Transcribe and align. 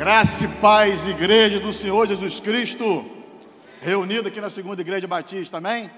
Graça 0.00 0.46
e 0.46 0.48
paz, 0.48 1.06
igreja 1.06 1.60
do 1.60 1.74
Senhor 1.74 2.06
Jesus 2.06 2.40
Cristo, 2.40 3.04
reunida 3.82 4.28
aqui 4.28 4.40
na 4.40 4.48
segunda 4.48 4.80
igreja 4.80 5.06
batista, 5.06 5.58
amém? 5.58 5.90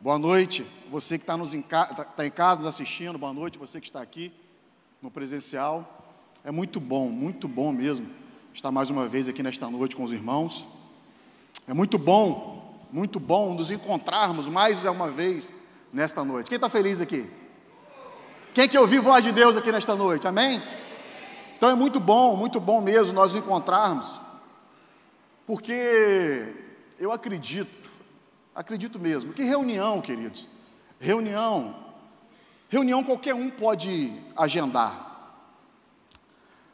Boa 0.00 0.18
noite, 0.18 0.64
você 0.90 1.18
que 1.18 1.24
está 1.24 1.36
em, 1.54 1.60
tá 1.60 2.26
em 2.26 2.30
casa 2.30 2.62
nos 2.62 2.68
assistindo, 2.74 3.18
boa 3.18 3.34
noite, 3.34 3.58
você 3.58 3.82
que 3.82 3.86
está 3.86 4.00
aqui 4.00 4.32
no 5.02 5.10
presencial. 5.10 6.16
É 6.42 6.50
muito 6.50 6.80
bom, 6.80 7.10
muito 7.10 7.46
bom 7.46 7.70
mesmo 7.70 8.08
estar 8.54 8.70
mais 8.70 8.88
uma 8.88 9.06
vez 9.06 9.28
aqui 9.28 9.42
nesta 9.42 9.68
noite 9.68 9.94
com 9.94 10.02
os 10.04 10.12
irmãos. 10.12 10.64
É 11.68 11.74
muito 11.74 11.98
bom, 11.98 12.80
muito 12.90 13.20
bom 13.20 13.52
nos 13.52 13.70
encontrarmos 13.70 14.48
mais 14.48 14.86
uma 14.86 15.10
vez 15.10 15.52
nesta 15.92 16.24
noite. 16.24 16.48
Quem 16.48 16.56
está 16.56 16.70
feliz 16.70 16.98
aqui? 16.98 17.28
Quem 18.54 18.66
que 18.66 18.78
ouviu 18.78 19.02
voz 19.02 19.22
de 19.22 19.32
Deus 19.32 19.54
aqui 19.54 19.70
nesta 19.70 19.94
noite? 19.94 20.26
Amém? 20.26 20.62
Então 21.60 21.68
é 21.68 21.74
muito 21.74 22.00
bom, 22.00 22.34
muito 22.38 22.58
bom 22.58 22.80
mesmo 22.80 23.12
nós 23.12 23.34
encontrarmos, 23.34 24.18
porque 25.46 26.54
eu 26.98 27.12
acredito, 27.12 27.90
acredito 28.54 28.98
mesmo, 28.98 29.34
que 29.34 29.42
reunião, 29.42 30.00
queridos, 30.00 30.48
reunião, 30.98 31.76
reunião 32.66 33.04
qualquer 33.04 33.34
um 33.34 33.50
pode 33.50 34.18
agendar. 34.34 35.36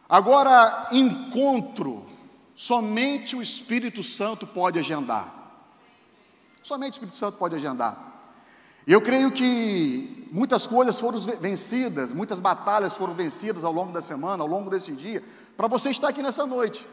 Agora, 0.09 0.87
encontro, 0.93 2.07
somente 2.55 3.35
o 3.35 3.43
Espírito 3.43 4.05
Santo 4.05 4.47
pode 4.47 4.79
agendar. 4.79 5.35
Somente 6.63 6.93
o 6.93 6.95
Espírito 6.95 7.17
Santo 7.17 7.39
pode 7.39 7.57
agendar. 7.57 8.16
Eu 8.87 9.01
creio 9.01 9.33
que 9.33 10.29
muitas 10.31 10.67
coisas 10.67 11.01
foram 11.01 11.19
vencidas, 11.19 12.13
muitas 12.13 12.39
batalhas 12.39 12.95
foram 12.95 13.15
vencidas 13.15 13.65
ao 13.65 13.73
longo 13.73 13.93
da 13.93 14.01
semana, 14.01 14.45
ao 14.45 14.49
longo 14.49 14.71
desse 14.71 14.93
dia, 14.93 15.25
para 15.57 15.67
você 15.67 15.91
estar 15.91 16.09
aqui 16.09 16.23
nessa 16.23 16.47
noite. 16.47 16.87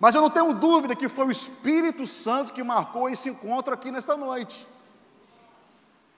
Mas 0.00 0.14
eu 0.14 0.22
não 0.22 0.30
tenho 0.30 0.54
dúvida 0.54 0.96
que 0.96 1.08
foi 1.08 1.26
o 1.26 1.30
Espírito 1.30 2.06
Santo 2.06 2.52
que 2.52 2.62
marcou 2.62 3.10
esse 3.10 3.28
encontro 3.28 3.74
aqui 3.74 3.90
nesta 3.90 4.16
noite. 4.16 4.66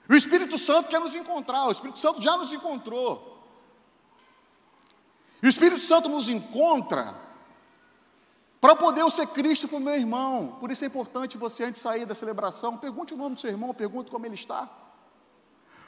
O 0.08 0.14
Espírito 0.14 0.58
Santo 0.58 0.88
quer 0.88 1.00
nos 1.00 1.14
encontrar, 1.14 1.66
o 1.66 1.72
Espírito 1.72 1.98
Santo 1.98 2.22
já 2.22 2.36
nos 2.36 2.52
encontrou. 2.52 3.42
E 5.42 5.46
o 5.46 5.50
Espírito 5.50 5.80
Santo 5.80 6.08
nos 6.08 6.28
encontra 6.28 7.14
para 8.60 8.76
poder 8.76 9.00
eu 9.00 9.10
ser 9.10 9.26
Cristo 9.26 9.66
para 9.68 9.76
o 9.76 9.80
meu 9.80 9.94
irmão. 9.96 10.56
Por 10.60 10.70
isso 10.70 10.84
é 10.84 10.86
importante 10.86 11.36
você, 11.36 11.64
antes 11.64 11.82
de 11.82 11.88
sair 11.88 12.06
da 12.06 12.14
celebração, 12.14 12.78
pergunte 12.78 13.12
o 13.12 13.16
nome 13.16 13.34
do 13.34 13.40
seu 13.40 13.50
irmão, 13.50 13.74
pergunte 13.74 14.10
como 14.10 14.24
ele 14.24 14.36
está. 14.36 14.83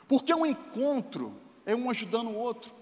Porque 0.08 0.32
um 0.32 0.46
encontro 0.46 1.34
é 1.64 1.74
um 1.74 1.90
ajudando 1.90 2.28
o 2.28 2.34
outro. 2.34 2.72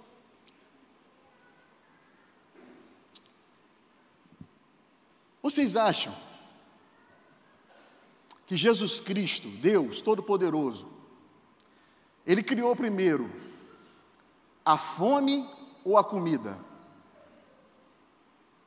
Vocês 5.42 5.77
acham 5.77 6.14
que 8.47 8.56
Jesus 8.56 9.00
Cristo, 9.00 9.48
Deus 9.48 10.00
Todo-Poderoso, 10.00 10.89
Ele 12.27 12.42
criou 12.42 12.75
primeiro 12.75 13.30
a 14.64 14.78
fome 14.78 15.48
ou 15.84 15.98
a 15.98 16.05
comida? 16.05 16.58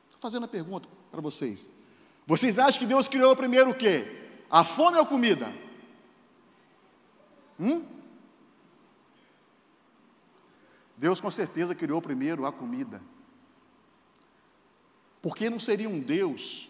Estou 0.04 0.20
fazendo 0.20 0.44
a 0.44 0.48
pergunta 0.48 0.88
para 1.10 1.20
vocês. 1.20 1.68
Vocês 2.26 2.58
acham 2.58 2.80
que 2.80 2.86
Deus 2.86 3.08
criou 3.08 3.34
primeiro 3.34 3.70
o 3.70 3.74
quê? 3.74 4.30
A 4.50 4.62
fome 4.62 4.96
ou 4.96 5.02
a 5.02 5.06
comida? 5.06 5.52
Hum? 7.58 7.97
Deus 10.98 11.20
com 11.20 11.30
certeza 11.30 11.74
criou 11.74 12.02
primeiro 12.02 12.44
a 12.44 12.52
comida. 12.52 13.00
Porque 15.22 15.48
não 15.48 15.60
seria 15.60 15.88
um 15.88 16.00
Deus 16.00 16.68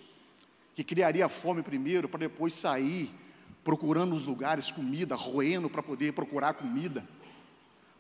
que 0.75 0.85
criaria 0.85 1.29
fome 1.29 1.63
primeiro 1.63 2.09
para 2.09 2.21
depois 2.21 2.55
sair 2.55 3.13
procurando 3.65 4.15
os 4.15 4.25
lugares 4.25 4.71
comida, 4.71 5.15
roendo 5.15 5.69
para 5.69 5.83
poder 5.83 6.13
procurar 6.13 6.55
comida, 6.55 7.07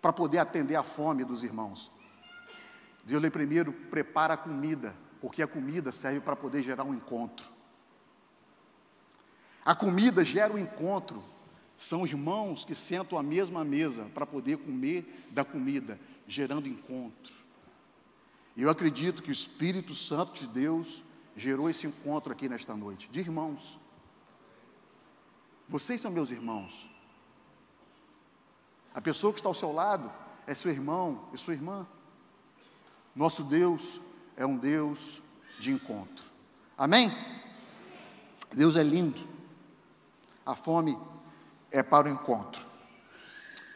para 0.00 0.12
poder 0.12 0.38
atender 0.38 0.76
a 0.76 0.82
fome 0.82 1.24
dos 1.24 1.42
irmãos. 1.42 1.90
Deus 3.04 3.22
lhe 3.22 3.30
primeiro 3.30 3.72
prepara 3.72 4.34
a 4.34 4.36
comida, 4.36 4.94
porque 5.20 5.42
a 5.42 5.46
comida 5.46 5.90
serve 5.90 6.20
para 6.20 6.36
poder 6.36 6.62
gerar 6.62 6.84
um 6.84 6.94
encontro. 6.94 7.50
A 9.64 9.74
comida 9.74 10.24
gera 10.24 10.52
um 10.52 10.58
encontro. 10.58 11.22
São 11.76 12.06
irmãos 12.06 12.64
que 12.64 12.74
sentam 12.74 13.18
à 13.18 13.22
mesma 13.22 13.64
mesa 13.64 14.06
para 14.14 14.26
poder 14.26 14.56
comer 14.58 15.26
da 15.30 15.44
comida, 15.44 15.98
gerando 16.28 16.68
encontro. 16.68 17.34
E 18.54 18.62
eu 18.62 18.68
acredito 18.70 19.22
que 19.22 19.30
o 19.30 19.32
Espírito 19.32 19.94
Santo 19.94 20.38
de 20.38 20.46
Deus 20.46 21.02
gerou 21.34 21.70
esse 21.70 21.86
encontro 21.86 22.32
aqui 22.32 22.48
nesta 22.48 22.76
noite, 22.76 23.08
de 23.10 23.20
irmãos. 23.20 23.78
Vocês 25.66 26.00
são 26.00 26.10
meus 26.10 26.30
irmãos. 26.30 26.88
A 28.94 29.00
pessoa 29.00 29.32
que 29.32 29.38
está 29.38 29.48
ao 29.48 29.54
seu 29.54 29.72
lado 29.72 30.12
é 30.46 30.54
seu 30.54 30.70
irmão 30.70 31.28
e 31.32 31.38
sua 31.38 31.54
irmã. 31.54 31.86
Nosso 33.14 33.42
Deus 33.44 34.00
é 34.36 34.44
um 34.44 34.56
Deus 34.56 35.22
de 35.58 35.70
encontro. 35.72 36.26
Amém? 36.76 37.10
Deus 38.52 38.76
é 38.76 38.82
lindo. 38.82 39.26
A 40.44 40.54
fome 40.54 40.98
é 41.70 41.82
para 41.82 42.08
o 42.08 42.10
encontro. 42.10 42.66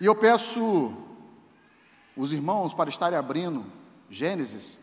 E 0.01 0.07
eu 0.07 0.15
peço 0.15 1.12
os 2.17 2.33
irmãos 2.33 2.75
para 2.75 2.91
estarem 2.91 3.19
abrindo 3.19 3.65
Gênesis, 4.09 4.79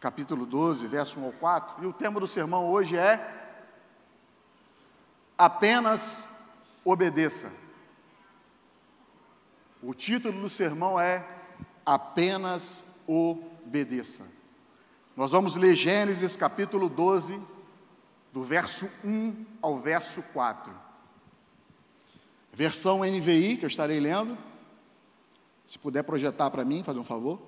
capítulo 0.00 0.44
12, 0.44 0.86
verso 0.86 1.18
1 1.18 1.24
ao 1.24 1.32
4, 1.32 1.84
e 1.84 1.86
o 1.86 1.92
tema 1.92 2.20
do 2.20 2.28
sermão 2.28 2.66
hoje 2.66 2.96
é 2.96 3.36
Apenas 5.36 6.28
obedeça. 6.84 7.52
O 9.82 9.94
título 9.94 10.40
do 10.40 10.48
sermão 10.48 10.98
é 10.98 11.26
Apenas 11.86 12.84
obedeça. 13.06 14.26
Nós 15.16 15.30
vamos 15.30 15.54
ler 15.54 15.74
Gênesis 15.74 16.36
capítulo 16.36 16.88
12, 16.88 17.40
do 18.32 18.44
verso 18.44 18.90
1 19.04 19.46
ao 19.62 19.78
verso 19.78 20.22
4. 20.32 20.72
Versão 22.52 23.00
NVI, 23.00 23.56
que 23.56 23.64
eu 23.64 23.68
estarei 23.68 24.00
lendo. 24.00 24.36
Se 25.68 25.78
puder 25.78 26.02
projetar 26.02 26.50
para 26.50 26.64
mim, 26.64 26.82
fazer 26.82 26.98
um 26.98 27.04
favor. 27.04 27.38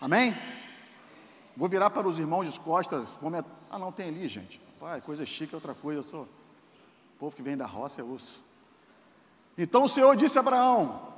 Amém? 0.00 0.32
Vou 1.56 1.68
virar 1.68 1.90
para 1.90 2.06
os 2.06 2.20
irmãos 2.20 2.50
de 2.50 2.60
costas. 2.60 3.18
Ah, 3.68 3.80
não, 3.80 3.90
tem 3.90 4.06
ali, 4.06 4.28
gente. 4.28 4.60
Pai, 4.78 5.00
coisa 5.00 5.26
chique 5.26 5.52
é 5.52 5.56
outra 5.56 5.74
coisa. 5.74 5.98
Eu 5.98 6.04
sou. 6.04 6.22
O 6.22 7.18
povo 7.18 7.34
que 7.34 7.42
vem 7.42 7.56
da 7.56 7.66
roça 7.66 8.00
é 8.00 8.04
osso. 8.04 8.44
Então 9.58 9.82
o 9.82 9.88
Senhor 9.88 10.14
disse 10.14 10.38
a 10.38 10.40
Abraão: 10.40 11.12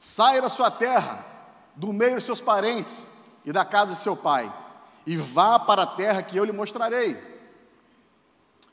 saia 0.00 0.42
da 0.42 0.48
sua 0.48 0.68
terra, 0.68 1.24
do 1.76 1.92
meio 1.92 2.16
dos 2.16 2.24
seus 2.24 2.40
parentes 2.40 3.06
e 3.44 3.52
da 3.52 3.64
casa 3.64 3.92
de 3.92 4.00
seu 4.00 4.16
pai 4.16 4.52
e 5.10 5.16
vá 5.16 5.58
para 5.58 5.82
a 5.82 5.86
terra 5.86 6.22
que 6.22 6.36
eu 6.36 6.44
lhe 6.44 6.52
mostrarei. 6.52 7.20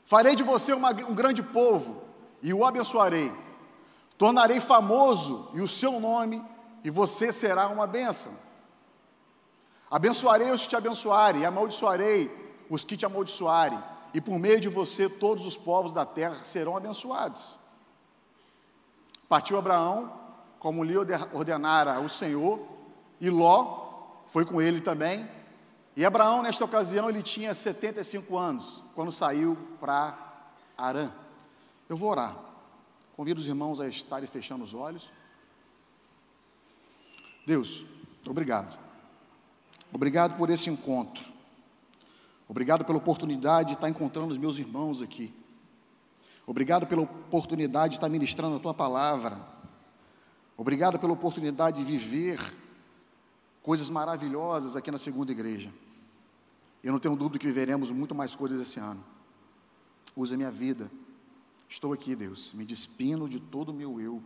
Farei 0.04 0.36
de 0.36 0.44
você 0.44 0.72
uma, 0.72 0.90
um 0.90 1.12
grande 1.12 1.42
povo 1.42 2.00
e 2.40 2.54
o 2.54 2.64
abençoarei. 2.64 3.32
Tornarei 4.16 4.60
famoso 4.60 5.50
e 5.52 5.60
o 5.60 5.66
seu 5.66 5.98
nome, 5.98 6.40
e 6.84 6.90
você 6.90 7.32
será 7.32 7.66
uma 7.66 7.88
bênção. 7.88 8.30
Abençoarei 9.90 10.52
os 10.52 10.62
que 10.62 10.68
te 10.68 10.76
abençoarem, 10.76 11.42
e 11.42 11.44
amaldiçoarei 11.44 12.30
os 12.70 12.84
que 12.84 12.96
te 12.96 13.04
amaldiçoarem, 13.04 13.82
e 14.14 14.20
por 14.20 14.38
meio 14.38 14.60
de 14.60 14.68
você 14.68 15.08
todos 15.08 15.44
os 15.44 15.56
povos 15.56 15.92
da 15.92 16.06
terra 16.06 16.44
serão 16.44 16.76
abençoados. 16.76 17.58
Partiu 19.28 19.58
Abraão, 19.58 20.12
como 20.60 20.84
lhe 20.84 20.96
ordenara 20.96 21.98
o 21.98 22.08
Senhor, 22.08 22.60
e 23.20 23.28
Ló 23.28 24.22
foi 24.28 24.44
com 24.44 24.62
ele 24.62 24.80
também, 24.80 25.37
e 25.98 26.04
Abraão, 26.04 26.44
nesta 26.44 26.64
ocasião, 26.64 27.10
ele 27.10 27.24
tinha 27.24 27.52
75 27.52 28.38
anos, 28.38 28.84
quando 28.94 29.10
saiu 29.10 29.58
para 29.80 30.16
Arã. 30.76 31.10
Eu 31.88 31.96
vou 31.96 32.08
orar. 32.08 32.36
Convido 33.16 33.40
os 33.40 33.48
irmãos 33.48 33.80
a 33.80 33.88
estarem 33.88 34.28
fechando 34.28 34.62
os 34.62 34.74
olhos. 34.74 35.10
Deus, 37.44 37.84
obrigado. 38.24 38.78
Obrigado 39.92 40.36
por 40.36 40.50
esse 40.50 40.70
encontro. 40.70 41.32
Obrigado 42.48 42.84
pela 42.84 42.98
oportunidade 42.98 43.70
de 43.70 43.74
estar 43.74 43.88
encontrando 43.88 44.30
os 44.30 44.38
meus 44.38 44.56
irmãos 44.56 45.02
aqui. 45.02 45.34
Obrigado 46.46 46.86
pela 46.86 47.02
oportunidade 47.02 47.94
de 47.94 47.96
estar 47.96 48.08
ministrando 48.08 48.54
a 48.54 48.60
tua 48.60 48.72
palavra. 48.72 49.36
Obrigado 50.56 50.96
pela 50.96 51.12
oportunidade 51.12 51.78
de 51.78 51.84
viver 51.84 52.38
coisas 53.64 53.90
maravilhosas 53.90 54.76
aqui 54.76 54.92
na 54.92 54.96
segunda 54.96 55.32
igreja. 55.32 55.72
Eu 56.82 56.92
não 56.92 57.00
tenho 57.00 57.16
dúvida 57.16 57.38
que 57.38 57.46
viveremos 57.46 57.90
muito 57.90 58.14
mais 58.14 58.34
coisas 58.34 58.60
esse 58.60 58.78
ano. 58.78 59.04
Use 60.16 60.34
a 60.34 60.36
minha 60.36 60.50
vida, 60.50 60.90
Estou 61.68 61.92
aqui, 61.92 62.16
Deus, 62.16 62.52
me 62.54 62.64
despindo 62.64 63.28
de 63.28 63.38
todo 63.38 63.68
o 63.68 63.74
meu 63.74 64.00
eu, 64.00 64.22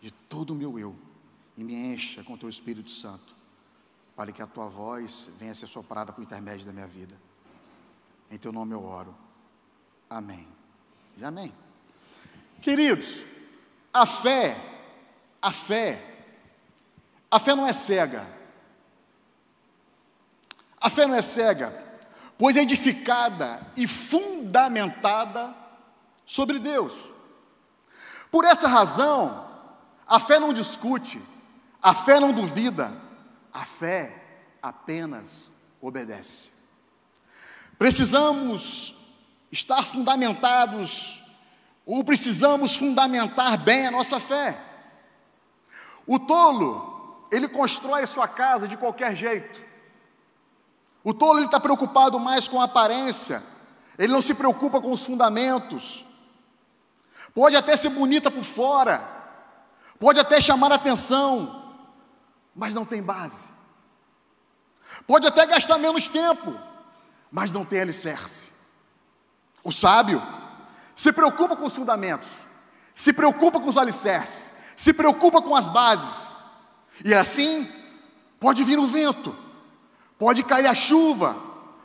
de 0.00 0.10
todo 0.10 0.50
o 0.50 0.54
meu 0.56 0.76
eu, 0.76 0.96
e 1.56 1.62
me 1.62 1.74
encha 1.74 2.24
com 2.24 2.34
o 2.34 2.38
teu 2.38 2.48
Espírito 2.48 2.90
Santo, 2.90 3.34
para 4.16 4.32
que 4.32 4.42
a 4.42 4.46
tua 4.46 4.66
voz 4.66 5.30
venha 5.38 5.52
a 5.52 5.54
ser 5.54 5.68
soprada 5.68 6.12
por 6.12 6.22
intermédio 6.22 6.66
da 6.66 6.72
minha 6.72 6.86
vida. 6.86 7.16
Em 8.28 8.36
teu 8.36 8.50
nome 8.50 8.74
eu 8.74 8.82
oro. 8.82 9.14
Amém. 10.10 10.48
E 11.16 11.24
amém. 11.24 11.54
Queridos, 12.60 13.24
a 13.92 14.04
fé, 14.04 14.56
a 15.40 15.52
fé, 15.52 16.24
a 17.30 17.38
fé 17.38 17.54
não 17.54 17.66
é 17.66 17.72
cega. 17.72 18.26
A 20.86 20.88
fé 20.88 21.04
não 21.04 21.16
é 21.16 21.22
cega, 21.22 21.74
pois 22.38 22.56
é 22.56 22.60
edificada 22.60 23.60
e 23.74 23.88
fundamentada 23.88 25.52
sobre 26.24 26.60
Deus. 26.60 27.10
Por 28.30 28.44
essa 28.44 28.68
razão, 28.68 29.50
a 30.06 30.20
fé 30.20 30.38
não 30.38 30.52
discute, 30.52 31.20
a 31.82 31.92
fé 31.92 32.20
não 32.20 32.32
duvida, 32.32 32.96
a 33.52 33.64
fé 33.64 34.14
apenas 34.62 35.50
obedece. 35.80 36.52
Precisamos 37.76 38.94
estar 39.50 39.84
fundamentados, 39.84 41.24
ou 41.84 42.04
precisamos 42.04 42.76
fundamentar 42.76 43.58
bem 43.58 43.88
a 43.88 43.90
nossa 43.90 44.20
fé. 44.20 44.56
O 46.06 46.16
tolo, 46.16 47.26
ele 47.32 47.48
constrói 47.48 48.06
sua 48.06 48.28
casa 48.28 48.68
de 48.68 48.76
qualquer 48.76 49.16
jeito. 49.16 49.65
O 51.06 51.14
tolo 51.14 51.38
está 51.44 51.60
preocupado 51.60 52.18
mais 52.18 52.48
com 52.48 52.60
a 52.60 52.64
aparência, 52.64 53.40
ele 53.96 54.12
não 54.12 54.20
se 54.20 54.34
preocupa 54.34 54.80
com 54.80 54.90
os 54.90 55.04
fundamentos. 55.04 56.04
Pode 57.32 57.54
até 57.54 57.76
ser 57.76 57.90
bonita 57.90 58.28
por 58.28 58.42
fora, 58.42 59.08
pode 60.00 60.18
até 60.18 60.40
chamar 60.40 60.72
atenção, 60.72 61.76
mas 62.52 62.74
não 62.74 62.84
tem 62.84 63.00
base. 63.00 63.52
Pode 65.06 65.28
até 65.28 65.46
gastar 65.46 65.78
menos 65.78 66.08
tempo, 66.08 66.58
mas 67.30 67.52
não 67.52 67.64
tem 67.64 67.82
alicerce. 67.82 68.50
O 69.62 69.70
sábio 69.70 70.20
se 70.96 71.12
preocupa 71.12 71.54
com 71.54 71.66
os 71.66 71.76
fundamentos, 71.76 72.48
se 72.96 73.12
preocupa 73.12 73.60
com 73.60 73.68
os 73.68 73.78
alicerces, 73.78 74.52
se 74.76 74.92
preocupa 74.92 75.40
com 75.40 75.54
as 75.54 75.68
bases, 75.68 76.34
e 77.04 77.14
assim 77.14 77.70
pode 78.40 78.64
vir 78.64 78.80
o 78.80 78.88
vento, 78.88 79.45
pode 80.18 80.42
cair 80.44 80.66
a 80.66 80.74
chuva, 80.74 81.34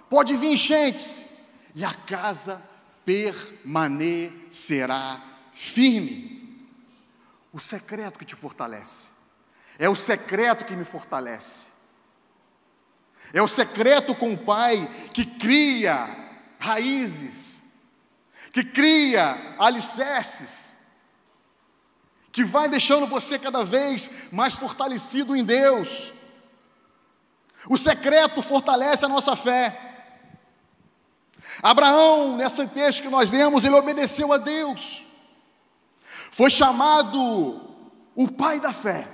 pode 0.09 0.37
vir 0.37 0.53
enchentes, 0.53 1.25
e 1.73 1.85
a 1.85 1.93
casa 1.93 2.61
permanecerá 3.05 5.21
firme. 5.53 6.41
O 7.53 7.59
secreto 7.59 8.17
que 8.17 8.25
te 8.25 8.35
fortalece, 8.35 9.09
é 9.77 9.87
o 9.89 9.95
secreto 9.95 10.65
que 10.65 10.75
me 10.75 10.85
fortalece, 10.85 11.69
é 13.33 13.41
o 13.41 13.47
secreto 13.47 14.15
com 14.15 14.33
o 14.33 14.37
Pai 14.37 14.89
que 15.13 15.25
cria 15.25 16.09
raízes, 16.59 17.61
que 18.51 18.63
cria 18.63 19.55
alicerces, 19.57 20.75
que 22.31 22.43
vai 22.43 22.69
deixando 22.69 23.05
você 23.05 23.37
cada 23.37 23.63
vez 23.63 24.09
mais 24.31 24.53
fortalecido 24.53 25.35
em 25.35 25.43
Deus. 25.43 26.13
O 27.67 27.77
secreto 27.77 28.41
fortalece 28.41 29.05
a 29.05 29.09
nossa 29.09 29.35
fé. 29.35 29.91
Abraão, 31.61 32.37
nesse 32.37 32.65
texto 32.67 33.01
que 33.03 33.09
nós 33.09 33.29
lemos, 33.29 33.63
ele 33.63 33.75
obedeceu 33.75 34.31
a 34.33 34.37
Deus. 34.37 35.05
Foi 36.31 36.49
chamado 36.49 37.69
o 38.15 38.27
pai 38.27 38.59
da 38.59 38.73
fé, 38.73 39.07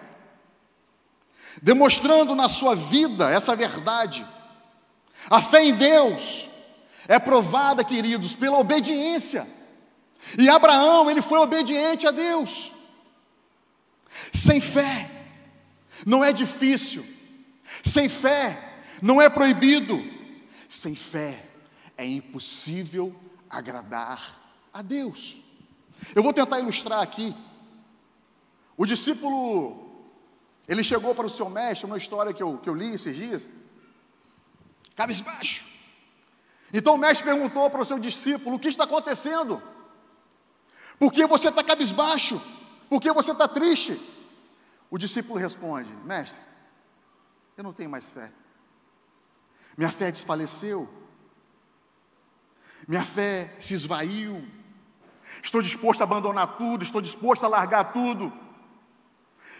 demonstrando 1.62 2.36
na 2.36 2.48
sua 2.48 2.76
vida 2.76 3.30
essa 3.30 3.56
verdade. 3.56 4.26
A 5.30 5.42
fé 5.42 5.64
em 5.64 5.74
Deus 5.74 6.48
é 7.08 7.20
provada, 7.20 7.84
queridos, 7.84 8.36
pela 8.36 8.60
obediência. 8.60 9.48
E 10.38 10.50
Abraão, 10.50 11.10
ele 11.10 11.22
foi 11.22 11.40
obediente 11.40 12.08
a 12.08 12.12
Deus. 12.12 12.72
Sem 14.34 14.62
fé, 14.62 15.10
não 16.06 16.24
é 16.24 16.32
difícil. 16.32 17.17
Sem 17.84 18.10
fé, 18.10 18.82
não 19.02 19.22
é 19.22 19.30
proibido. 19.30 19.98
Sem 20.70 20.96
fé, 20.96 21.46
é 21.98 22.06
impossível 22.06 23.16
agradar 23.50 24.40
a 24.74 24.82
Deus. 24.82 25.42
Eu 26.14 26.22
vou 26.22 26.34
tentar 26.34 26.60
ilustrar 26.60 27.02
aqui. 27.02 27.36
O 28.76 28.86
discípulo, 28.86 30.06
ele 30.68 30.84
chegou 30.84 31.16
para 31.16 31.26
o 31.26 31.30
seu 31.30 31.50
mestre, 31.50 31.86
uma 31.86 31.98
história 31.98 32.34
que 32.34 32.44
eu, 32.44 32.58
que 32.58 32.70
eu 32.70 32.76
li 32.76 32.94
esses 32.94 33.16
dias, 33.16 33.48
cabisbaixo. 34.96 35.66
Então 36.74 36.96
o 36.96 36.98
mestre 36.98 37.26
perguntou 37.26 37.70
para 37.70 37.82
o 37.82 37.86
seu 37.86 37.98
discípulo: 37.98 38.58
o 38.58 38.60
que 38.60 38.68
está 38.68 38.84
acontecendo? 38.84 39.62
Por 41.00 41.12
que 41.12 41.26
você 41.26 41.50
está 41.50 41.64
cabisbaixo? 41.64 42.42
Por 42.90 43.02
que 43.02 43.12
você 43.12 43.32
está 43.32 43.48
triste? 43.48 44.00
O 44.90 44.98
discípulo 44.98 45.40
responde: 45.40 45.90
Mestre, 46.04 46.44
eu 47.58 47.64
não 47.64 47.74
tenho 47.74 47.90
mais 47.90 48.10
fé. 48.10 48.32
Minha 49.76 49.92
fé 49.92 50.12
desfaleceu. 50.12 50.88
Minha 52.88 53.04
fé 53.04 53.56
se 53.60 53.74
esvaiu. 53.74 54.48
Estou 55.44 55.62
disposto 55.62 56.02
a 56.02 56.04
abandonar 56.04 56.58
tudo, 56.58 56.84
estou 56.84 57.02
disposto 57.02 57.44
a 57.44 57.48
largar 57.48 57.92
tudo. 57.92 58.32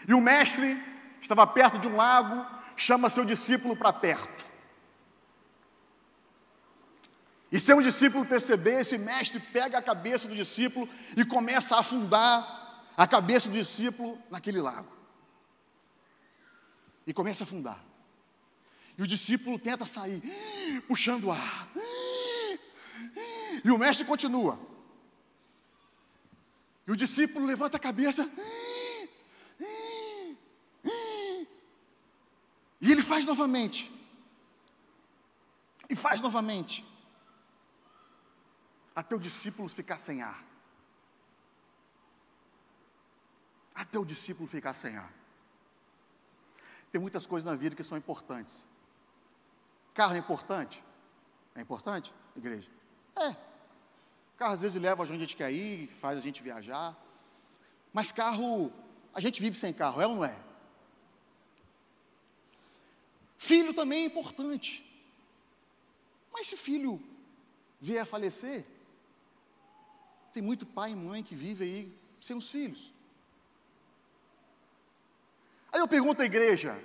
E 0.06 0.14
o 0.14 0.20
mestre 0.20 0.80
estava 1.20 1.46
perto 1.46 1.78
de 1.78 1.88
um 1.88 1.96
lago, 1.96 2.46
chama 2.76 3.10
seu 3.10 3.24
discípulo 3.24 3.76
para 3.76 3.92
perto. 3.92 4.46
E 7.50 7.58
se 7.58 7.72
um 7.74 7.80
discípulo 7.80 8.24
perceber, 8.24 8.80
esse 8.80 8.96
mestre 8.98 9.40
pega 9.40 9.78
a 9.78 9.82
cabeça 9.82 10.28
do 10.28 10.34
discípulo 10.34 10.88
e 11.16 11.24
começa 11.24 11.76
a 11.76 11.80
afundar 11.80 12.84
a 12.96 13.06
cabeça 13.06 13.48
do 13.48 13.54
discípulo 13.54 14.20
naquele 14.30 14.60
lago. 14.60 14.92
E 17.06 17.12
começa 17.12 17.42
a 17.42 17.46
afundar. 17.46 17.87
E 18.98 19.02
o 19.02 19.06
discípulo 19.06 19.58
tenta 19.58 19.86
sair, 19.86 20.20
puxando 20.88 21.24
o 21.24 21.30
ar. 21.30 21.70
E 23.64 23.70
o 23.70 23.78
mestre 23.78 24.04
continua. 24.04 24.58
E 26.84 26.90
o 26.90 26.96
discípulo 26.96 27.46
levanta 27.46 27.76
a 27.76 27.80
cabeça. 27.80 28.28
E 32.80 32.92
ele 32.92 33.02
faz 33.02 33.24
novamente. 33.24 33.90
E 35.88 35.94
faz 35.94 36.20
novamente 36.20 36.84
até 38.94 39.14
o 39.14 39.20
discípulo 39.20 39.68
ficar 39.68 39.96
sem 39.96 40.22
ar. 40.22 40.44
Até 43.72 43.96
o 43.96 44.04
discípulo 44.04 44.48
ficar 44.48 44.74
sem 44.74 44.96
ar. 44.96 45.12
Tem 46.90 47.00
muitas 47.00 47.24
coisas 47.24 47.48
na 47.48 47.54
vida 47.54 47.76
que 47.76 47.84
são 47.84 47.96
importantes. 47.96 48.66
Carro 49.98 50.14
é 50.14 50.18
importante? 50.18 50.84
É 51.56 51.60
importante, 51.60 52.14
igreja? 52.36 52.70
É. 53.16 53.34
Carro 54.36 54.52
às 54.52 54.60
vezes 54.60 54.80
leva 54.80 55.02
a 55.02 55.06
gente 55.06 55.34
quer 55.34 55.50
ir, 55.50 55.88
faz 56.00 56.16
a 56.16 56.20
gente 56.20 56.40
viajar. 56.40 56.96
Mas 57.92 58.12
carro, 58.12 58.72
a 59.12 59.20
gente 59.20 59.40
vive 59.40 59.58
sem 59.58 59.72
carro, 59.72 60.00
é 60.00 60.06
ou 60.06 60.14
não 60.14 60.24
é? 60.24 60.38
Filho 63.38 63.74
também 63.74 64.04
é 64.04 64.06
importante. 64.06 64.88
Mas 66.32 66.46
se 66.46 66.56
filho 66.56 67.02
vier 67.80 68.02
a 68.02 68.06
falecer, 68.06 68.64
tem 70.32 70.40
muito 70.40 70.64
pai 70.64 70.92
e 70.92 70.94
mãe 70.94 71.24
que 71.24 71.34
vive 71.34 71.64
aí 71.64 71.98
sem 72.20 72.36
os 72.36 72.48
filhos. 72.48 72.94
Aí 75.72 75.80
eu 75.80 75.88
pergunto 75.88 76.22
à 76.22 76.24
igreja: 76.24 76.80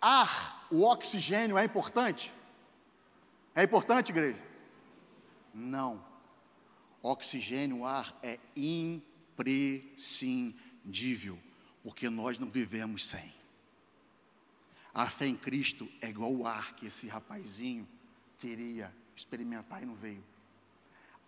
ar, 0.00 0.55
o 0.70 0.84
oxigênio 0.84 1.58
é 1.58 1.64
importante? 1.64 2.32
É 3.54 3.62
importante, 3.62 4.10
igreja? 4.10 4.44
Não. 5.54 6.04
Oxigênio, 7.02 7.84
ar 7.84 8.18
é 8.22 8.38
imprescindível, 8.54 11.38
porque 11.82 12.10
nós 12.10 12.38
não 12.38 12.50
vivemos 12.50 13.06
sem. 13.06 13.34
A 14.92 15.08
fé 15.08 15.26
em 15.26 15.36
Cristo 15.36 15.88
é 16.00 16.08
igual 16.08 16.34
o 16.34 16.46
ar 16.46 16.74
que 16.74 16.86
esse 16.86 17.06
rapazinho 17.06 17.88
queria 18.38 18.92
experimentar 19.14 19.82
e 19.82 19.86
não 19.86 19.94
veio. 19.94 20.24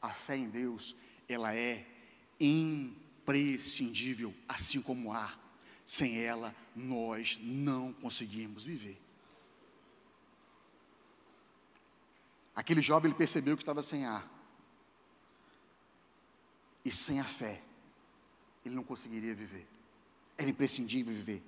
A 0.01 0.11
fé 0.11 0.37
em 0.37 0.49
Deus 0.49 0.95
ela 1.29 1.55
é 1.55 1.85
imprescindível, 2.41 4.35
assim 4.49 4.81
como 4.81 5.09
o 5.09 5.13
ar. 5.13 5.39
Sem 5.85 6.23
ela, 6.23 6.55
nós 6.75 7.39
não 7.43 7.93
conseguimos 7.93 8.65
viver. 8.65 8.99
Aquele 12.59 12.83
jovem 12.83 13.09
ele 13.09 13.17
percebeu 13.17 13.57
que 13.57 13.63
estava 13.63 13.85
sem 13.85 14.05
ar. 14.05 14.29
E 16.85 16.91
sem 16.91 17.21
a 17.21 17.25
fé, 17.25 17.63
ele 18.67 18.75
não 18.75 18.83
conseguiria 18.83 19.33
viver. 19.33 19.65
Era 20.37 20.51
imprescindível 20.51 21.15
viver. 21.15 21.41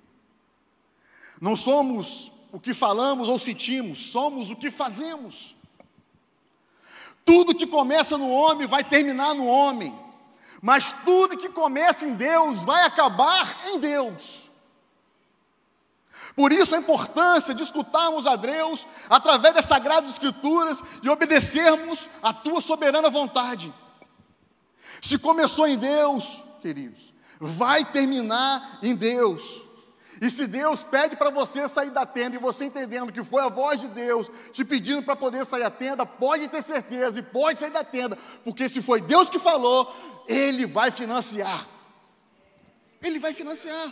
Não 1.41 1.53
somos 1.53 2.31
o 2.53 2.61
que 2.61 2.73
falamos 2.73 3.27
ou 3.27 3.37
sentimos, 3.37 4.05
somos 4.05 4.51
o 4.51 4.55
que 4.55 4.71
fazemos. 4.71 5.57
Tudo 7.25 7.53
que 7.53 7.67
começa 7.67 8.17
no 8.17 8.29
homem 8.29 8.65
vai 8.65 8.81
terminar 8.81 9.35
no 9.35 9.47
homem, 9.47 9.93
mas 10.61 10.93
tudo 11.03 11.37
que 11.37 11.49
começa 11.49 12.05
em 12.05 12.15
Deus 12.15 12.63
vai 12.63 12.85
acabar 12.85 13.67
em 13.67 13.79
Deus. 13.79 14.49
Por 16.35 16.51
isso 16.51 16.75
a 16.75 16.79
importância 16.79 17.53
de 17.53 17.63
escutarmos 17.63 18.25
a 18.25 18.35
Deus 18.35 18.87
através 19.09 19.53
das 19.53 19.65
Sagradas 19.65 20.11
Escrituras 20.11 20.81
e 21.03 21.09
obedecermos 21.09 22.07
a 22.21 22.33
tua 22.33 22.61
soberana 22.61 23.09
vontade. 23.09 23.73
Se 25.01 25.17
começou 25.17 25.67
em 25.67 25.77
Deus, 25.77 26.43
queridos, 26.61 27.13
vai 27.39 27.83
terminar 27.83 28.79
em 28.81 28.95
Deus. 28.95 29.65
E 30.21 30.29
se 30.29 30.45
Deus 30.45 30.83
pede 30.83 31.15
para 31.15 31.31
você 31.31 31.67
sair 31.67 31.89
da 31.89 32.05
tenda 32.05 32.35
e 32.35 32.39
você 32.39 32.65
entendendo 32.65 33.11
que 33.11 33.23
foi 33.23 33.41
a 33.41 33.49
voz 33.49 33.81
de 33.81 33.87
Deus 33.87 34.29
te 34.53 34.63
pedindo 34.63 35.01
para 35.01 35.15
poder 35.15 35.43
sair 35.45 35.63
da 35.63 35.71
tenda, 35.71 36.05
pode 36.05 36.47
ter 36.47 36.61
certeza 36.61 37.19
e 37.19 37.23
pode 37.23 37.57
sair 37.57 37.71
da 37.71 37.83
tenda, 37.83 38.15
porque 38.43 38.69
se 38.69 38.83
foi 38.83 39.01
Deus 39.01 39.31
que 39.31 39.39
falou, 39.39 39.91
Ele 40.27 40.67
vai 40.67 40.91
financiar. 40.91 41.67
Ele 43.01 43.17
vai 43.17 43.33
financiar. 43.33 43.91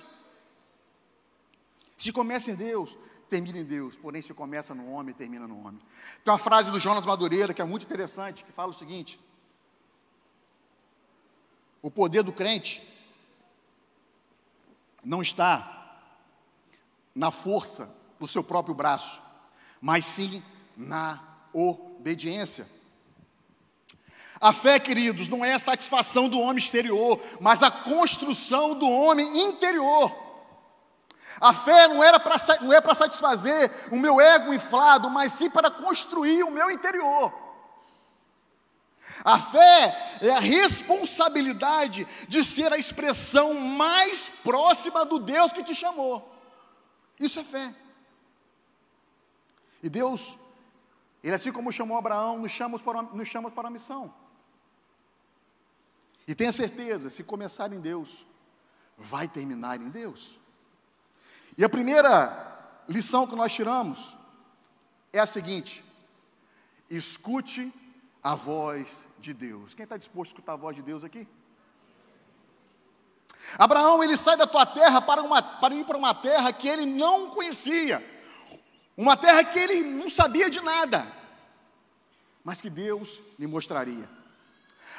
Se 2.00 2.14
começa 2.14 2.50
em 2.50 2.56
Deus, 2.56 2.98
termina 3.30 3.60
em 3.60 3.66
Deus, 3.66 3.98
porém 3.98 4.22
se 4.22 4.34
começa 4.34 4.74
no 4.74 4.90
homem, 4.90 5.14
termina 5.14 5.46
no 5.46 5.60
homem. 5.60 5.82
Tem 6.24 6.32
uma 6.32 6.40
frase 6.40 6.72
do 6.72 6.80
Jonas 6.80 7.06
Madureira 7.06 7.54
que 7.54 7.62
é 7.62 7.66
muito 7.66 7.84
interessante, 7.84 8.46
que 8.46 8.54
fala 8.54 8.70
o 8.70 8.74
seguinte: 8.74 9.20
O 11.82 11.92
poder 11.92 12.24
do 12.24 12.32
crente 12.32 12.82
não 15.04 15.22
está 15.22 16.02
na 17.14 17.32
força 17.32 17.94
do 18.18 18.30
seu 18.30 18.46
próprio 18.46 18.74
braço, 18.74 19.22
mas 19.82 20.06
sim 20.06 20.42
na 20.78 21.22
obediência. 21.52 22.66
A 24.40 24.54
fé, 24.54 24.80
queridos, 24.80 25.28
não 25.28 25.44
é 25.44 25.54
a 25.54 25.60
satisfação 25.60 26.30
do 26.30 26.40
homem 26.40 26.64
exterior, 26.64 27.22
mas 27.42 27.62
a 27.62 27.70
construção 27.70 28.74
do 28.74 28.90
homem 28.90 29.50
interior. 29.50 30.29
A 31.40 31.54
fé 31.54 31.88
não, 31.88 32.04
era 32.04 32.20
pra, 32.20 32.36
não 32.62 32.74
é 32.74 32.82
para 32.82 32.96
satisfazer 32.96 33.72
o 33.92 33.98
meu 33.98 34.20
ego 34.20 34.54
inflado, 34.54 35.10
mas 35.10 35.34
sim 35.34 35.50
para 35.50 35.72
construir 35.72 36.44
o 36.44 36.52
meu 36.52 36.70
interior. 36.70 37.34
A 39.24 39.38
fé 39.38 40.18
é 40.22 40.32
a 40.32 40.40
responsabilidade 40.40 42.08
de 42.28 42.44
ser 42.44 42.72
a 42.72 42.78
expressão 42.78 43.54
mais 43.54 44.30
próxima 44.44 45.06
do 45.06 45.20
Deus 45.20 45.52
que 45.52 45.64
te 45.64 45.76
chamou. 45.76 46.34
Isso 47.20 47.40
é 47.40 47.44
fé. 47.44 47.74
E 49.82 49.90
Deus, 49.90 50.38
Ele 51.24 51.36
assim 51.36 51.52
como 51.52 51.72
chamou 51.72 51.98
Abraão, 51.98 52.40
nos 52.40 52.52
chama 52.52 52.80
para, 52.80 53.02
nos 53.02 53.28
chama 53.28 53.52
para 53.52 53.68
a 53.68 53.72
missão. 53.72 54.14
E 56.28 56.36
tenha 56.36 56.52
certeza, 56.52 57.10
se 57.10 57.24
começar 57.24 57.74
em 57.74 57.80
Deus, 57.80 58.26
vai 58.98 59.28
terminar 59.28 59.82
em 59.82 59.90
Deus. 59.90 60.38
E 61.60 61.64
a 61.66 61.68
primeira 61.68 62.86
lição 62.88 63.28
que 63.28 63.36
nós 63.36 63.54
tiramos 63.54 64.16
é 65.12 65.20
a 65.20 65.26
seguinte: 65.26 65.84
escute 66.90 67.70
a 68.24 68.34
voz 68.34 69.06
de 69.20 69.34
Deus. 69.34 69.74
Quem 69.74 69.84
está 69.84 69.98
disposto 69.98 70.32
a 70.32 70.34
escutar 70.36 70.54
a 70.54 70.56
voz 70.56 70.74
de 70.74 70.82
Deus 70.82 71.04
aqui? 71.04 71.28
Abraão, 73.58 74.02
ele 74.02 74.16
sai 74.16 74.38
da 74.38 74.48
tua 74.48 74.66
terra 74.66 75.02
para, 75.02 75.22
uma, 75.22 75.42
para 75.42 75.76
ir 75.76 75.86
para 75.86 75.98
uma 75.98 76.16
terra 76.16 76.54
que 76.54 76.66
ele 76.66 76.86
não 76.86 77.30
conhecia, 77.30 78.02
uma 78.96 79.18
terra 79.18 79.44
que 79.44 79.60
ele 79.60 79.82
não 79.84 80.10
sabia 80.10 80.50
de 80.50 80.62
nada, 80.62 81.06
mas 82.42 82.62
que 82.62 82.70
Deus 82.70 83.22
lhe 83.38 83.48
mostraria. 83.48 84.10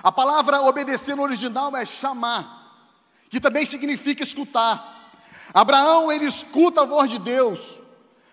A 0.03 0.13
palavra 0.13 0.61
obedecer 0.61 1.17
no 1.17 1.23
original 1.23 1.75
é 1.75 1.87
chamar, 1.87 2.85
que 3.31 3.41
também 3.41 3.65
significa 3.65 4.23
escutar. 4.23 5.00
Abraão, 5.53 6.11
ele 6.11 6.27
escuta 6.27 6.83
a 6.83 6.85
voz 6.85 7.11
de 7.11 7.19
Deus, 7.19 7.81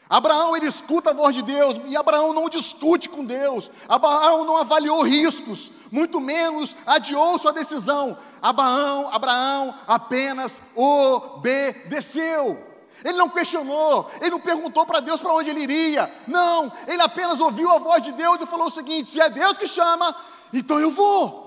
Abraão 0.09 0.55
ele 0.55 0.67
escuta 0.67 1.09
a 1.09 1.13
voz 1.13 1.36
de 1.36 1.41
Deus 1.41 1.79
e 1.86 1.97
Abraão 1.97 2.31
não 2.31 2.47
discute 2.47 3.09
com 3.09 3.25
Deus. 3.25 3.69
Abraão 3.89 4.45
não 4.45 4.55
avaliou 4.55 5.03
riscos, 5.03 5.71
muito 5.91 6.21
menos 6.21 6.75
adiou 6.86 7.38
sua 7.38 7.51
decisão. 7.51 8.17
Abraão, 8.41 9.13
Abraão 9.13 9.75
apenas 9.86 10.62
obedeceu. 10.75 12.65
Ele 13.03 13.17
não 13.17 13.29
questionou, 13.29 14.09
ele 14.19 14.31
não 14.31 14.39
perguntou 14.39 14.86
para 14.86 15.01
Deus 15.01 15.19
para 15.19 15.33
onde 15.33 15.50
ele 15.50 15.62
iria. 15.62 16.12
Não, 16.25 16.71
ele 16.88 17.01
apenas 17.01 17.39
ouviu 17.39 17.69
a 17.69 17.77
voz 17.77 18.01
de 18.01 18.12
Deus 18.13 18.39
e 18.41 18.47
falou 18.47 18.67
o 18.67 18.71
seguinte: 18.71 19.09
se 19.09 19.19
é 19.19 19.29
Deus 19.29 19.57
que 19.57 19.67
chama, 19.67 20.15
então 20.53 20.79
eu 20.79 20.89
vou. 20.89 21.45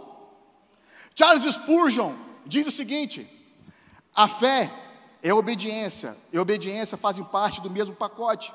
Charles 1.16 1.42
Spurgeon 1.54 2.14
diz 2.44 2.66
o 2.66 2.70
seguinte: 2.70 3.26
a 4.14 4.28
fé 4.28 4.70
é 5.22 5.32
obediência, 5.34 6.16
e 6.32 6.38
obediência 6.38 6.96
fazem 6.96 7.24
parte 7.24 7.60
do 7.60 7.70
mesmo 7.70 7.94
pacote. 7.94 8.52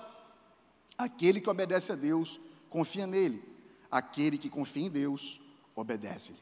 Aquele 0.98 1.40
que 1.40 1.50
obedece 1.50 1.92
a 1.92 1.96
Deus, 1.96 2.40
confia 2.70 3.06
nele. 3.06 3.44
Aquele 3.92 4.38
que 4.38 4.50
confia 4.50 4.86
em 4.86 4.90
Deus, 4.90 5.40
obedece-lhe. 5.76 6.40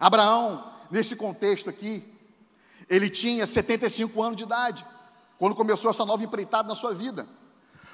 Abraão, 0.00 0.72
nesse 0.90 1.14
contexto 1.14 1.68
aqui, 1.68 2.04
ele 2.88 3.10
tinha 3.10 3.46
75 3.46 4.22
anos 4.22 4.36
de 4.36 4.44
idade, 4.44 4.86
quando 5.38 5.54
começou 5.54 5.90
essa 5.90 6.04
nova 6.04 6.24
empreitada 6.24 6.68
na 6.68 6.74
sua 6.74 6.94
vida. 6.94 7.28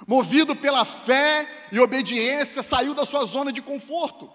Movido 0.07 0.55
pela 0.55 0.85
fé 0.85 1.69
e 1.73 1.81
obediência, 1.81 2.63
saiu 2.63 2.95
da 2.95 3.05
sua 3.05 3.25
zona 3.25 3.53
de 3.53 3.63
conforto. 3.63 4.31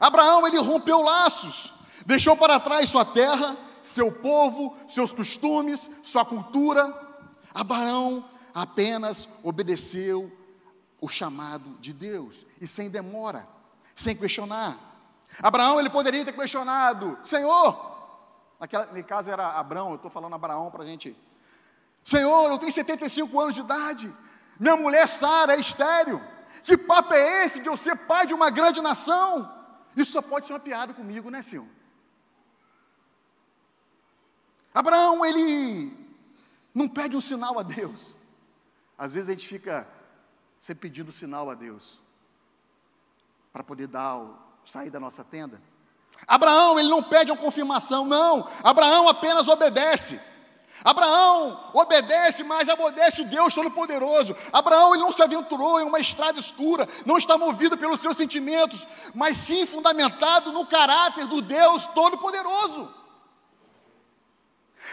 Abraão, 0.00 0.46
ele 0.46 0.58
rompeu 0.58 1.00
laços, 1.00 1.72
deixou 2.04 2.36
para 2.36 2.60
trás 2.60 2.90
sua 2.90 3.04
terra, 3.04 3.56
seu 3.86 4.10
povo, 4.10 4.76
seus 4.88 5.12
costumes, 5.12 5.90
sua 6.02 6.24
cultura. 6.24 6.92
Abraão 7.54 8.24
apenas 8.52 9.28
obedeceu 9.42 10.30
o 11.00 11.08
chamado 11.08 11.70
de 11.78 11.92
Deus 11.92 12.44
e 12.60 12.66
sem 12.66 12.90
demora, 12.90 13.46
sem 13.94 14.16
questionar. 14.16 14.76
Abraão 15.42 15.78
ele 15.78 15.90
poderia 15.90 16.24
ter 16.24 16.32
questionado, 16.32 17.18
Senhor, 17.22 17.96
naquela, 18.58 18.86
no 18.86 19.04
caso 19.04 19.30
era 19.30 19.52
Abraão, 19.52 19.90
eu 19.90 19.96
estou 19.96 20.10
falando 20.10 20.34
Abraão 20.34 20.70
para 20.70 20.82
a 20.82 20.86
gente. 20.86 21.16
Senhor, 22.02 22.50
eu 22.50 22.58
tenho 22.58 22.72
75 22.72 23.40
anos 23.40 23.54
de 23.54 23.60
idade, 23.60 24.12
minha 24.58 24.76
mulher 24.76 25.06
Sara 25.06 25.54
é 25.54 25.60
estéreo. 25.60 26.20
Que 26.62 26.76
papo 26.76 27.14
é 27.14 27.44
esse 27.44 27.60
de 27.60 27.68
eu 27.68 27.76
ser 27.76 27.94
pai 27.94 28.26
de 28.26 28.34
uma 28.34 28.50
grande 28.50 28.80
nação? 28.80 29.52
Isso 29.96 30.12
só 30.12 30.22
pode 30.22 30.46
ser 30.46 30.52
uma 30.52 30.60
piada 30.60 30.92
comigo, 30.92 31.30
né, 31.30 31.42
Senhor? 31.42 31.66
Abraão, 34.76 35.24
ele 35.24 35.90
não 36.74 36.86
pede 36.86 37.16
um 37.16 37.20
sinal 37.22 37.58
a 37.58 37.62
Deus. 37.62 38.14
Às 38.98 39.14
vezes 39.14 39.30
a 39.30 39.32
gente 39.32 39.48
fica 39.48 39.88
sempre 40.60 40.90
pedindo 40.90 41.10
sinal 41.10 41.48
a 41.48 41.54
Deus 41.54 41.98
para 43.54 43.64
poder 43.64 43.86
dar 43.86 44.18
o, 44.18 44.36
sair 44.66 44.90
da 44.90 45.00
nossa 45.00 45.24
tenda. 45.24 45.62
Abraão, 46.28 46.78
ele 46.78 46.90
não 46.90 47.02
pede 47.02 47.32
uma 47.32 47.40
confirmação, 47.40 48.04
não. 48.04 48.46
Abraão 48.62 49.08
apenas 49.08 49.48
obedece. 49.48 50.20
Abraão 50.84 51.70
obedece, 51.72 52.44
mas 52.44 52.68
obedece 52.68 53.22
o 53.22 53.28
Deus 53.28 53.54
Todo-Poderoso. 53.54 54.36
Abraão 54.52 54.94
ele 54.94 55.04
não 55.04 55.10
se 55.10 55.22
aventurou 55.22 55.80
em 55.80 55.84
uma 55.84 56.00
estrada 56.00 56.38
escura, 56.38 56.86
não 57.06 57.16
está 57.16 57.38
movido 57.38 57.78
pelos 57.78 58.00
seus 58.00 58.14
sentimentos, 58.14 58.86
mas 59.14 59.38
sim 59.38 59.64
fundamentado 59.64 60.52
no 60.52 60.66
caráter 60.66 61.26
do 61.26 61.40
Deus 61.40 61.86
Todo-Poderoso. 61.86 63.05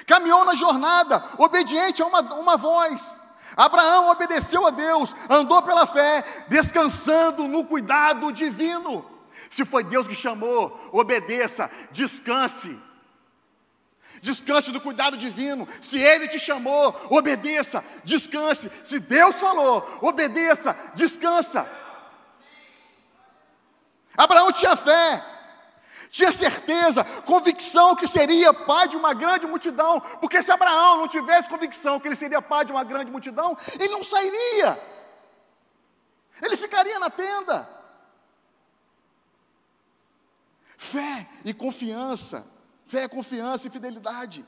Caminhou 0.06 0.46
na 0.46 0.56
jornada, 0.56 1.24
obediente 1.38 2.02
a 2.02 2.06
uma, 2.06 2.22
uma 2.36 2.58
voz. 2.58 3.16
Abraão 3.56 4.10
obedeceu 4.10 4.66
a 4.66 4.72
Deus, 4.72 5.14
andou 5.30 5.62
pela 5.62 5.86
fé, 5.86 6.24
descansando 6.48 7.48
no 7.48 7.66
cuidado 7.66 8.32
divino. 8.32 9.06
Se 9.50 9.64
foi 9.64 9.84
Deus 9.84 10.08
que 10.08 10.16
chamou, 10.16 10.90
obedeça, 10.92 11.70
descanse. 11.92 12.80
Descanse 14.22 14.72
do 14.72 14.82
cuidado 14.82 15.18
divino. 15.18 15.68
Se 15.82 16.00
Ele 16.00 16.28
te 16.28 16.40
chamou, 16.40 16.96
obedeça, 17.10 17.84
descanse. 18.04 18.72
Se 18.84 19.00
Deus 19.00 19.36
falou, 19.36 20.00
obedeça, 20.02 20.76
descansa. 20.96 21.70
Abraão 24.16 24.52
tinha 24.52 24.76
fé, 24.76 25.24
tinha 26.14 26.32
certeza, 26.32 27.04
convicção 27.32 27.96
que 27.96 28.08
seria 28.08 28.54
pai 28.54 28.88
de 28.88 28.96
uma 28.96 29.14
grande 29.14 29.46
multidão, 29.48 30.00
porque 30.22 30.42
se 30.44 30.52
Abraão 30.52 31.00
não 31.00 31.08
tivesse 31.08 31.50
convicção 31.50 32.00
que 32.00 32.08
ele 32.08 32.16
seria 32.16 32.42
pai 32.42 32.64
de 32.64 32.72
uma 32.72 32.84
grande 32.84 33.12
multidão, 33.12 33.58
ele 33.74 33.90
não 33.90 34.04
sairia, 34.04 34.70
ele 36.42 36.56
ficaria 36.56 37.00
na 37.00 37.10
tenda. 37.10 37.58
Fé 40.78 41.28
e 41.46 41.54
confiança 41.54 42.46
Fé 42.94 43.08
confiança 43.08 43.68
e 43.68 43.72
fidelidade. 43.72 44.46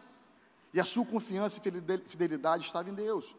E 0.71 0.79
a 0.79 0.85
sua 0.85 1.03
confiança 1.03 1.59
e 1.59 1.61
fidelidade 2.07 2.63
estava 2.63 2.87
em 2.87 2.93
Deus. 2.93 3.35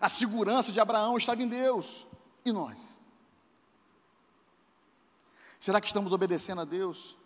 A 0.00 0.08
segurança 0.08 0.72
de 0.72 0.80
Abraão 0.80 1.18
estava 1.18 1.42
em 1.42 1.48
Deus. 1.48 2.06
E 2.42 2.52
nós? 2.52 3.02
Será 5.58 5.80
que 5.80 5.86
estamos 5.86 6.12
obedecendo 6.12 6.60
a 6.60 6.64
Deus? 6.64 7.16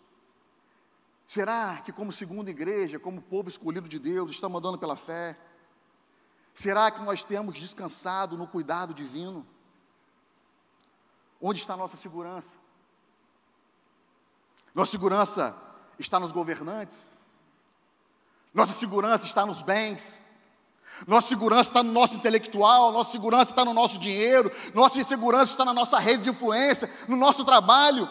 Será 1.27 1.81
que, 1.83 1.91
como 1.91 2.11
segunda 2.11 2.51
igreja, 2.51 2.99
como 2.99 3.21
povo 3.21 3.49
escolhido 3.49 3.87
de 3.87 3.97
Deus, 3.97 4.31
estamos 4.31 4.59
andando 4.59 4.77
pela 4.77 4.97
fé? 4.97 5.37
Será 6.53 6.91
que 6.91 7.01
nós 7.01 7.23
temos 7.23 7.57
descansado 7.57 8.37
no 8.37 8.47
cuidado 8.47 8.93
divino? 8.93 9.47
Onde 11.41 11.59
está 11.59 11.73
a 11.73 11.77
nossa 11.77 11.95
segurança? 11.95 12.57
Nossa 14.75 14.91
segurança 14.91 15.57
está 15.97 16.19
nos 16.19 16.31
governantes? 16.31 17.11
Nossa 18.53 18.73
segurança 18.73 19.25
está 19.25 19.45
nos 19.45 19.61
bens? 19.61 20.21
Nossa 21.07 21.29
segurança 21.29 21.69
está 21.69 21.81
no 21.81 21.91
nosso 21.91 22.15
intelectual, 22.15 22.91
nossa 22.91 23.11
segurança 23.11 23.51
está 23.51 23.65
no 23.65 23.73
nosso 23.73 23.97
dinheiro, 23.97 24.51
nossa 24.73 25.03
segurança 25.03 25.51
está 25.51 25.65
na 25.65 25.73
nossa 25.73 25.97
rede 25.97 26.23
de 26.23 26.29
influência, 26.29 26.93
no 27.07 27.15
nosso 27.15 27.43
trabalho. 27.43 28.07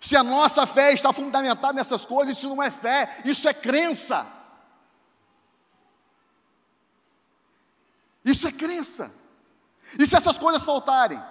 Se 0.00 0.16
a 0.16 0.22
nossa 0.22 0.66
fé 0.66 0.92
está 0.92 1.12
fundamentada 1.12 1.72
nessas 1.72 2.04
coisas, 2.06 2.36
isso 2.36 2.48
não 2.48 2.62
é 2.62 2.70
fé, 2.70 3.20
isso 3.24 3.48
é 3.48 3.54
crença. 3.54 4.26
Isso 8.24 8.46
é 8.46 8.52
crença. 8.52 9.10
E 9.98 10.06
se 10.06 10.16
essas 10.16 10.36
coisas 10.38 10.62
faltarem? 10.62 11.22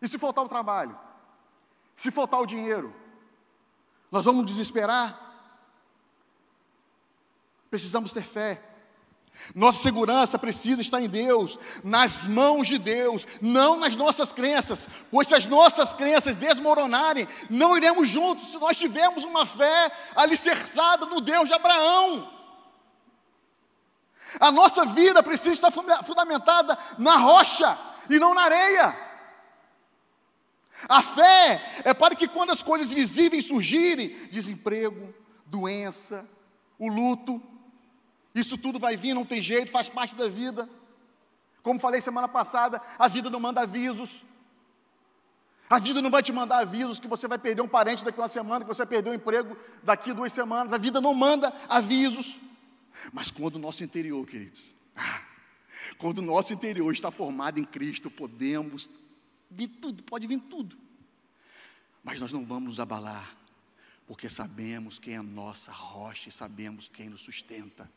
E 0.00 0.08
se 0.08 0.18
faltar 0.18 0.44
o 0.44 0.48
trabalho? 0.48 0.98
Se 1.96 2.10
faltar 2.10 2.40
o 2.40 2.46
dinheiro? 2.46 2.94
Nós 4.10 4.24
vamos 4.24 4.44
desesperar? 4.44 5.18
Precisamos 7.70 8.12
ter 8.12 8.22
fé. 8.22 8.71
Nossa 9.54 9.78
segurança 9.78 10.38
precisa 10.38 10.80
estar 10.80 11.00
em 11.00 11.08
Deus, 11.08 11.58
nas 11.82 12.26
mãos 12.26 12.68
de 12.68 12.78
Deus, 12.78 13.26
não 13.40 13.76
nas 13.76 13.96
nossas 13.96 14.32
crenças, 14.32 14.88
pois 15.10 15.28
se 15.28 15.34
as 15.34 15.46
nossas 15.46 15.92
crenças 15.92 16.36
desmoronarem, 16.36 17.26
não 17.50 17.76
iremos 17.76 18.08
juntos 18.08 18.52
se 18.52 18.58
nós 18.58 18.76
tivermos 18.76 19.24
uma 19.24 19.44
fé 19.44 19.90
alicerçada 20.14 21.06
no 21.06 21.20
Deus 21.20 21.48
de 21.48 21.54
Abraão. 21.54 22.30
A 24.40 24.50
nossa 24.50 24.86
vida 24.86 25.22
precisa 25.22 25.52
estar 25.52 25.70
fundamentada 26.02 26.78
na 26.98 27.16
rocha 27.16 27.78
e 28.08 28.18
não 28.18 28.34
na 28.34 28.42
areia. 28.42 28.96
A 30.88 31.02
fé 31.02 31.62
é 31.84 31.92
para 31.92 32.14
que 32.14 32.26
quando 32.26 32.50
as 32.50 32.62
coisas 32.62 32.92
visíveis 32.92 33.46
surgirem, 33.46 34.28
desemprego, 34.30 35.14
doença, 35.46 36.26
o 36.78 36.88
luto, 36.88 37.40
isso 38.34 38.56
tudo 38.56 38.78
vai 38.78 38.96
vir, 38.96 39.14
não 39.14 39.24
tem 39.24 39.42
jeito, 39.42 39.70
faz 39.70 39.88
parte 39.88 40.14
da 40.14 40.28
vida. 40.28 40.68
Como 41.62 41.78
falei 41.78 42.00
semana 42.00 42.28
passada, 42.28 42.80
a 42.98 43.08
vida 43.08 43.30
não 43.30 43.38
manda 43.38 43.60
avisos. 43.60 44.24
A 45.68 45.78
vida 45.78 46.02
não 46.02 46.10
vai 46.10 46.22
te 46.22 46.32
mandar 46.32 46.58
avisos 46.58 47.00
que 47.00 47.08
você 47.08 47.26
vai 47.26 47.38
perder 47.38 47.62
um 47.62 47.68
parente 47.68 48.04
daqui 48.04 48.18
uma 48.18 48.28
semana, 48.28 48.64
que 48.64 48.68
você 48.68 48.82
vai 48.82 48.88
perder 48.88 49.10
um 49.10 49.14
emprego 49.14 49.56
daqui 49.82 50.12
duas 50.12 50.32
semanas. 50.32 50.72
A 50.72 50.78
vida 50.78 51.00
não 51.00 51.14
manda 51.14 51.52
avisos. 51.68 52.38
Mas 53.12 53.30
quando 53.30 53.56
o 53.56 53.58
nosso 53.58 53.82
interior, 53.82 54.26
queridos, 54.26 54.74
ah, 54.94 55.22
quando 55.96 56.18
o 56.18 56.22
nosso 56.22 56.52
interior 56.52 56.92
está 56.92 57.10
formado 57.10 57.58
em 57.58 57.64
Cristo, 57.64 58.10
podemos 58.10 58.90
vir 59.50 59.68
tudo, 59.68 60.02
pode 60.02 60.26
vir 60.26 60.40
tudo. 60.40 60.76
Mas 62.04 62.20
nós 62.20 62.32
não 62.32 62.44
vamos 62.44 62.64
nos 62.64 62.80
abalar, 62.80 63.34
porque 64.06 64.28
sabemos 64.28 64.98
quem 64.98 65.14
é 65.14 65.18
a 65.18 65.22
nossa 65.22 65.72
rocha 65.72 66.28
e 66.28 66.32
sabemos 66.32 66.88
quem 66.88 67.08
nos 67.08 67.22
sustenta. 67.22 67.90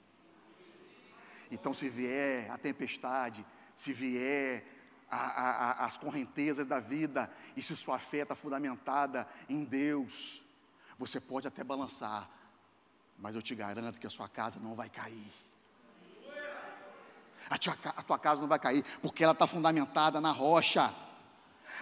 Então, 1.51 1.73
se 1.73 1.89
vier 1.89 2.49
a 2.51 2.57
tempestade, 2.57 3.45
se 3.75 3.93
vier 3.93 4.65
a, 5.09 5.17
a, 5.17 5.85
as 5.85 5.97
correntezas 5.97 6.65
da 6.65 6.79
vida, 6.79 7.31
e 7.55 7.61
se 7.61 7.75
sua 7.75 7.99
fé 7.99 8.19
está 8.19 8.35
fundamentada 8.35 9.27
em 9.47 9.63
Deus, 9.63 10.43
você 10.97 11.19
pode 11.19 11.47
até 11.47 11.63
balançar, 11.63 12.29
mas 13.17 13.35
eu 13.35 13.41
te 13.41 13.55
garanto 13.55 13.99
que 13.99 14.07
a 14.07 14.09
sua 14.09 14.27
casa 14.27 14.59
não 14.59 14.75
vai 14.75 14.89
cair. 14.89 15.31
A, 17.49 17.57
tua, 17.57 17.77
a 17.83 18.03
tua 18.03 18.17
casa 18.17 18.41
não 18.41 18.47
vai 18.47 18.59
cair, 18.59 18.83
porque 19.01 19.23
ela 19.23 19.33
está 19.33 19.45
fundamentada 19.45 20.19
na 20.19 20.31
rocha. 20.31 20.93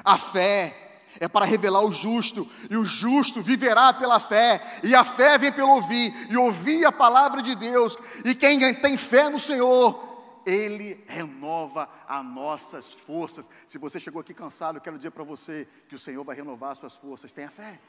A 0.04 0.18
fé 0.18 0.93
é 1.20 1.28
para 1.28 1.46
revelar 1.46 1.84
o 1.84 1.92
justo, 1.92 2.50
e 2.70 2.78
o 2.78 2.86
justo 2.86 3.42
viverá 3.42 3.94
pela 3.94 4.20
fé, 4.20 4.80
e 4.84 4.96
a 4.96 5.04
fé 5.04 5.38
vem 5.38 5.52
pelo 5.52 5.70
ouvir, 5.70 6.14
e 6.30 6.38
ouvir 6.38 6.86
a 6.86 6.92
palavra 6.92 7.42
de 7.42 7.56
Deus, 7.56 7.98
e 8.24 8.34
quem 8.36 8.74
tem 8.76 8.98
fé 8.98 9.30
no 9.30 9.40
Senhor, 9.40 10.42
Ele 10.46 11.04
renova 11.08 11.90
as 12.08 12.26
nossas 12.26 12.86
forças. 12.92 13.50
Se 13.68 13.78
você 13.78 14.00
chegou 14.00 14.22
aqui 14.22 14.34
cansado, 14.34 14.78
eu 14.78 14.82
quero 14.82 14.98
dizer 14.98 15.12
para 15.12 15.24
você 15.24 15.68
que 15.88 15.96
o 15.96 16.00
Senhor 16.00 16.24
vai 16.24 16.36
renovar 16.36 16.72
as 16.72 16.78
suas 16.78 16.96
forças, 16.96 17.32
tenha 17.32 17.50
fé. 17.50 17.80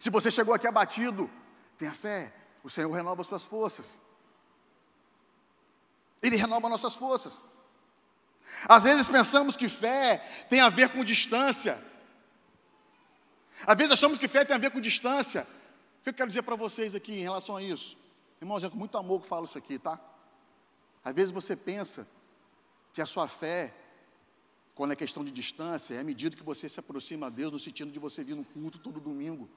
Se 0.00 0.10
você 0.10 0.30
chegou 0.30 0.54
aqui 0.54 0.66
abatido, 0.66 1.30
tenha 1.78 1.92
fé, 1.92 2.32
o 2.62 2.70
Senhor 2.70 2.90
renova 2.90 3.20
as 3.20 3.26
suas 3.26 3.44
forças. 3.44 4.00
Ele 6.22 6.36
renova 6.36 6.70
nossas 6.70 6.94
forças. 6.94 7.44
Às 8.68 8.84
vezes 8.84 9.08
pensamos 9.08 9.56
que 9.56 9.68
fé 9.68 10.18
tem 10.48 10.60
a 10.60 10.68
ver 10.68 10.88
com 10.90 11.04
distância. 11.04 11.82
Às 13.66 13.76
vezes 13.76 13.92
achamos 13.92 14.18
que 14.18 14.28
fé 14.28 14.44
tem 14.44 14.54
a 14.54 14.58
ver 14.58 14.70
com 14.70 14.80
distância. 14.80 15.46
O 16.00 16.04
que 16.04 16.10
eu 16.10 16.14
quero 16.14 16.28
dizer 16.28 16.42
para 16.42 16.56
vocês 16.56 16.94
aqui 16.94 17.14
em 17.14 17.22
relação 17.22 17.56
a 17.56 17.62
isso? 17.62 17.96
Irmãos, 18.40 18.62
é 18.64 18.68
com 18.68 18.76
muito 18.76 18.96
amor 18.98 19.20
que 19.20 19.26
eu 19.26 19.28
falo 19.28 19.44
isso 19.44 19.56
aqui, 19.56 19.78
tá? 19.78 19.98
Às 21.04 21.12
vezes 21.14 21.30
você 21.30 21.54
pensa 21.54 22.06
que 22.92 23.00
a 23.00 23.06
sua 23.06 23.26
fé, 23.28 23.74
quando 24.74 24.92
é 24.92 24.96
questão 24.96 25.24
de 25.24 25.30
distância, 25.30 25.94
é 25.94 26.00
à 26.00 26.04
medida 26.04 26.36
que 26.36 26.42
você 26.42 26.68
se 26.68 26.78
aproxima 26.80 27.26
a 27.26 27.30
Deus, 27.30 27.52
no 27.52 27.58
sentido 27.58 27.90
de 27.90 27.98
você 27.98 28.22
vir 28.22 28.34
no 28.34 28.44
culto 28.44 28.78
todo 28.78 29.00
domingo. 29.00 29.48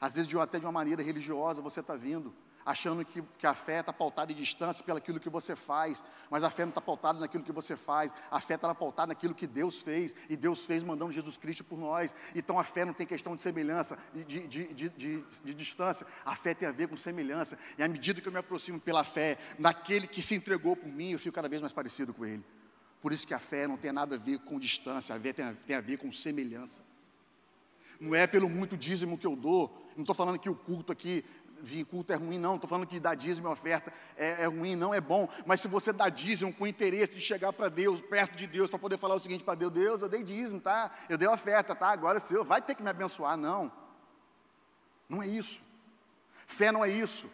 Às 0.00 0.16
vezes, 0.16 0.34
até 0.34 0.58
de 0.58 0.66
uma 0.66 0.72
maneira 0.72 1.02
religiosa, 1.02 1.62
você 1.62 1.80
está 1.80 1.94
vindo 1.94 2.34
achando 2.64 3.04
que, 3.04 3.22
que 3.38 3.46
a 3.46 3.54
fé 3.54 3.80
está 3.80 3.92
pautada 3.92 4.32
em 4.32 4.34
distância 4.34 4.84
pelaquilo 4.84 5.20
que 5.20 5.30
você 5.30 5.56
faz, 5.56 6.04
mas 6.30 6.44
a 6.44 6.50
fé 6.50 6.62
não 6.62 6.70
está 6.70 6.80
pautada 6.80 7.18
naquilo 7.18 7.44
que 7.44 7.52
você 7.52 7.76
faz, 7.76 8.14
a 8.30 8.40
fé 8.40 8.54
está 8.54 8.74
pautada 8.74 9.08
naquilo 9.08 9.34
que 9.34 9.46
Deus 9.46 9.80
fez, 9.82 10.14
e 10.28 10.36
Deus 10.36 10.64
fez 10.64 10.82
mandando 10.82 11.12
Jesus 11.12 11.36
Cristo 11.36 11.64
por 11.64 11.78
nós. 11.78 12.14
Então 12.34 12.58
a 12.58 12.64
fé 12.64 12.84
não 12.84 12.92
tem 12.92 13.06
questão 13.06 13.36
de 13.36 13.42
semelhança, 13.42 13.98
de, 14.14 14.46
de, 14.46 14.74
de, 14.74 14.88
de, 14.88 15.54
distância, 15.54 16.06
a 16.24 16.34
fé 16.34 16.54
tem 16.54 16.68
a 16.68 16.72
ver 16.72 16.88
com 16.88 16.96
semelhança, 16.96 17.58
e 17.76 17.82
à 17.82 17.88
medida 17.88 18.20
que 18.20 18.28
eu 18.28 18.32
me 18.32 18.38
aproximo 18.38 18.80
pela 18.80 19.04
fé, 19.04 19.36
naquele 19.58 20.06
que 20.06 20.22
se 20.22 20.34
entregou 20.34 20.76
por 20.76 20.88
mim, 20.88 21.12
eu 21.12 21.18
fico 21.18 21.34
cada 21.34 21.48
vez 21.48 21.60
mais 21.60 21.72
parecido 21.72 22.14
com 22.14 22.24
Ele. 22.24 22.44
Por 23.00 23.12
isso 23.12 23.26
que 23.26 23.34
a 23.34 23.40
fé 23.40 23.66
não 23.66 23.76
tem 23.76 23.90
nada 23.90 24.14
a 24.14 24.18
ver 24.18 24.38
com 24.40 24.58
distância, 24.60 25.14
a 25.14 25.18
fé 25.18 25.32
tem 25.32 25.44
a, 25.44 25.54
tem 25.66 25.76
a 25.76 25.80
ver 25.80 25.98
com 25.98 26.12
semelhança. 26.12 26.80
Não 27.98 28.14
é 28.14 28.26
pelo 28.26 28.48
muito 28.48 28.76
dízimo 28.76 29.18
que 29.18 29.26
eu 29.26 29.36
dou, 29.36 29.88
não 29.96 30.02
estou 30.02 30.14
falando 30.14 30.38
que 30.38 30.48
o 30.48 30.54
culto 30.54 30.92
aqui 30.92 31.24
vir 31.62 31.84
culto 31.84 32.12
é 32.12 32.16
ruim, 32.16 32.38
não. 32.38 32.56
Estou 32.56 32.68
falando 32.68 32.86
que 32.86 32.98
dar 32.98 33.14
dízimo 33.14 33.48
e 33.48 33.52
oferta 33.52 33.92
é, 34.16 34.42
é, 34.42 34.46
ruim, 34.46 34.74
não 34.74 34.92
é 34.92 35.00
bom. 35.00 35.28
Mas 35.46 35.60
se 35.60 35.68
você 35.68 35.92
dá 35.92 36.08
dízimo 36.08 36.52
com 36.52 36.66
interesse 36.66 37.14
de 37.14 37.20
chegar 37.20 37.52
para 37.52 37.68
Deus, 37.68 38.00
perto 38.00 38.36
de 38.36 38.46
Deus, 38.46 38.68
para 38.68 38.78
poder 38.78 38.98
falar 38.98 39.14
o 39.14 39.20
seguinte 39.20 39.44
para 39.44 39.54
Deus: 39.54 39.72
Deus, 39.72 40.02
eu 40.02 40.08
dei 40.08 40.22
dízimo, 40.22 40.60
tá? 40.60 40.90
Eu 41.08 41.16
dei 41.16 41.28
oferta, 41.28 41.74
tá? 41.74 41.88
Agora 41.88 42.18
o 42.18 42.20
Senhor 42.20 42.44
vai 42.44 42.60
ter 42.60 42.74
que 42.74 42.82
me 42.82 42.90
abençoar. 42.90 43.36
Não. 43.36 43.70
Não 45.08 45.22
é 45.22 45.26
isso. 45.26 45.62
Fé 46.46 46.72
não 46.72 46.84
é 46.84 46.90
isso. 46.90 47.30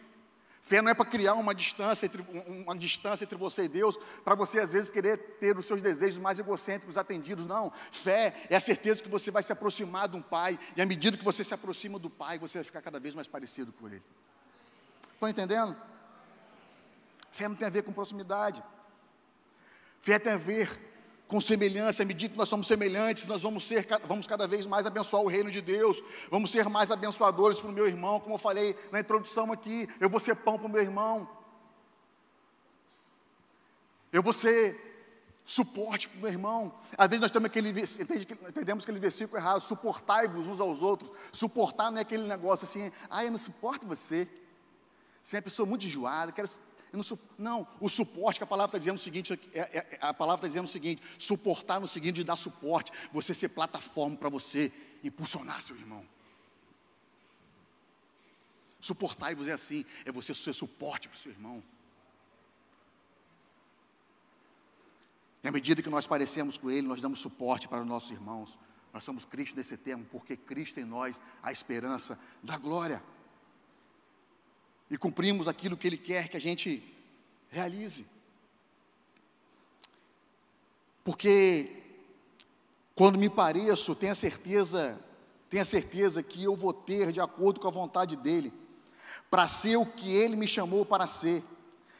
Fé 0.61 0.81
não 0.81 0.91
é 0.91 0.93
para 0.93 1.05
criar 1.05 1.33
uma 1.35 1.55
distância, 1.55 2.05
entre, 2.05 2.21
uma 2.47 2.77
distância 2.77 3.23
entre 3.23 3.37
você 3.37 3.63
e 3.63 3.67
Deus, 3.67 3.97
para 4.23 4.35
você 4.35 4.59
às 4.59 4.71
vezes 4.71 4.89
querer 4.89 5.17
ter 5.39 5.57
os 5.57 5.65
seus 5.65 5.81
desejos 5.81 6.19
mais 6.19 6.37
egocêntricos 6.37 6.97
atendidos. 6.97 7.45
Não. 7.45 7.71
Fé 7.91 8.33
é 8.49 8.55
a 8.55 8.59
certeza 8.59 9.01
que 9.01 9.09
você 9.09 9.31
vai 9.31 9.41
se 9.41 9.51
aproximar 9.51 10.07
de 10.07 10.17
um 10.17 10.21
Pai, 10.21 10.59
e 10.75 10.81
à 10.81 10.85
medida 10.85 11.17
que 11.17 11.23
você 11.23 11.43
se 11.43 11.53
aproxima 11.53 11.97
do 11.97 12.09
Pai, 12.09 12.37
você 12.37 12.57
vai 12.59 12.65
ficar 12.65 12.81
cada 12.81 12.99
vez 12.99 13.15
mais 13.15 13.27
parecido 13.27 13.71
com 13.73 13.87
Ele. 13.87 14.03
Estão 15.13 15.29
entendendo? 15.29 15.75
Fé 17.31 17.47
não 17.47 17.55
tem 17.55 17.67
a 17.67 17.71
ver 17.71 17.83
com 17.83 17.91
proximidade. 17.91 18.63
Fé 20.01 20.19
tem 20.19 20.33
a 20.33 20.37
ver 20.37 20.98
com 21.29 21.39
semelhança, 21.39 22.01
à 22.01 22.05
medida 22.05 22.33
que 22.33 22.37
nós 22.37 22.49
somos 22.49 22.65
semelhantes, 22.65 23.27
nós 23.27 23.43
vamos 23.43 23.65
ser, 23.65 23.87
vamos 24.07 24.25
cada 24.25 24.47
vez 24.47 24.65
mais 24.65 24.87
abençoar 24.87 25.21
o 25.21 25.27
reino 25.27 25.51
de 25.51 25.61
Deus, 25.61 26.03
vamos 26.31 26.49
ser 26.49 26.67
mais 26.67 26.89
abençoadores 26.89 27.59
para 27.59 27.69
o 27.69 27.71
meu 27.71 27.87
irmão, 27.87 28.19
como 28.19 28.33
eu 28.33 28.39
falei 28.39 28.75
na 28.91 28.99
introdução 28.99 29.53
aqui, 29.53 29.87
eu 29.99 30.09
vou 30.09 30.19
ser 30.19 30.35
pão 30.35 30.57
para 30.57 30.65
o 30.65 30.69
meu 30.69 30.81
irmão, 30.81 31.29
eu 34.11 34.23
vou 34.23 34.33
ser 34.33 34.89
suporte 35.45 36.09
para 36.09 36.17
o 36.17 36.21
meu 36.21 36.31
irmão. 36.31 36.73
Às 36.97 37.07
vezes 37.09 37.21
nós 37.21 37.31
temos 37.31 37.45
aquele, 37.45 37.69
entendemos 38.49 38.83
aquele 38.83 38.99
versículo 38.99 39.37
errado, 39.37 39.61
suportai-vos 39.61 40.47
uns 40.47 40.59
aos 40.59 40.81
outros. 40.81 41.11
Suportar 41.31 41.91
não 41.91 41.99
é 41.99 42.01
aquele 42.01 42.27
negócio 42.27 42.65
assim, 42.65 42.91
ah, 43.09 43.23
eu 43.23 43.31
não 43.31 43.37
suporto 43.37 43.85
você. 43.85 44.27
Você 45.21 45.35
é 45.35 45.37
uma 45.37 45.43
pessoa 45.43 45.65
muito 45.67 45.85
enjoada, 45.85 46.31
quero 46.31 46.47
não, 46.91 47.19
não, 47.37 47.67
o 47.79 47.89
suporte 47.89 48.39
que 48.39 48.43
a 48.43 48.47
palavra 48.47 48.69
está 48.69 48.77
dizendo 48.77 48.97
o 48.97 49.01
seguinte, 49.01 49.33
é, 49.53 49.59
é, 49.59 49.77
é, 49.77 49.97
a 50.01 50.13
palavra 50.13 50.39
está 50.39 50.47
dizendo 50.47 50.65
o 50.65 50.71
seguinte, 50.71 51.01
suportar 51.17 51.79
no 51.79 51.87
seguinte 51.87 52.15
de 52.15 52.23
dar 52.23 52.35
suporte, 52.35 52.91
você 53.11 53.33
ser 53.33 53.49
plataforma 53.49 54.17
para 54.17 54.29
você 54.29 54.71
impulsionar 55.03 55.61
seu 55.61 55.75
irmão. 55.75 56.05
Suportai-vos 58.81 59.47
é 59.47 59.51
assim, 59.51 59.85
é 60.05 60.11
você 60.11 60.33
ser 60.33 60.53
suporte 60.53 61.07
para 61.07 61.15
o 61.15 61.19
seu 61.19 61.31
irmão. 61.31 61.61
E 65.43 65.47
à 65.47 65.51
medida 65.51 65.81
que 65.81 65.89
nós 65.89 66.07
parecemos 66.07 66.57
com 66.57 66.69
Ele, 66.69 66.87
nós 66.87 67.01
damos 67.01 67.19
suporte 67.19 67.67
para 67.67 67.81
os 67.81 67.87
nossos 67.87 68.11
irmãos. 68.11 68.57
Nós 68.93 69.03
somos 69.03 69.25
Cristo 69.25 69.55
nesse 69.55 69.77
termo, 69.77 70.05
porque 70.05 70.35
Cristo 70.35 70.79
em 70.79 70.85
nós 70.85 71.21
a 71.41 71.51
esperança 71.51 72.19
da 72.41 72.57
glória. 72.57 73.01
E 74.89 74.97
cumprimos 74.97 75.47
aquilo 75.47 75.77
que 75.77 75.87
Ele 75.87 75.97
quer 75.97 76.27
que 76.27 76.37
a 76.37 76.41
gente 76.41 76.83
realize. 77.49 78.05
Porque 81.03 81.79
quando 82.95 83.17
me 83.17 83.29
pareço, 83.29 83.95
tenha 83.95 84.13
certeza, 84.13 84.99
tenha 85.49 85.63
certeza 85.63 86.21
que 86.21 86.43
eu 86.43 86.55
vou 86.55 86.73
ter 86.73 87.11
de 87.11 87.21
acordo 87.21 87.59
com 87.59 87.67
a 87.67 87.71
vontade 87.71 88.15
dEle, 88.15 88.53
para 89.29 89.47
ser 89.47 89.77
o 89.77 89.85
que 89.85 90.11
Ele 90.11 90.35
me 90.35 90.47
chamou 90.47 90.85
para 90.85 91.07
ser. 91.07 91.43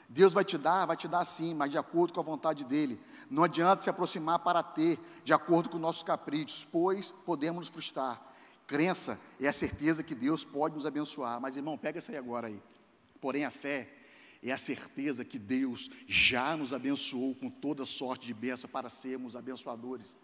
Deus 0.07 0.33
vai 0.33 0.43
te 0.43 0.57
dar, 0.57 0.85
vai 0.85 0.97
te 0.97 1.07
dar 1.07 1.23
sim, 1.23 1.53
mas 1.53 1.71
de 1.71 1.77
acordo 1.77 2.13
com 2.13 2.19
a 2.19 2.23
vontade 2.23 2.65
dEle. 2.65 2.99
Não 3.29 3.43
adianta 3.43 3.83
se 3.83 3.89
aproximar 3.89 4.39
para 4.39 4.63
ter, 4.63 4.99
de 5.23 5.31
acordo 5.31 5.69
com 5.69 5.77
nossos 5.77 6.01
caprichos, 6.01 6.67
pois 6.71 7.11
podemos 7.11 7.59
nos 7.59 7.69
frustrar. 7.69 8.19
Crença 8.65 9.19
é 9.39 9.47
a 9.47 9.53
certeza 9.53 10.03
que 10.03 10.13
Deus 10.13 10.43
pode 10.43 10.75
nos 10.75 10.85
abençoar. 10.85 11.39
Mas 11.39 11.55
irmão, 11.55 11.77
pega 11.77 11.99
isso 11.99 12.11
aí 12.11 12.17
agora 12.17 12.47
aí. 12.47 12.61
Porém, 13.19 13.45
a 13.45 13.51
fé 13.51 13.89
é 14.41 14.51
a 14.51 14.57
certeza 14.57 15.25
que 15.25 15.37
Deus 15.37 15.89
já 16.07 16.55
nos 16.55 16.73
abençoou 16.73 17.35
com 17.35 17.49
toda 17.49 17.85
sorte 17.85 18.25
de 18.25 18.33
bênção 18.33 18.69
para 18.69 18.89
sermos 18.89 19.35
abençoadores. 19.35 20.17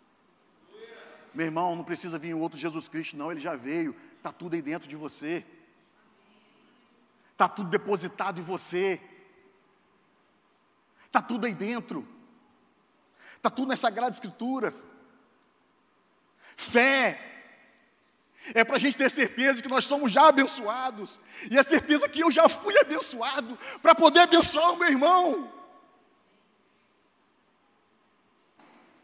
Meu 1.33 1.47
irmão, 1.47 1.75
não 1.75 1.83
precisa 1.83 2.17
vir 2.17 2.33
outro 2.33 2.57
Jesus 2.57 2.87
Cristo, 2.87 3.17
não, 3.17 3.31
ele 3.31 3.41
já 3.41 3.55
veio, 3.55 3.93
está 4.17 4.31
tudo 4.31 4.53
aí 4.53 4.61
dentro 4.61 4.87
de 4.87 4.95
você, 4.95 5.45
está 7.33 7.49
tudo 7.49 7.69
depositado 7.69 8.39
em 8.39 8.43
você, 8.43 9.01
está 11.07 11.21
tudo 11.21 11.45
aí 11.45 11.53
dentro. 11.53 12.07
Está 13.45 13.55
tudo 13.55 13.67
nas 13.67 13.79
Sagradas 13.79 14.15
Escrituras. 14.15 14.87
Fé 16.57 17.34
é 18.53 18.63
para 18.63 18.75
a 18.75 18.79
gente 18.79 18.97
ter 18.97 19.09
certeza 19.09 19.61
que 19.61 19.67
nós 19.67 19.85
somos 19.85 20.11
já 20.11 20.27
abençoados, 20.27 21.19
e 21.49 21.57
a 21.57 21.63
certeza 21.63 22.07
que 22.07 22.21
eu 22.21 22.31
já 22.31 22.47
fui 22.47 22.77
abençoado, 22.77 23.57
para 23.81 23.95
poder 23.95 24.21
abençoar 24.21 24.73
o 24.73 24.77
meu 24.77 24.89
irmão. 24.89 25.51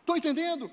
Estão 0.01 0.17
entendendo? 0.17 0.69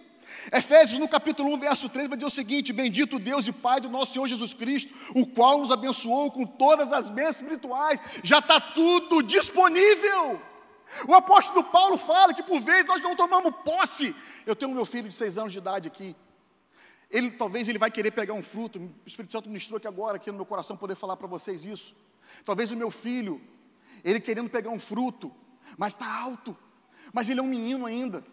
Efésios 0.53 0.99
no 0.99 1.09
capítulo 1.09 1.55
1, 1.55 1.59
verso 1.59 1.89
3 1.89 2.09
vai 2.09 2.17
dizer 2.17 2.27
o 2.27 2.35
seguinte: 2.35 2.73
Bendito 2.73 3.19
Deus 3.19 3.47
e 3.47 3.53
Pai 3.53 3.81
do 3.81 3.89
nosso 3.89 4.13
Senhor 4.13 4.27
Jesus 4.29 4.53
Cristo, 4.53 4.93
o 5.15 5.27
qual 5.27 5.59
nos 5.59 5.71
abençoou 5.71 6.31
com 6.31 6.45
todas 6.45 6.93
as 6.93 7.09
bênçãos 7.09 7.37
espirituais, 7.37 8.01
já 8.23 8.39
está 8.39 8.61
tudo 8.61 9.23
disponível. 9.23 10.41
O 11.07 11.15
apóstolo 11.15 11.65
Paulo 11.65 11.99
fala 11.99 12.33
que 12.33 12.43
por 12.43 12.61
vezes 12.61 12.87
nós 12.87 13.03
não 13.03 13.15
tomamos 13.15 13.53
posse. 13.65 14.15
Eu 14.47 14.57
tenho 14.57 14.73
meu 14.73 14.87
filho 14.87 15.09
de 15.09 15.15
seis 15.15 15.37
anos 15.37 15.53
de 15.53 15.59
idade 15.59 15.89
aqui. 15.89 16.17
Ele 17.11 17.31
talvez 17.31 17.69
ele 17.69 17.79
vai 17.79 17.91
querer 17.91 18.11
pegar 18.11 18.35
um 18.35 18.43
fruto. 18.43 18.79
O 18.79 18.93
Espírito 19.07 19.33
Santo 19.33 19.49
ministrou 19.49 19.79
aqui 19.79 19.89
agora, 19.89 20.17
aqui 20.17 20.31
no 20.31 20.37
meu 20.37 20.47
coração, 20.47 20.77
poder 20.77 20.95
falar 20.95 21.17
para 21.17 21.27
vocês 21.27 21.65
isso. 21.65 21.97
Talvez 22.45 22.71
o 22.71 22.77
meu 22.77 22.91
filho, 22.91 23.41
ele 24.05 24.21
querendo 24.21 24.51
pegar 24.51 24.71
um 24.71 24.79
fruto, 24.79 25.35
mas 25.77 25.95
está 25.95 26.07
alto, 26.07 26.57
mas 27.13 27.29
ele 27.29 27.41
é 27.41 27.43
um 27.43 27.47
menino 27.47 27.87
ainda. 27.87 28.25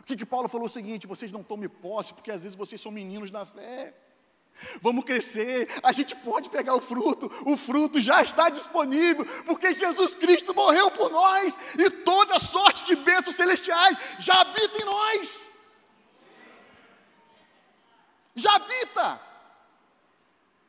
O 0.00 0.02
que, 0.04 0.16
que 0.16 0.24
Paulo 0.24 0.48
falou 0.48 0.66
o 0.66 0.70
seguinte: 0.70 1.06
vocês 1.06 1.30
não 1.30 1.42
tomem 1.42 1.68
posse, 1.68 2.14
porque 2.14 2.30
às 2.30 2.42
vezes 2.42 2.56
vocês 2.56 2.80
são 2.80 2.90
meninos 2.90 3.30
na 3.30 3.44
fé. 3.44 3.94
Vamos 4.80 5.04
crescer, 5.04 5.68
a 5.84 5.92
gente 5.92 6.16
pode 6.16 6.50
pegar 6.50 6.74
o 6.74 6.80
fruto, 6.80 7.30
o 7.46 7.56
fruto 7.56 8.00
já 8.00 8.22
está 8.22 8.48
disponível, 8.48 9.24
porque 9.44 9.72
Jesus 9.72 10.16
Cristo 10.16 10.52
morreu 10.52 10.90
por 10.90 11.12
nós 11.12 11.56
e 11.78 11.88
toda 11.88 12.40
sorte 12.40 12.84
de 12.84 12.96
bênçãos 12.96 13.36
celestiais 13.36 13.96
já 14.18 14.40
habita 14.40 14.82
em 14.82 14.84
nós. 14.84 15.48
Já 18.38 18.54
habita. 18.54 19.20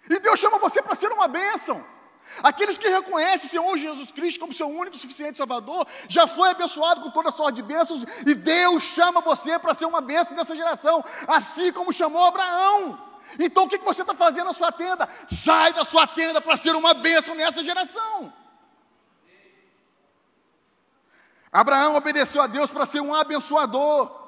E 0.09 0.19
Deus 0.19 0.39
chama 0.39 0.57
você 0.57 0.81
para 0.81 0.95
ser 0.95 1.11
uma 1.11 1.27
bênção. 1.27 1.85
Aqueles 2.43 2.77
que 2.77 2.87
reconhecem 2.87 3.47
o 3.47 3.49
Senhor 3.49 3.77
Jesus 3.77 4.11
Cristo 4.11 4.39
como 4.39 4.53
seu 4.53 4.67
único 4.67 4.95
e 4.95 4.99
suficiente 4.99 5.37
Salvador, 5.37 5.87
já 6.07 6.27
foi 6.27 6.49
abençoado 6.49 7.01
com 7.01 7.09
toda 7.09 7.31
sorte 7.31 7.55
de 7.55 7.63
bênçãos, 7.63 8.03
e 8.25 8.35
Deus 8.35 8.83
chama 8.83 9.19
você 9.21 9.57
para 9.57 9.73
ser 9.73 9.85
uma 9.85 9.99
bênção 9.99 10.35
dessa 10.35 10.55
geração, 10.55 11.03
assim 11.27 11.71
como 11.71 11.91
chamou 11.91 12.25
Abraão. 12.25 12.99
Então 13.39 13.65
o 13.65 13.69
que 13.69 13.77
você 13.79 14.01
está 14.01 14.13
fazendo 14.13 14.45
na 14.45 14.53
sua 14.53 14.71
tenda? 14.71 15.07
Sai 15.29 15.73
da 15.73 15.83
sua 15.83 16.07
tenda 16.07 16.39
para 16.39 16.57
ser 16.57 16.75
uma 16.75 16.93
bênção 16.93 17.35
nessa 17.35 17.63
geração. 17.63 18.33
Abraão 21.51 21.95
obedeceu 21.95 22.41
a 22.41 22.47
Deus 22.47 22.69
para 22.69 22.85
ser 22.85 23.01
um 23.01 23.13
abençoador. 23.13 24.18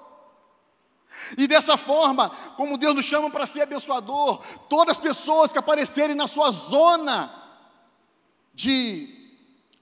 E 1.38 1.48
dessa 1.48 1.78
forma, 1.78 2.30
como 2.56 2.78
Deus 2.78 2.96
nos 2.96 3.06
chama 3.06 3.30
para 3.30 3.46
ser 3.46 3.62
abençoador, 3.62 4.44
todas 4.70 4.98
as 4.98 5.02
pessoas 5.02 5.52
que 5.52 5.60
aparecerem 5.60 6.16
na 6.16 6.28
sua 6.28 6.52
zona 6.52 7.34
de 8.54 9.30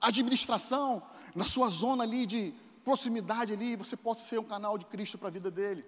administração, 0.01 1.01
na 1.35 1.45
sua 1.45 1.69
zona 1.69 2.03
ali 2.03 2.25
de 2.25 2.53
proximidade 2.83 3.53
ali, 3.53 3.75
você 3.75 3.95
pode 3.95 4.21
ser 4.21 4.39
um 4.39 4.43
canal 4.43 4.77
de 4.77 4.85
Cristo 4.85 5.17
para 5.17 5.27
a 5.27 5.31
vida 5.31 5.51
dele 5.51 5.85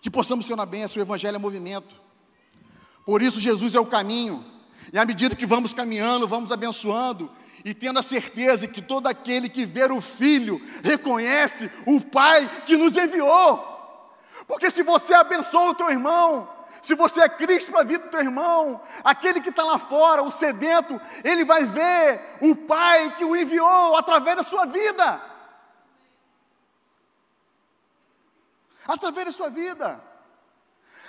que 0.00 0.10
possamos 0.10 0.46
ser 0.46 0.54
uma 0.54 0.66
bênção, 0.66 0.98
o 1.00 1.04
Evangelho 1.04 1.36
é 1.36 1.38
movimento. 1.38 1.94
Por 3.04 3.22
isso, 3.22 3.38
Jesus 3.38 3.74
é 3.74 3.80
o 3.80 3.86
caminho, 3.86 4.44
e 4.92 4.98
à 4.98 5.04
medida 5.04 5.36
que 5.36 5.46
vamos 5.46 5.74
caminhando, 5.74 6.26
vamos 6.26 6.50
abençoando, 6.50 7.30
e 7.64 7.74
tendo 7.74 7.98
a 7.98 8.02
certeza 8.02 8.66
que 8.66 8.80
todo 8.80 9.06
aquele 9.06 9.48
que 9.48 9.64
ver 9.64 9.92
o 9.92 10.00
Filho 10.00 10.60
reconhece 10.82 11.70
o 11.86 12.00
Pai 12.00 12.48
que 12.66 12.76
nos 12.76 12.96
enviou. 12.96 13.68
Porque 14.46 14.70
se 14.70 14.82
você 14.82 15.14
abençoa 15.14 15.70
o 15.70 15.74
teu 15.74 15.90
irmão, 15.90 16.48
se 16.82 16.94
você 16.94 17.20
é 17.20 17.28
Cristo 17.28 17.70
para 17.70 17.80
a 17.82 17.84
vida 17.84 18.04
do 18.04 18.10
teu 18.10 18.20
irmão, 18.20 18.80
aquele 19.04 19.40
que 19.40 19.50
está 19.50 19.62
lá 19.62 19.78
fora, 19.78 20.22
o 20.22 20.30
sedento, 20.30 21.00
ele 21.22 21.44
vai 21.44 21.64
ver 21.64 22.20
o 22.40 22.56
Pai 22.56 23.14
que 23.16 23.24
o 23.24 23.36
enviou 23.36 23.96
através 23.96 24.36
da 24.36 24.42
sua 24.42 24.66
vida. 24.66 25.30
através 28.86 29.26
da 29.26 29.32
sua 29.32 29.50
vida. 29.50 30.00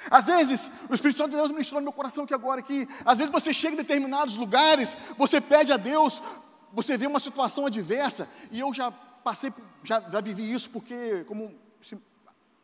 Às 0.09 0.25
vezes, 0.25 0.71
o 0.89 0.93
Espírito 0.95 1.17
Santo 1.17 1.31
de 1.31 1.35
Deus 1.37 1.51
ministrou 1.51 1.79
no 1.79 1.85
meu 1.85 1.93
coração 1.93 2.23
aqui 2.23 2.33
agora 2.33 2.61
que 2.61 2.87
às 3.05 3.17
vezes 3.19 3.31
você 3.31 3.53
chega 3.53 3.73
em 3.73 3.77
determinados 3.77 4.35
lugares, 4.35 4.95
você 5.17 5.39
pede 5.39 5.71
a 5.71 5.77
Deus, 5.77 6.21
você 6.73 6.97
vê 6.97 7.07
uma 7.07 7.19
situação 7.19 7.65
adversa, 7.65 8.27
e 8.49 8.59
eu 8.59 8.73
já 8.73 8.91
passei, 8.91 9.53
já, 9.83 10.01
já 10.01 10.21
vivi 10.21 10.51
isso 10.51 10.69
porque, 10.69 11.23
como 11.25 11.53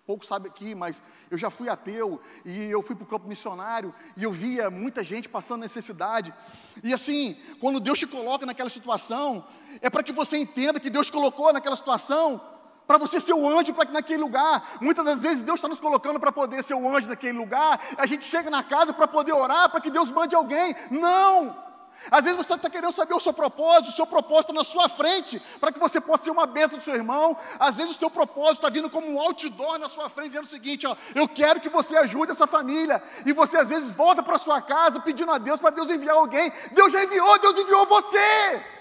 pouco 0.08 0.26
sabe 0.26 0.48
aqui, 0.48 0.74
mas 0.74 1.04
eu 1.30 1.38
já 1.38 1.50
fui 1.50 1.68
ateu 1.68 2.22
e 2.46 2.72
eu 2.72 2.82
fui 2.82 2.96
para 2.96 3.04
o 3.04 3.08
campo 3.08 3.28
missionário 3.28 3.94
e 4.16 4.24
eu 4.24 4.32
via 4.32 4.72
muita 4.72 5.04
gente 5.04 5.28
passando 5.28 5.60
necessidade. 5.60 6.34
E 6.82 6.94
assim, 6.94 7.38
quando 7.60 7.82
Deus 7.82 8.00
te 8.00 8.08
coloca 8.08 8.46
naquela 8.46 8.70
situação, 8.70 9.46
é 9.82 9.90
para 9.90 10.02
que 10.02 10.14
você 10.14 10.38
entenda 10.38 10.80
que 10.80 10.90
Deus 10.90 11.10
colocou 11.10 11.52
naquela 11.52 11.76
situação 11.76 12.42
para 12.88 12.98
você 12.98 13.20
ser 13.20 13.34
o 13.34 13.48
anjo 13.48 13.74
para 13.74 13.92
naquele 13.92 14.22
lugar. 14.22 14.64
Muitas 14.82 15.06
das 15.06 15.22
vezes 15.22 15.44
Deus 15.44 15.58
está 15.58 15.68
nos 15.68 15.80
colocando 15.80 16.20
para 16.20 16.32
poder 16.32 16.64
ser 16.64 16.74
o 16.74 16.96
anjo 16.96 17.10
naquele 17.10 17.38
lugar. 17.38 17.80
A 17.98 18.06
gente 18.06 18.24
chega 18.24 18.50
na 18.50 18.64
casa 18.64 18.94
para 18.94 19.08
poder 19.08 19.34
orar, 19.34 19.70
para 19.70 19.82
que 19.82 19.92
Deus 19.92 20.12
mande 20.12 20.34
alguém. 20.34 20.76
Não! 20.90 21.68
Às 22.12 22.24
vezes 22.24 22.38
você 22.38 22.54
está 22.54 22.70
querendo 22.70 22.92
saber 22.92 23.16
o 23.16 23.20
seu 23.20 23.34
propósito, 23.34 23.90
o 23.90 23.92
seu 23.92 24.06
propósito 24.06 24.54
na 24.54 24.64
sua 24.64 24.88
frente, 24.88 25.42
para 25.60 25.72
que 25.72 25.80
você 25.80 26.00
possa 26.00 26.26
ser 26.26 26.32
uma 26.32 26.46
bênção 26.46 26.78
do 26.78 26.84
seu 26.84 26.94
irmão. 26.94 27.36
Às 27.60 27.78
vezes 27.78 27.96
o 27.96 28.00
seu 28.00 28.10
propósito 28.10 28.58
está 28.58 28.70
vindo 28.70 28.90
como 28.90 29.08
um 29.08 29.20
outdoor 29.20 29.80
na 29.80 29.90
sua 29.90 30.08
frente, 30.08 30.30
dizendo 30.30 30.46
o 30.46 30.50
seguinte: 30.50 30.86
ó, 30.86 30.96
eu 31.16 31.28
quero 31.28 31.60
que 31.60 31.70
você 31.70 31.98
ajude 31.98 32.32
essa 32.32 32.48
família. 32.48 33.04
E 33.26 33.34
você 33.34 33.58
às 33.58 33.70
vezes 33.70 33.94
volta 33.94 34.22
para 34.22 34.38
sua 34.38 34.62
casa 34.62 35.00
pedindo 35.00 35.32
a 35.32 35.38
Deus 35.38 35.60
para 35.60 35.72
Deus 35.72 35.90
enviar 35.90 36.16
alguém. 36.16 36.52
Deus 36.72 36.94
já 36.94 37.04
enviou, 37.04 37.40
Deus 37.40 37.58
enviou 37.58 37.86
você. 37.86 38.77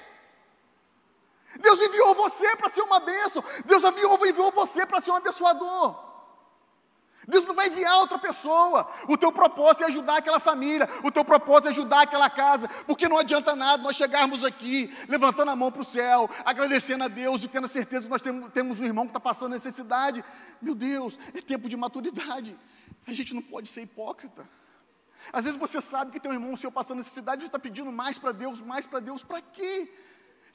Deus 1.60 1.80
enviou 1.80 2.14
você 2.14 2.56
para 2.56 2.68
ser 2.68 2.82
uma 2.82 3.00
bênção. 3.00 3.42
Deus 3.64 3.84
enviou, 3.84 4.26
enviou 4.26 4.52
você 4.52 4.84
para 4.86 5.00
ser 5.00 5.10
um 5.10 5.16
abençoador. 5.16 6.06
Deus 7.28 7.44
não 7.44 7.54
vai 7.54 7.66
enviar 7.66 7.98
outra 7.98 8.18
pessoa. 8.18 8.88
O 9.08 9.16
teu 9.16 9.32
propósito 9.32 9.82
é 9.82 9.86
ajudar 9.86 10.18
aquela 10.18 10.38
família. 10.38 10.88
O 11.02 11.10
teu 11.10 11.24
propósito 11.24 11.66
é 11.66 11.70
ajudar 11.70 12.02
aquela 12.02 12.30
casa. 12.30 12.68
Porque 12.86 13.08
não 13.08 13.18
adianta 13.18 13.56
nada 13.56 13.82
nós 13.82 13.96
chegarmos 13.96 14.44
aqui, 14.44 14.94
levantando 15.08 15.50
a 15.50 15.56
mão 15.56 15.72
para 15.72 15.82
o 15.82 15.84
céu, 15.84 16.30
agradecendo 16.44 17.02
a 17.02 17.08
Deus 17.08 17.42
e 17.42 17.48
tendo 17.48 17.64
a 17.64 17.68
certeza 17.68 18.06
que 18.06 18.10
nós 18.10 18.22
temos, 18.22 18.52
temos 18.52 18.80
um 18.80 18.84
irmão 18.84 19.06
que 19.06 19.10
está 19.10 19.20
passando 19.20 19.50
necessidade. 19.52 20.24
Meu 20.62 20.74
Deus, 20.74 21.18
é 21.34 21.40
tempo 21.40 21.68
de 21.68 21.76
maturidade. 21.76 22.56
A 23.06 23.12
gente 23.12 23.34
não 23.34 23.42
pode 23.42 23.68
ser 23.68 23.82
hipócrita. 23.82 24.48
Às 25.32 25.44
vezes 25.44 25.58
você 25.58 25.80
sabe 25.80 26.12
que 26.12 26.20
tem 26.20 26.30
um 26.30 26.34
irmão 26.34 26.56
seu 26.56 26.70
passando 26.70 26.98
necessidade, 26.98 27.42
você 27.42 27.46
está 27.46 27.58
pedindo 27.58 27.90
mais 27.90 28.18
para 28.18 28.32
Deus, 28.32 28.60
mais 28.60 28.86
para 28.86 29.00
Deus, 29.00 29.24
para 29.24 29.40
quê? 29.40 29.90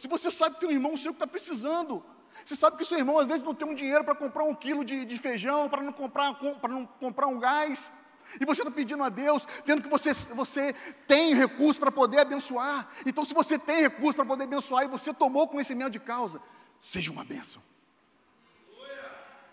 Se 0.01 0.07
você 0.07 0.31
sabe 0.31 0.55
que 0.55 0.61
tem 0.61 0.69
um 0.69 0.71
irmão 0.71 0.97
seu 0.97 1.11
que 1.13 1.17
está 1.17 1.27
precisando, 1.27 2.03
você 2.43 2.55
sabe 2.55 2.75
que 2.75 2.83
seu 2.83 2.97
irmão 2.97 3.19
às 3.19 3.27
vezes 3.27 3.43
não 3.43 3.53
tem 3.53 3.67
um 3.67 3.75
dinheiro 3.75 4.03
para 4.03 4.15
comprar 4.15 4.43
um 4.43 4.55
quilo 4.55 4.83
de, 4.83 5.05
de 5.05 5.15
feijão, 5.15 5.69
para 5.69 5.83
não 5.83 5.93
comprar, 5.93 6.33
para 6.33 6.71
não 6.71 6.87
comprar 6.87 7.27
um 7.27 7.37
gás. 7.39 7.91
E 8.39 8.43
você 8.43 8.61
está 8.61 8.71
pedindo 8.71 9.03
a 9.03 9.09
Deus, 9.09 9.47
tendo 9.63 9.79
que 9.79 9.87
você, 9.87 10.11
você 10.33 10.73
tem 11.07 11.35
recurso 11.35 11.79
para 11.79 11.91
poder 11.91 12.17
abençoar. 12.17 12.89
Então, 13.05 13.23
se 13.23 13.31
você 13.31 13.59
tem 13.59 13.81
recurso 13.81 14.15
para 14.15 14.25
poder 14.25 14.45
abençoar 14.45 14.85
e 14.85 14.87
você 14.87 15.13
tomou 15.13 15.47
conhecimento 15.47 15.91
de 15.91 15.99
causa, 15.99 16.41
seja 16.79 17.11
uma 17.11 17.23
bênção. 17.23 17.61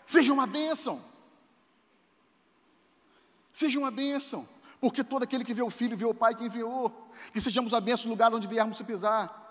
Seja 0.06 0.32
uma 0.32 0.46
bênção. 0.46 1.04
Seja 3.52 3.78
uma 3.78 3.90
bênção. 3.90 4.48
Porque 4.80 5.04
todo 5.04 5.24
aquele 5.24 5.44
que 5.44 5.52
vê 5.52 5.60
o 5.60 5.68
Filho, 5.68 5.94
vê 5.94 6.06
o 6.06 6.14
Pai 6.14 6.34
que 6.34 6.46
enviou. 6.46 7.10
Que 7.34 7.40
sejamos 7.42 7.74
a 7.74 7.82
bênção 7.82 8.06
no 8.06 8.12
lugar 8.12 8.32
onde 8.32 8.48
viermos 8.48 8.80
pisar. 8.80 9.44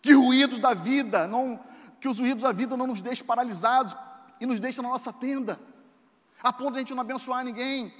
Que 0.00 0.12
ruídos 0.12 0.58
da 0.58 0.74
vida, 0.74 1.26
não, 1.26 1.58
que 2.00 2.08
os 2.08 2.18
ruídos 2.18 2.42
da 2.42 2.52
vida 2.52 2.76
não 2.76 2.86
nos 2.86 3.02
deixem 3.02 3.26
paralisados 3.26 3.96
e 4.40 4.46
nos 4.46 4.60
deixem 4.60 4.82
na 4.82 4.90
nossa 4.90 5.12
tenda. 5.12 5.58
A 6.42 6.52
ponto 6.52 6.72
de 6.72 6.76
a 6.76 6.80
gente 6.80 6.94
não 6.94 7.00
abençoar 7.00 7.44
ninguém. 7.44 7.92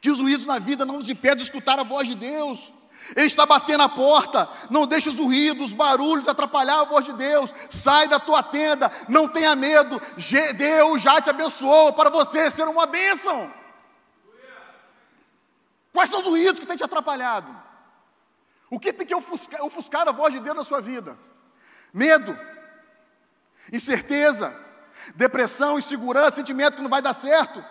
Que 0.00 0.10
os 0.10 0.20
ruídos 0.20 0.46
na 0.46 0.58
vida 0.58 0.86
não 0.86 0.96
nos 0.98 1.10
impedem 1.10 1.38
de 1.38 1.42
escutar 1.42 1.78
a 1.78 1.82
voz 1.82 2.06
de 2.06 2.14
Deus. 2.14 2.72
Ele 3.14 3.26
está 3.26 3.44
batendo 3.44 3.82
a 3.82 3.88
porta, 3.88 4.48
não 4.70 4.86
deixe 4.86 5.08
os 5.08 5.18
ruídos, 5.18 5.68
os 5.68 5.74
barulhos 5.74 6.26
atrapalhar 6.26 6.80
a 6.80 6.84
voz 6.84 7.04
de 7.04 7.12
Deus. 7.12 7.52
Sai 7.68 8.08
da 8.08 8.18
tua 8.18 8.42
tenda, 8.42 8.90
não 9.08 9.28
tenha 9.28 9.54
medo. 9.54 10.00
Deus 10.56 11.02
já 11.02 11.20
te 11.20 11.30
abençoou 11.30 11.92
para 11.92 12.10
você 12.10 12.50
ser 12.50 12.66
uma 12.66 12.86
bênção. 12.86 13.52
Quais 15.92 16.10
são 16.10 16.20
os 16.20 16.26
ruídos 16.26 16.60
que 16.60 16.66
têm 16.66 16.76
te 16.76 16.84
atrapalhado? 16.84 17.65
O 18.70 18.80
que 18.80 18.92
tem 18.92 19.06
que 19.06 19.14
ofuscar, 19.14 19.62
ofuscar 19.62 20.08
a 20.08 20.12
voz 20.12 20.32
de 20.32 20.40
Deus 20.40 20.56
na 20.56 20.64
sua 20.64 20.80
vida? 20.80 21.16
Medo, 21.92 22.36
incerteza, 23.72 24.54
depressão, 25.14 25.78
insegurança, 25.78 26.36
sentimento 26.36 26.76
que 26.76 26.82
não 26.82 26.90
vai 26.90 27.00
dar 27.00 27.14
certo. 27.14 27.64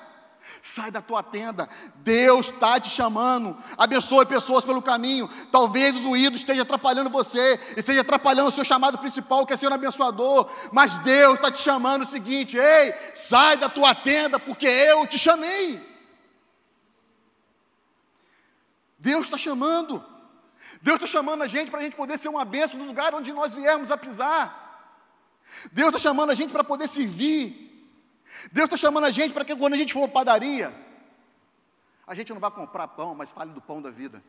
Sai 0.62 0.90
da 0.90 1.02
tua 1.02 1.22
tenda, 1.22 1.70
Deus 1.98 2.48
está 2.48 2.80
te 2.80 2.90
chamando. 2.90 3.58
Abençoe 3.78 4.26
pessoas 4.26 4.64
pelo 4.64 4.82
caminho. 4.82 5.30
Talvez 5.52 5.96
os 5.96 6.04
ruídos 6.04 6.40
estejam 6.40 6.64
atrapalhando 6.64 7.10
você, 7.10 7.60
esteja 7.76 8.02
atrapalhando 8.02 8.50
o 8.50 8.52
seu 8.52 8.66
chamado 8.66 8.98
principal, 8.98 9.46
que 9.46 9.54
é 9.54 9.58
ser 9.58 9.70
um 9.70 9.74
abençoador. 9.74 10.50
Mas 10.72 10.98
Deus 11.00 11.36
está 11.36 11.52
te 11.52 11.60
chamando 11.60 12.04
o 12.04 12.08
seguinte: 12.08 12.58
ei, 12.58 12.94
sai 13.14 13.58
da 13.58 13.70
tua 13.70 13.94
tenda, 13.94 14.40
porque 14.40 14.66
eu 14.66 15.06
te 15.06 15.20
chamei. 15.20 15.82
Deus 18.98 19.24
está 19.24 19.38
chamando. 19.38 20.04
Deus 20.86 20.98
está 20.98 21.08
chamando 21.08 21.42
a 21.42 21.48
gente 21.48 21.72
para 21.72 21.80
a 21.80 21.84
gente 21.84 21.96
poder 21.96 22.16
ser 22.20 22.28
uma 22.28 22.46
bênção 22.46 22.78
no 22.78 22.86
lugar 22.86 23.16
onde 23.16 23.34
nós 23.34 23.56
viemos 23.56 23.90
a 23.90 23.98
pisar. 23.98 24.46
Deus 25.72 25.88
está 25.88 25.98
chamando 25.98 26.30
a 26.30 26.36
gente 26.36 26.52
para 26.52 26.64
poder 26.64 26.88
servir. 26.88 27.90
Deus 28.52 28.66
está 28.66 28.78
chamando 28.78 29.06
a 29.06 29.10
gente 29.10 29.34
para 29.34 29.44
que 29.44 29.56
quando 29.56 29.74
a 29.74 29.78
gente 29.78 29.92
for 29.92 30.08
para 30.08 30.20
padaria, 30.20 30.72
a 32.06 32.14
gente 32.14 32.32
não 32.32 32.40
vai 32.40 32.52
comprar 32.52 32.88
pão, 32.90 33.16
mas 33.16 33.32
fale 33.32 33.52
do 33.52 33.60
pão 33.60 33.82
da 33.82 33.90
vida. 33.90 34.24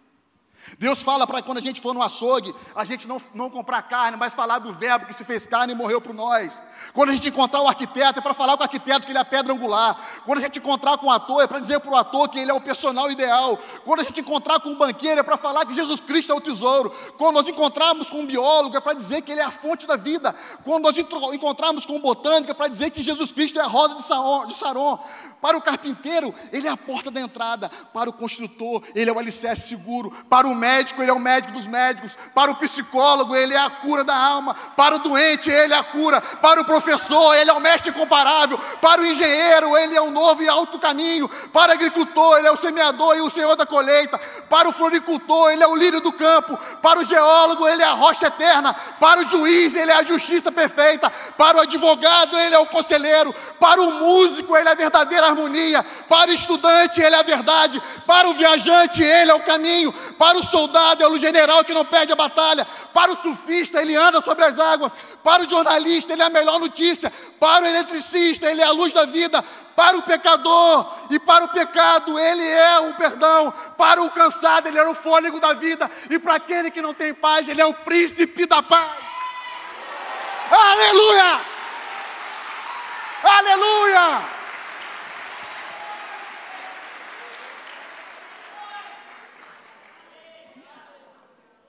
Deus 0.79 1.01
fala 1.01 1.27
para 1.27 1.43
quando 1.43 1.59
a 1.59 1.61
gente 1.61 1.81
for 1.81 1.95
no 1.95 2.03
açougue, 2.03 2.55
a 2.75 2.85
gente 2.85 3.07
não, 3.07 3.21
não 3.33 3.49
comprar 3.49 3.83
carne, 3.83 4.17
mas 4.17 4.35
falar 4.35 4.59
do 4.59 4.73
verbo 4.73 5.07
que 5.07 5.15
se 5.15 5.25
fez 5.25 5.47
carne 5.47 5.73
e 5.73 5.77
morreu 5.77 6.01
por 6.01 6.13
nós. 6.13 6.61
Quando 6.93 7.11
a 7.11 7.13
gente 7.13 7.29
encontrar 7.29 7.63
o 7.63 7.69
arquiteto, 7.69 8.19
é 8.19 8.23
para 8.23 8.35
falar 8.35 8.57
com 8.57 8.63
o 8.63 8.65
arquiteto 8.65 9.07
que 9.07 9.13
ele 9.13 9.19
é 9.19 9.21
a 9.21 9.25
pedra 9.25 9.53
angular. 9.53 9.99
Quando 10.25 10.39
a 10.39 10.43
gente 10.43 10.59
encontrar 10.59 10.99
com 10.99 11.07
o 11.07 11.11
ator, 11.11 11.43
é 11.43 11.47
para 11.47 11.61
dizer 11.61 11.81
para 11.81 11.91
o 11.91 11.97
ator 11.97 12.29
que 12.29 12.39
ele 12.39 12.51
é 12.51 12.55
o 12.55 12.61
personal 12.61 13.11
ideal. 13.11 13.59
Quando 13.85 14.01
a 14.01 14.03
gente 14.03 14.21
encontrar 14.21 14.61
com 14.61 14.71
o 14.71 14.77
banqueiro, 14.77 15.21
é 15.21 15.23
para 15.23 15.37
falar 15.37 15.65
que 15.67 15.75
Jesus 15.75 16.01
Cristo 16.01 16.33
é 16.33 16.35
o 16.35 16.41
tesouro. 16.41 16.91
Quando 17.17 17.35
nós 17.35 17.49
encontrarmos 17.49 18.11
com 18.11 18.21
um 18.21 18.27
biólogo, 18.27 18.77
é 18.77 18.81
para 18.81 18.95
dizer 18.95 19.23
que 19.23 19.33
ele 19.33 19.41
é 19.41 19.45
a 19.45 19.51
fonte 19.51 19.87
da 19.87 19.97
vida. 19.97 20.35
Quando 20.65 20.83
nós 20.83 20.97
encontrarmos 20.99 21.87
com 21.87 21.97
um 21.97 22.01
botânico, 22.01 22.51
é 22.51 22.55
para 22.55 22.69
dizer 22.69 22.91
que 22.91 23.03
Jesus 23.03 23.31
Cristo 23.31 23.59
é 23.59 23.63
a 23.63 23.67
rosa 23.67 23.95
de 23.95 24.55
Saron. 24.55 24.99
Para 25.41 25.57
o 25.57 25.63
carpinteiro, 25.63 26.35
ele 26.53 26.67
é 26.67 26.71
a 26.71 26.77
porta 26.77 27.11
da 27.11 27.21
entrada. 27.21 27.69
Para 27.93 28.11
o 28.11 28.13
construtor, 28.13 28.83
ele 28.95 29.11
é 29.11 29.13
o 29.13 29.19
alicerce 29.19 29.69
seguro. 29.69 30.11
Para 30.29 30.46
o 30.47 30.55
médico, 30.55 31.03
ele 31.03 31.11
é 31.11 31.15
o 31.15 31.19
médico 31.19 31.53
dos 31.53 31.67
médicos. 31.67 32.17
Para 32.35 32.51
o 32.51 32.57
psicólogo, 32.57 33.35
ele 33.35 33.55
é 33.55 33.59
a 33.59 33.71
cura 33.71 34.05
da 34.05 34.17
alma. 34.17 34.55
Para 34.77 34.97
o 34.97 34.99
doente, 34.99 35.51
ele 35.51 35.73
é 35.75 35.77
a 35.77 35.85
cura. 35.85 36.21
Para 36.21 36.61
o 36.61 36.65
professor, 36.65 37.35
ele 37.35 37.51
é 37.51 37.53
o 37.53 37.61
mestre 37.61 37.91
incomparável. 37.91 38.59
Para 38.81 39.01
o 39.01 39.07
engenheiro, 39.07 39.77
ele 39.77 39.97
é 39.97 40.01
o 40.01 40.11
novo 40.11 40.43
e 40.43 40.49
alto 40.49 40.79
caminho. 40.79 41.29
Para 41.53 41.73
o 41.73 41.75
agricultor, 41.75 42.39
ele 42.39 42.49
é 42.49 42.53
o 42.53 42.57
semeador 42.57 43.17
e 43.17 43.21
o 43.21 43.31
senhor 43.31 43.57
da 43.57 43.67
colheita. 43.67 44.19
Para 44.49 44.69
o 44.69 44.73
floricultor, 44.73 45.51
ele 45.51 45.63
é 45.63 45.67
o 45.67 45.75
lírio 45.75 46.01
do 46.01 46.13
campo. 46.13 46.59
Para 46.81 47.01
o 47.01 47.05
geólogo, 47.05 47.67
ele 47.67 47.83
é 47.83 47.87
a 47.87 47.93
rocha 47.93 48.27
eterna. 48.27 48.75
Para 49.01 49.21
o 49.21 49.29
juiz, 49.29 49.75
ele 49.75 49.91
é 49.91 49.97
a 49.97 50.03
justiça 50.03 50.53
perfeita. 50.53 51.11
Para 51.37 51.59
o 51.59 51.61
advogado, 51.61 52.39
ele 52.39 52.55
é 52.55 52.59
o 52.59 52.67
conselheiro. 52.67 53.35
Para 53.59 53.83
o 53.83 53.91
músico, 53.93 54.57
ele 54.57 54.69
é 54.69 54.73
a 54.73 54.75
verdadeira 54.75 55.27
harmonia. 55.27 55.85
Para 56.09 56.31
o 56.31 56.35
estudante, 56.35 57.01
ele 57.01 57.15
é 57.15 57.19
a 57.19 57.23
verdade. 57.23 57.83
Para 58.07 58.29
o 58.29 58.35
viajante, 58.35 59.03
ele 59.03 59.31
é 59.31 59.35
o 59.35 59.41
caminho. 59.41 59.93
Para 60.19 60.36
o 60.37 60.45
soldado, 60.45 61.03
é 61.03 61.09
o 61.09 61.19
general 61.19 61.65
que 61.65 61.75
não 61.75 61.85
perde 61.85 62.13
a 62.13 62.17
batalha. 62.17 62.67
Para 62.93 63.13
o 63.13 63.17
surfista, 63.17 63.81
ele 63.81 63.97
anda 63.97 64.21
sobre 64.21 64.45
as 64.45 64.59
águas. 64.59 64.93
Para 65.23 65.43
o 65.43 65.49
jornalista, 65.49 66.13
ele 66.13 66.23
é 66.23 66.27
a 66.27 66.31
melhor 66.31 66.59
notícia. 66.59 67.13
Para 67.41 67.65
o 67.65 67.67
eletricista, 67.67 68.51
ele 68.51 68.63
é 68.63 68.65
a 68.65 68.71
luz 68.71 68.95
da 68.95 69.05
vida. 69.05 69.43
Para 69.75 69.97
o 69.97 70.03
pecador 70.03 70.91
e 71.11 71.19
para 71.19 71.45
o 71.45 71.49
pecado, 71.49 72.19
ele 72.19 72.47
é 72.47 72.79
o 72.81 72.95
perdão. 72.95 73.53
Para 73.77 74.03
o 74.03 74.11
cansado, 74.11 74.69
ele 74.69 74.79
é 74.79 74.89
o 74.89 74.95
fôlego 74.95 75.41
da 75.41 75.53
vida. 75.53 75.91
E 76.09 76.19
para 76.19 76.35
aquele 76.35 76.71
que 76.71 76.81
não 76.81 76.95
tem 76.95 77.13
paz, 77.13 77.49
ele 77.49 77.61
é 77.61 77.67
o 77.67 77.75
príncipe 77.75 78.47
da 78.47 78.63
paz. 78.63 78.91
Aleluia! 80.51 81.41
Aleluia! 83.23 84.36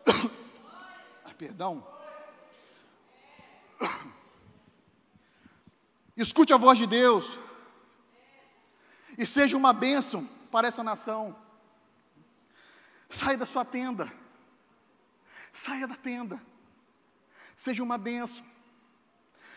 perdão. 1.38 1.86
Escute 6.18 6.52
a 6.52 6.58
voz 6.58 6.78
de 6.78 6.88
Deus 6.88 7.40
e 9.18 9.26
seja 9.26 9.56
uma 9.56 9.72
bênção 9.72 10.26
para 10.52 10.68
essa 10.68 10.84
nação. 10.84 11.36
Saia 13.10 13.38
da 13.38 13.46
sua 13.46 13.64
tenda, 13.64 14.12
saia 15.54 15.88
da 15.88 15.96
tenda, 15.96 16.42
seja 17.56 17.82
uma 17.82 17.98
bênção. 17.98 18.46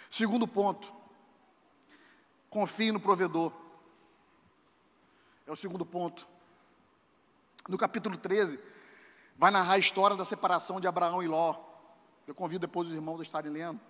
Segundo 0.09 0.47
ponto, 0.47 0.95
confie 2.49 2.93
no 2.93 3.01
provedor. 3.01 3.53
É 5.47 5.53
o 5.53 5.57
segundo 5.57 5.85
ponto. 5.85 6.29
No 7.69 7.77
capítulo 7.77 8.17
13, 8.17 8.59
vai 9.41 9.51
narrar 9.51 9.73
a 9.73 9.79
história 9.79 10.15
da 10.15 10.25
separação 10.25 10.79
de 10.79 10.87
Abraão 10.87 11.23
e 11.23 11.27
Ló. 11.27 11.57
Eu 12.27 12.35
convido 12.35 12.67
depois 12.67 12.89
os 12.89 12.95
irmãos 12.95 13.21
a 13.21 13.23
estarem 13.23 13.51
lendo. 13.51 13.81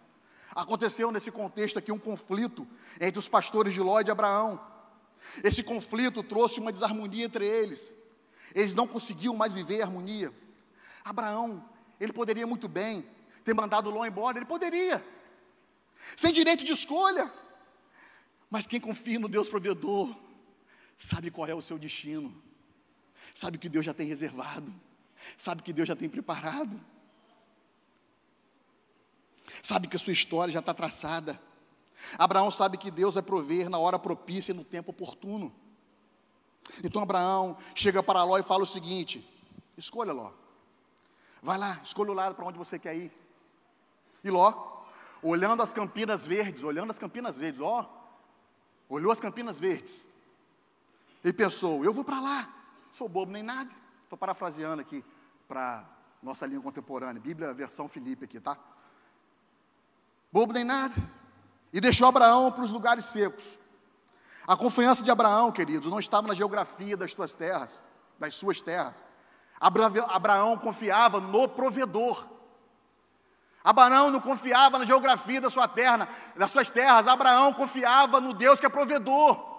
Aconteceu 0.54 1.10
nesse 1.10 1.32
contexto 1.32 1.76
aqui 1.76 1.90
um 1.90 1.98
conflito 1.98 2.64
entre 3.00 3.18
os 3.18 3.26
pastores 3.26 3.74
de 3.74 3.80
Ló 3.80 3.98
e 3.98 4.04
de 4.04 4.12
Abraão. 4.12 4.64
Esse 5.42 5.64
conflito 5.64 6.22
trouxe 6.22 6.60
uma 6.60 6.70
desarmonia 6.70 7.24
entre 7.24 7.44
eles. 7.44 7.92
Eles 8.54 8.76
não 8.76 8.86
conseguiam 8.86 9.34
mais 9.34 9.52
viver 9.52 9.78
em 9.78 9.82
harmonia. 9.82 10.32
Abraão, 11.04 11.68
ele 11.98 12.12
poderia 12.12 12.46
muito 12.46 12.68
bem 12.68 13.04
ter 13.44 13.52
mandado 13.52 13.90
Ló 13.90 14.06
embora, 14.06 14.38
ele 14.38 14.46
poderia, 14.46 15.04
sem 16.16 16.32
direito 16.32 16.62
de 16.62 16.72
escolha. 16.72 17.28
Mas 18.48 18.68
quem 18.68 18.78
confia 18.78 19.18
no 19.18 19.28
Deus 19.28 19.48
provedor, 19.48 20.16
sabe 20.96 21.28
qual 21.28 21.48
é 21.48 21.54
o 21.54 21.60
seu 21.60 21.76
destino, 21.76 22.40
sabe 23.34 23.56
o 23.56 23.60
que 23.60 23.68
Deus 23.68 23.84
já 23.84 23.92
tem 23.92 24.06
reservado, 24.06 24.72
sabe 25.36 25.62
que 25.62 25.72
Deus 25.72 25.88
já 25.88 25.96
tem 25.96 26.08
preparado 26.08 26.80
sabe 29.62 29.88
que 29.88 29.96
a 29.96 29.98
sua 29.98 30.12
história 30.12 30.52
já 30.52 30.60
está 30.60 30.72
traçada. 30.72 31.40
Abraão 32.18 32.50
sabe 32.50 32.78
que 32.78 32.90
Deus 32.90 33.14
vai 33.14 33.22
prover 33.22 33.68
na 33.68 33.78
hora 33.78 33.98
propícia 33.98 34.52
e 34.52 34.54
no 34.54 34.64
tempo 34.64 34.90
oportuno. 34.90 35.54
Então 36.82 37.02
Abraão 37.02 37.56
chega 37.74 38.02
para 38.02 38.22
Ló 38.22 38.38
e 38.38 38.42
fala 38.42 38.62
o 38.62 38.66
seguinte: 38.66 39.26
escolha 39.76 40.12
Ló, 40.12 40.32
vai 41.42 41.58
lá, 41.58 41.80
escolha 41.84 42.10
o 42.10 42.14
lado 42.14 42.34
para 42.34 42.44
onde 42.44 42.58
você 42.58 42.78
quer 42.78 42.96
ir. 42.96 43.12
E 44.22 44.30
Ló, 44.30 44.82
olhando 45.22 45.62
as 45.62 45.72
campinas 45.72 46.26
verdes, 46.26 46.62
olhando 46.62 46.90
as 46.90 46.98
campinas 46.98 47.36
verdes, 47.36 47.60
ó, 47.60 47.88
olhou 48.88 49.12
as 49.12 49.20
campinas 49.20 49.58
verdes, 49.58 50.06
e 51.22 51.32
pensou: 51.32 51.84
eu 51.84 51.92
vou 51.92 52.04
para 52.04 52.20
lá, 52.20 52.54
sou 52.90 53.08
bobo 53.08 53.32
nem 53.32 53.42
nada. 53.42 53.70
Estou 54.10 54.18
parafraseando 54.18 54.82
aqui 54.82 55.04
para 55.46 55.84
nossa 56.20 56.44
língua 56.44 56.64
contemporânea, 56.64 57.22
Bíblia 57.22 57.54
versão 57.54 57.86
Filipe 57.86 58.24
aqui, 58.24 58.40
tá? 58.40 58.58
bobo 60.32 60.52
nem 60.52 60.64
nada, 60.64 60.96
e 61.72 61.80
deixou 61.80 62.08
Abraão 62.08 62.50
para 62.50 62.64
os 62.64 62.72
lugares 62.72 63.04
secos. 63.04 63.56
A 64.48 64.56
confiança 64.56 65.04
de 65.04 65.12
Abraão, 65.12 65.52
queridos, 65.52 65.88
não 65.88 66.00
estava 66.00 66.26
na 66.26 66.34
geografia 66.34 66.96
das 66.96 67.12
suas 67.12 67.34
terras, 67.34 67.88
das 68.18 68.34
suas 68.34 68.60
terras. 68.60 69.00
Abraão 69.60 70.58
confiava 70.58 71.20
no 71.20 71.48
provedor. 71.48 72.26
Abraão 73.62 74.10
não 74.10 74.20
confiava 74.20 74.76
na 74.76 74.84
geografia 74.84 75.40
da 75.40 75.50
sua 75.50 75.68
terra, 75.68 76.08
das 76.34 76.50
suas 76.50 76.68
terras. 76.68 77.06
Abraão 77.06 77.52
confiava 77.52 78.20
no 78.20 78.34
Deus 78.34 78.58
que 78.58 78.66
é 78.66 78.68
provedor. 78.68 79.49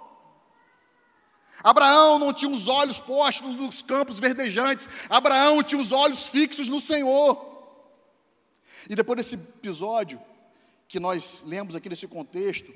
Abraão 1.63 2.17
não 2.17 2.33
tinha 2.33 2.51
os 2.51 2.67
olhos 2.67 2.99
postos 2.99 3.55
nos 3.55 3.81
campos 3.81 4.19
verdejantes, 4.19 4.87
Abraão 5.09 5.61
tinha 5.61 5.79
os 5.79 5.91
olhos 5.91 6.29
fixos 6.29 6.69
no 6.69 6.79
Senhor. 6.79 7.49
E 8.89 8.95
depois 8.95 9.17
desse 9.17 9.35
episódio, 9.35 10.19
que 10.87 10.99
nós 10.99 11.43
lemos 11.45 11.75
aqui 11.75 11.87
nesse 11.87 12.07
contexto, 12.07 12.73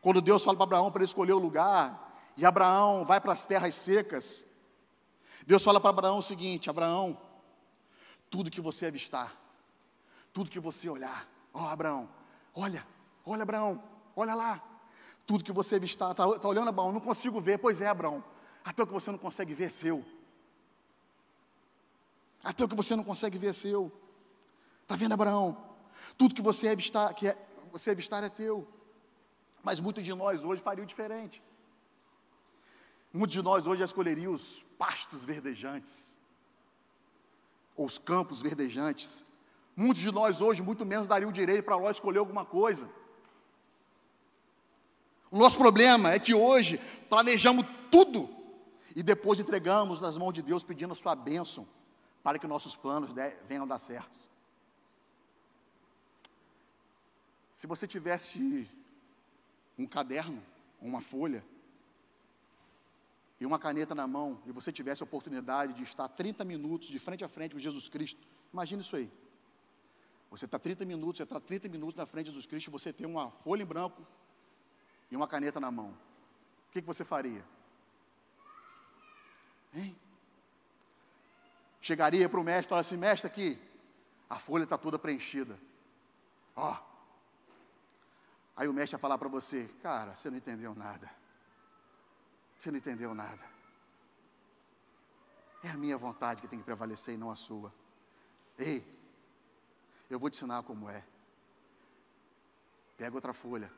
quando 0.00 0.20
Deus 0.20 0.44
fala 0.44 0.56
para 0.56 0.64
Abraão 0.64 0.92
para 0.92 1.00
ele 1.00 1.08
escolher 1.08 1.32
o 1.32 1.38
lugar, 1.38 2.08
e 2.36 2.46
Abraão 2.46 3.04
vai 3.04 3.20
para 3.20 3.32
as 3.32 3.44
terras 3.44 3.74
secas, 3.74 4.44
Deus 5.46 5.62
fala 5.62 5.80
para 5.80 5.90
Abraão 5.90 6.18
o 6.18 6.22
seguinte: 6.22 6.70
Abraão, 6.70 7.18
tudo 8.30 8.50
que 8.50 8.60
você 8.60 8.86
avistar, 8.86 9.36
tudo 10.32 10.50
que 10.50 10.60
você 10.60 10.88
olhar, 10.88 11.28
ó 11.52 11.64
oh, 11.64 11.66
Abraão, 11.66 12.08
olha, 12.54 12.86
olha 13.26 13.42
Abraão, 13.42 13.82
olha 14.14 14.34
lá, 14.34 14.62
tudo 15.30 15.44
que 15.44 15.52
você 15.52 15.76
avistar, 15.76 16.10
está 16.10 16.26
tá 16.40 16.48
olhando 16.48 16.70
Abraão, 16.70 16.90
não 16.90 17.00
consigo 17.00 17.40
ver, 17.40 17.56
pois 17.56 17.80
é 17.80 17.86
Abraão, 17.86 18.24
até 18.64 18.82
o 18.82 18.86
que 18.86 18.92
você 18.92 19.12
não 19.12 19.18
consegue 19.18 19.54
ver 19.54 19.66
é 19.66 19.70
seu, 19.70 20.04
até 22.42 22.64
o 22.64 22.68
que 22.68 22.74
você 22.74 22.96
não 22.96 23.04
consegue 23.04 23.38
ver 23.38 23.50
é 23.50 23.52
seu, 23.52 23.92
está 24.82 24.96
vendo 24.96 25.12
Abraão? 25.12 25.56
Tudo 26.18 26.34
que 26.34 26.42
você 26.42 26.66
avistar, 26.66 27.14
que 27.14 27.28
é, 27.28 27.38
você 27.70 27.92
avistar 27.92 28.24
é 28.24 28.28
teu, 28.28 28.66
mas 29.62 29.78
muitos 29.78 30.02
de 30.02 30.12
nós 30.12 30.44
hoje 30.44 30.60
fariam 30.60 30.84
diferente, 30.84 31.40
muitos 33.12 33.34
de 33.34 33.40
nós 33.40 33.68
hoje 33.68 33.84
escolheriam 33.84 34.32
os 34.32 34.64
pastos 34.76 35.24
verdejantes, 35.24 36.18
ou 37.76 37.86
os 37.86 38.00
campos 38.00 38.42
verdejantes, 38.42 39.24
Muitos 39.76 40.02
de 40.02 40.12
nós 40.12 40.42
hoje, 40.42 40.62
muito 40.62 40.84
menos, 40.84 41.08
dariam 41.08 41.30
o 41.30 41.32
direito 41.32 41.64
para 41.64 41.78
nós 41.78 41.96
escolher 41.96 42.18
alguma 42.18 42.44
coisa. 42.44 42.86
O 45.30 45.38
nosso 45.38 45.56
problema 45.56 46.10
é 46.10 46.18
que 46.18 46.34
hoje 46.34 46.78
planejamos 47.08 47.64
tudo 47.90 48.28
e 48.96 49.02
depois 49.02 49.38
entregamos 49.38 50.00
nas 50.00 50.18
mãos 50.18 50.32
de 50.32 50.42
Deus 50.42 50.64
pedindo 50.64 50.92
a 50.92 50.96
sua 50.96 51.14
bênção 51.14 51.66
para 52.22 52.38
que 52.38 52.46
nossos 52.46 52.74
planos 52.74 53.12
venham 53.46 53.64
a 53.64 53.68
dar 53.68 53.78
certo. 53.78 54.18
Se 57.54 57.66
você 57.66 57.86
tivesse 57.86 58.68
um 59.78 59.86
caderno, 59.86 60.42
uma 60.80 61.00
folha 61.00 61.44
e 63.38 63.46
uma 63.46 63.58
caneta 63.58 63.94
na 63.94 64.06
mão 64.06 64.40
e 64.46 64.50
você 64.50 64.72
tivesse 64.72 65.02
a 65.02 65.04
oportunidade 65.04 65.74
de 65.74 65.84
estar 65.84 66.08
30 66.08 66.44
minutos 66.44 66.88
de 66.88 66.98
frente 66.98 67.22
a 67.22 67.28
frente 67.28 67.52
com 67.52 67.58
Jesus 67.58 67.88
Cristo, 67.88 68.20
imagine 68.52 68.82
isso 68.82 68.96
aí. 68.96 69.12
Você 70.30 70.44
está 70.44 70.58
30 70.58 70.84
minutos, 70.84 71.18
você 71.18 71.22
está 71.22 71.38
30 71.38 71.68
minutos 71.68 71.94
na 71.94 72.06
frente 72.06 72.26
de 72.26 72.30
Jesus 72.32 72.46
Cristo, 72.46 72.70
você 72.70 72.92
tem 72.92 73.06
uma 73.06 73.30
folha 73.30 73.62
em 73.62 73.66
branco 73.66 74.04
e 75.10 75.16
uma 75.16 75.26
caneta 75.26 75.58
na 75.58 75.70
mão. 75.70 75.90
O 76.68 76.72
que, 76.72 76.80
que 76.80 76.86
você 76.86 77.04
faria? 77.04 77.44
Hein? 79.74 79.96
Chegaria 81.80 82.28
para 82.28 82.40
o 82.40 82.44
mestre 82.44 82.66
e 82.66 82.68
falaria 82.68 82.86
assim, 82.86 82.96
mestre 82.96 83.26
aqui, 83.26 83.58
a 84.28 84.36
folha 84.38 84.64
está 84.64 84.76
toda 84.76 84.98
preenchida. 84.98 85.58
Ó. 86.54 86.76
Aí 88.56 88.68
o 88.68 88.72
mestre 88.72 88.94
ia 88.94 89.00
falar 89.00 89.18
para 89.18 89.28
você, 89.28 89.68
cara, 89.82 90.14
você 90.14 90.30
não 90.30 90.36
entendeu 90.36 90.74
nada. 90.74 91.10
Você 92.58 92.70
não 92.70 92.78
entendeu 92.78 93.14
nada. 93.14 93.42
É 95.64 95.70
a 95.70 95.76
minha 95.76 95.96
vontade 95.96 96.40
que 96.42 96.48
tem 96.48 96.58
que 96.58 96.64
prevalecer 96.64 97.14
e 97.14 97.18
não 97.18 97.30
a 97.30 97.36
sua. 97.36 97.72
Ei, 98.58 98.86
eu 100.10 100.18
vou 100.18 100.28
te 100.28 100.36
ensinar 100.36 100.62
como 100.62 100.88
é. 100.88 101.02
Pega 102.96 103.14
outra 103.14 103.32
folha, 103.32 103.72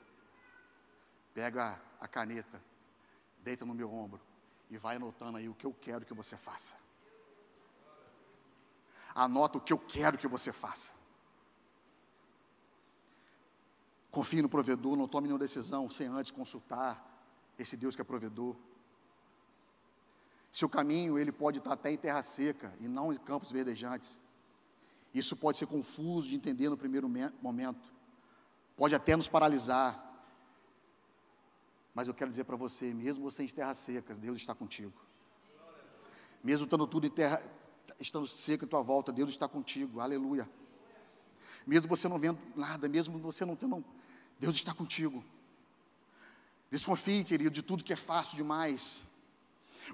pega 1.35 1.81
a 2.01 2.09
caneta, 2.09 2.63
deita 3.39 3.65
no 3.65 3.75
meu 3.75 3.93
ombro 3.93 4.21
e 4.71 4.77
vai 4.79 4.97
anotando 4.97 5.39
aí 5.39 5.49
o 5.49 5.55
que 5.55 5.67
eu 5.67 5.75
quero 5.75 6.05
que 6.05 6.15
você 6.15 6.37
faça. 6.37 6.77
Anota 9.15 9.59
o 9.59 9.61
que 9.61 9.73
eu 9.73 9.79
quero 9.79 10.17
que 10.17 10.27
você 10.27 10.53
faça. 10.53 10.93
Confie 14.11 14.43
no 14.43 14.49
provedor, 14.49 14.97
não 14.97 15.09
tome 15.09 15.27
nenhuma 15.27 15.39
decisão 15.39 15.91
sem 15.91 16.07
antes 16.07 16.31
consultar 16.33 17.03
esse 17.59 17.77
Deus 17.77 17.95
que 17.95 18.03
é 18.03 18.05
provedor. 18.05 18.57
Seu 20.53 20.69
caminho, 20.69 21.19
ele 21.19 21.33
pode 21.33 21.59
estar 21.59 21.73
até 21.73 21.91
em 21.91 21.97
terra 21.97 22.23
seca 22.23 22.75
e 22.79 22.87
não 22.87 23.11
em 23.13 23.17
campos 23.17 23.51
verdejantes. 23.51 24.21
Isso 25.15 25.35
pode 25.35 25.59
ser 25.59 25.67
confuso 25.67 26.29
de 26.29 26.35
entender 26.35 26.69
no 26.69 26.77
primeiro 26.77 27.09
momento, 27.41 27.91
pode 28.77 28.95
até 28.95 29.17
nos 29.17 29.29
paralisar. 29.29 30.12
Mas 31.95 32.09
eu 32.09 32.15
quero 32.15 32.31
dizer 32.31 32.45
para 32.45 32.57
você, 32.57 32.93
mesmo 32.95 33.23
você 33.23 33.43
em 33.43 33.49
terras 33.49 33.79
secas, 33.79 34.19
Deus 34.19 34.39
está 34.39 34.55
contigo. 34.55 34.93
Mesmo 36.43 36.65
estando 36.65 36.87
tudo 36.87 37.07
em 37.07 37.11
terra, 37.11 37.43
estando 38.01 38.27
seco 38.27 38.65
em 38.65 38.69
tua 38.69 38.83
volta, 38.83 39.13
Deus 39.13 39.31
está 39.31 39.47
contigo. 39.47 40.01
Aleluia. 40.01 40.49
Mesmo 41.67 41.89
você 41.89 42.09
não 42.09 42.19
vendo 42.19 42.39
nada, 42.57 42.89
mesmo 42.89 43.19
você 43.19 43.45
não 43.45 43.55
tendo, 43.55 43.85
Deus 44.41 44.57
está 44.57 44.75
contigo. 44.75 45.23
Desconfie, 46.71 47.23
querido, 47.23 47.51
de 47.51 47.63
tudo 47.63 47.85
que 47.85 47.93
é 47.93 47.97
fácil 47.97 48.37
demais. 48.37 49.03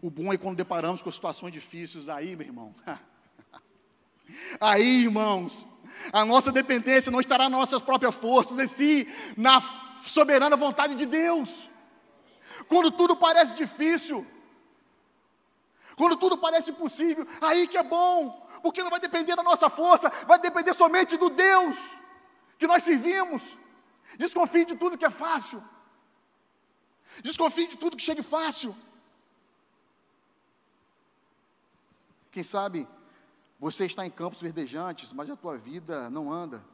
O 0.01 0.11
bom 0.11 0.33
é 0.33 0.39
quando 0.39 0.57
deparamos 0.57 1.03
com 1.03 1.11
situações 1.11 1.53
difíceis 1.53 2.09
aí, 2.09 2.37
meu 2.37 2.47
irmão. 2.47 2.75
Aí, 4.61 5.05
irmãos, 5.05 5.67
a 6.13 6.23
nossa 6.23 6.53
dependência 6.53 7.11
não 7.11 7.19
estará 7.19 7.49
nas 7.49 7.59
nossas 7.59 7.81
próprias 7.81 8.15
forças, 8.15 8.59
e 8.59 8.69
sim 8.69 9.07
na 9.39 9.59
soberana 10.05 10.55
vontade 10.55 10.95
de 10.95 11.07
Deus. 11.07 11.71
Quando 12.67 12.91
tudo 12.91 13.17
parece 13.17 13.55
difícil, 13.55 14.27
quando 15.97 16.17
tudo 16.17 16.39
parece 16.39 16.71
impossível, 16.71 17.27
aí 17.41 17.67
que 17.67 17.77
é 17.77 17.83
bom, 17.83 18.49
porque 18.63 18.83
não 18.83 18.91
vai 18.91 19.01
depender 19.01 19.35
da 19.37 19.43
nossa 19.43 19.69
força, 19.69 20.09
vai 20.27 20.39
depender 20.39 20.73
somente 20.75 21.17
do 21.17 21.29
Deus 21.29 21.99
que 22.59 22.67
nós 22.67 22.83
servimos. 22.83 23.59
Desconfie 24.17 24.65
de 24.65 24.77
tudo 24.77 24.97
que 24.97 25.05
é 25.05 25.11
fácil, 25.11 25.63
desconfie 27.23 27.67
de 27.67 27.77
tudo 27.77 27.97
que 27.97 28.03
chega 28.03 28.23
fácil. 28.23 28.75
Quem 32.31 32.43
sabe 32.43 32.89
você 33.59 33.85
está 33.85 34.07
em 34.07 34.11
campos 34.11 34.41
verdejantes, 34.41 35.13
mas 35.13 35.29
a 35.29 35.37
tua 35.37 35.57
vida 35.57 36.09
não 36.09 36.33
anda. 36.33 36.65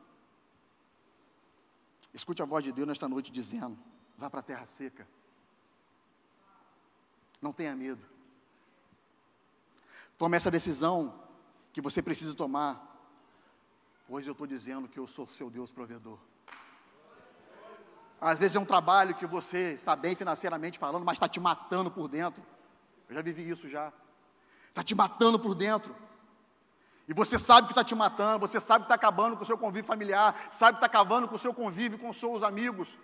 Escute 2.12 2.42
a 2.42 2.44
voz 2.44 2.62
de 2.62 2.73
Deus 2.73 2.87
nesta 2.87 3.09
noite 3.09 3.33
dizendo: 3.33 3.79
vá 4.16 4.29
para 4.29 4.40
a 4.40 4.42
terra 4.42 4.66
seca. 4.66 5.09
Não 7.44 7.52
tenha 7.52 7.76
medo. 7.76 8.02
Tome 10.16 10.35
essa 10.35 10.50
decisão 10.50 11.14
que 11.74 11.83
você 11.83 12.00
precisa 12.00 12.35
tomar, 12.35 12.72
pois 14.09 14.26
eu 14.26 14.33
estou 14.33 14.46
dizendo 14.46 14.88
que 14.88 14.98
eu 14.98 15.07
sou 15.07 15.26
seu 15.26 15.50
Deus 15.50 15.70
provedor. 15.70 16.18
Às 18.18 18.38
vezes 18.38 18.57
é 18.57 18.59
um 18.59 18.64
trabalho 18.64 19.14
que 19.14 19.26
você 19.26 19.74
está 19.74 19.94
bem 19.94 20.16
financeiramente 20.16 20.78
falando, 20.78 21.04
mas 21.04 21.16
está 21.16 21.28
te 21.28 21.38
matando 21.38 21.90
por 21.90 22.09
dentro. 22.09 22.42
Eu 23.11 23.14
já 23.16 23.20
vivi 23.20 23.46
isso 23.46 23.68
já. 23.68 23.92
Está 24.70 24.83
te 24.83 24.94
matando 24.94 25.38
por 25.38 25.54
dentro. 25.54 25.94
E 27.07 27.12
você 27.12 27.38
sabe 27.38 27.66
que 27.66 27.72
está 27.72 27.85
te 27.85 27.94
matando, 27.94 28.38
você 28.38 28.59
sabe 28.59 28.85
que 28.85 28.87
está 28.87 28.94
acabando 28.94 29.37
com 29.37 29.42
o 29.42 29.46
seu 29.46 29.59
convívio 29.59 29.85
familiar, 29.85 30.35
sabe 30.50 30.78
que 30.78 30.87
está 30.87 30.87
acabando 30.87 31.28
com 31.28 31.35
o 31.35 31.38
seu 31.38 31.52
convívio 31.52 31.98
com 31.98 32.09
os 32.09 32.18
seus 32.18 32.42
amigos, 32.42 32.98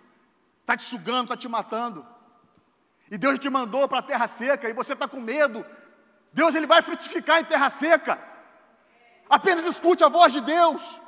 está 0.61 0.75
te 0.75 0.81
sugando, 0.81 1.25
está 1.25 1.37
te 1.37 1.47
matando. 1.47 2.03
E 3.11 3.17
Deus 3.17 3.37
te 3.37 3.49
mandou 3.49 3.89
para 3.89 3.99
a 3.99 4.01
terra 4.01 4.25
seca 4.25 4.69
e 4.69 4.73
você 4.73 4.93
está 4.93 5.05
com 5.05 5.19
medo. 5.19 5.65
Deus 6.31 6.55
ele 6.55 6.65
vai 6.65 6.81
frutificar 6.81 7.41
em 7.41 7.43
terra 7.43 7.69
seca. 7.69 8.17
Apenas 9.29 9.65
escute 9.65 10.01
a 10.01 10.07
voz 10.07 10.31
de 10.31 10.39
Deus. 10.39 11.01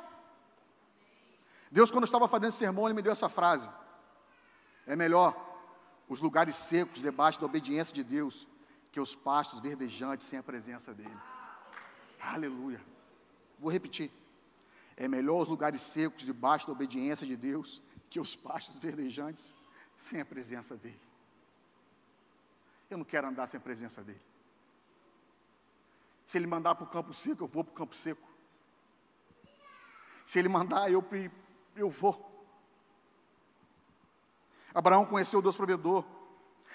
Deus, 1.70 1.90
quando 1.90 2.04
eu 2.04 2.06
estava 2.12 2.28
fazendo 2.28 2.52
sermão, 2.52 2.84
ele 2.84 2.94
me 2.94 3.00
deu 3.00 3.12
essa 3.12 3.30
frase: 3.30 3.70
É 4.86 4.94
melhor 4.94 5.34
os 6.06 6.20
lugares 6.20 6.54
secos 6.56 7.00
debaixo 7.00 7.40
da 7.40 7.46
obediência 7.46 7.94
de 7.94 8.04
Deus 8.04 8.46
que 8.92 9.00
os 9.00 9.14
pastos 9.14 9.60
verdejantes 9.60 10.26
sem 10.26 10.38
a 10.38 10.42
presença 10.42 10.92
dEle. 10.92 11.16
Aleluia. 12.20 12.80
Vou 13.58 13.72
repetir. 13.72 14.10
É 14.94 15.08
melhor 15.08 15.40
os 15.40 15.48
lugares 15.48 15.80
secos 15.80 16.24
debaixo 16.24 16.66
da 16.66 16.74
obediência 16.74 17.26
de 17.26 17.34
Deus 17.34 17.82
que 18.10 18.20
os 18.20 18.36
pastos 18.36 18.76
verdejantes 18.76 19.54
sem 19.96 20.20
a 20.20 20.24
presença 20.24 20.76
dEle. 20.76 21.13
Eu 22.90 22.98
não 22.98 23.04
quero 23.04 23.28
andar 23.28 23.46
sem 23.46 23.58
a 23.58 23.60
presença 23.60 24.02
dEle. 24.02 24.20
Se 26.26 26.38
Ele 26.38 26.46
mandar 26.46 26.74
para 26.74 26.84
o 26.84 26.88
campo 26.88 27.12
seco, 27.12 27.44
eu 27.44 27.48
vou 27.48 27.64
para 27.64 27.72
o 27.72 27.74
campo 27.74 27.94
seco. 27.94 28.28
Se 30.24 30.38
Ele 30.38 30.48
mandar, 30.48 30.90
eu, 30.90 31.04
eu 31.76 31.90
vou. 31.90 32.30
Abraão 34.74 35.04
conheceu 35.04 35.38
o 35.38 35.42
Deus 35.42 35.56
provedor. 35.56 36.04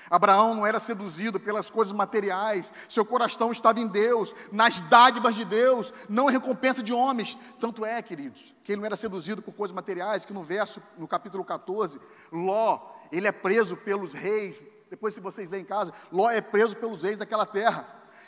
Abraão 0.10 0.55
não 0.55 0.66
era 0.66 0.80
seduzido 0.80 1.39
pelas 1.39 1.70
coisas 1.70 1.91
materiais, 1.91 2.72
seu 2.88 3.03
coração 3.03 3.51
estava 3.51 3.80
em 3.80 3.88
Deus, 3.88 4.34
nas 4.51 4.82
dádivas 4.82 5.36
de 5.36 5.43
Deus, 5.43 5.91
não 6.07 6.30
em 6.30 6.32
recompensa 6.32 6.82
de 6.82 6.93
homens. 6.93 7.38
Tanto 7.60 7.84
é, 7.84 8.01
queridos, 8.01 8.53
que 8.64 8.72
ele 8.72 8.80
não 8.80 8.86
era 8.86 8.95
seduzido 8.95 9.41
por 9.41 9.53
coisas 9.53 9.76
materiais, 9.76 10.26
que 10.26 10.32
no 10.32 10.43
verso, 10.43 10.82
no 10.97 11.07
capítulo 11.07 11.43
14, 11.43 11.99
Ló, 12.32 12.80
ele 13.12 13.28
é 13.28 13.32
preso 13.32 13.76
pelos 13.76 14.14
reis 14.14 14.66
depois 14.90 15.14
se 15.14 15.20
vocês 15.20 15.50
lerem 15.50 15.64
em 15.64 15.68
casa, 15.68 15.94
Ló 16.12 16.30
é 16.30 16.42
preso 16.42 16.76
pelos 16.76 17.04
reis 17.04 17.18
daquela 17.18 17.46
terra. 17.46 17.88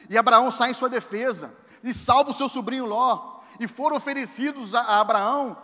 E 0.09 0.17
Abraão 0.17 0.51
sai 0.51 0.71
em 0.71 0.73
sua 0.73 0.89
defesa 0.89 1.53
e 1.83 1.93
salva 1.93 2.31
o 2.31 2.33
seu 2.33 2.47
sobrinho 2.47 2.85
Ló. 2.85 3.39
E 3.59 3.67
foram 3.67 3.97
oferecidos 3.97 4.73
a, 4.73 4.99
Abraão 4.99 5.57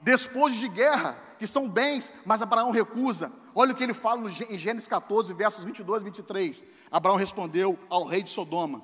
despojos 0.00 0.58
de 0.58 0.68
guerra, 0.68 1.18
que 1.38 1.46
são 1.46 1.68
bens, 1.68 2.12
mas 2.24 2.42
Abraão 2.42 2.70
recusa. 2.70 3.32
Olha 3.54 3.72
o 3.72 3.74
que 3.74 3.82
ele 3.82 3.94
fala 3.94 4.30
em 4.30 4.58
Gênesis 4.58 4.88
14, 4.88 5.32
versos 5.34 5.64
22 5.64 6.02
e 6.02 6.04
23. 6.04 6.64
Abraão 6.90 7.16
respondeu 7.16 7.78
ao 7.90 8.04
rei 8.04 8.22
de 8.22 8.30
Sodoma: 8.30 8.82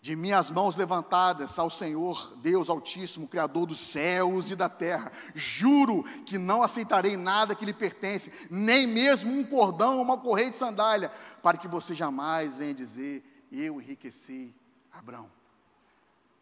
De 0.00 0.14
minhas 0.14 0.50
mãos 0.50 0.76
levantadas 0.76 1.58
ao 1.58 1.68
Senhor, 1.68 2.36
Deus 2.36 2.68
Altíssimo, 2.68 3.26
Criador 3.26 3.66
dos 3.66 3.78
céus 3.78 4.50
e 4.50 4.54
da 4.54 4.68
terra, 4.68 5.10
juro 5.34 6.04
que 6.24 6.38
não 6.38 6.62
aceitarei 6.62 7.16
nada 7.16 7.54
que 7.54 7.64
lhe 7.64 7.72
pertence, 7.72 8.32
nem 8.48 8.86
mesmo 8.86 9.32
um 9.32 9.44
cordão 9.44 9.96
ou 9.96 10.02
uma 10.02 10.16
correia 10.16 10.50
de 10.50 10.56
sandália, 10.56 11.10
para 11.42 11.58
que 11.58 11.66
você 11.66 11.94
jamais 11.94 12.58
venha 12.58 12.72
dizer: 12.72 13.24
Eu 13.50 13.80
enriqueci 13.80 14.54
Abraão. 14.92 15.30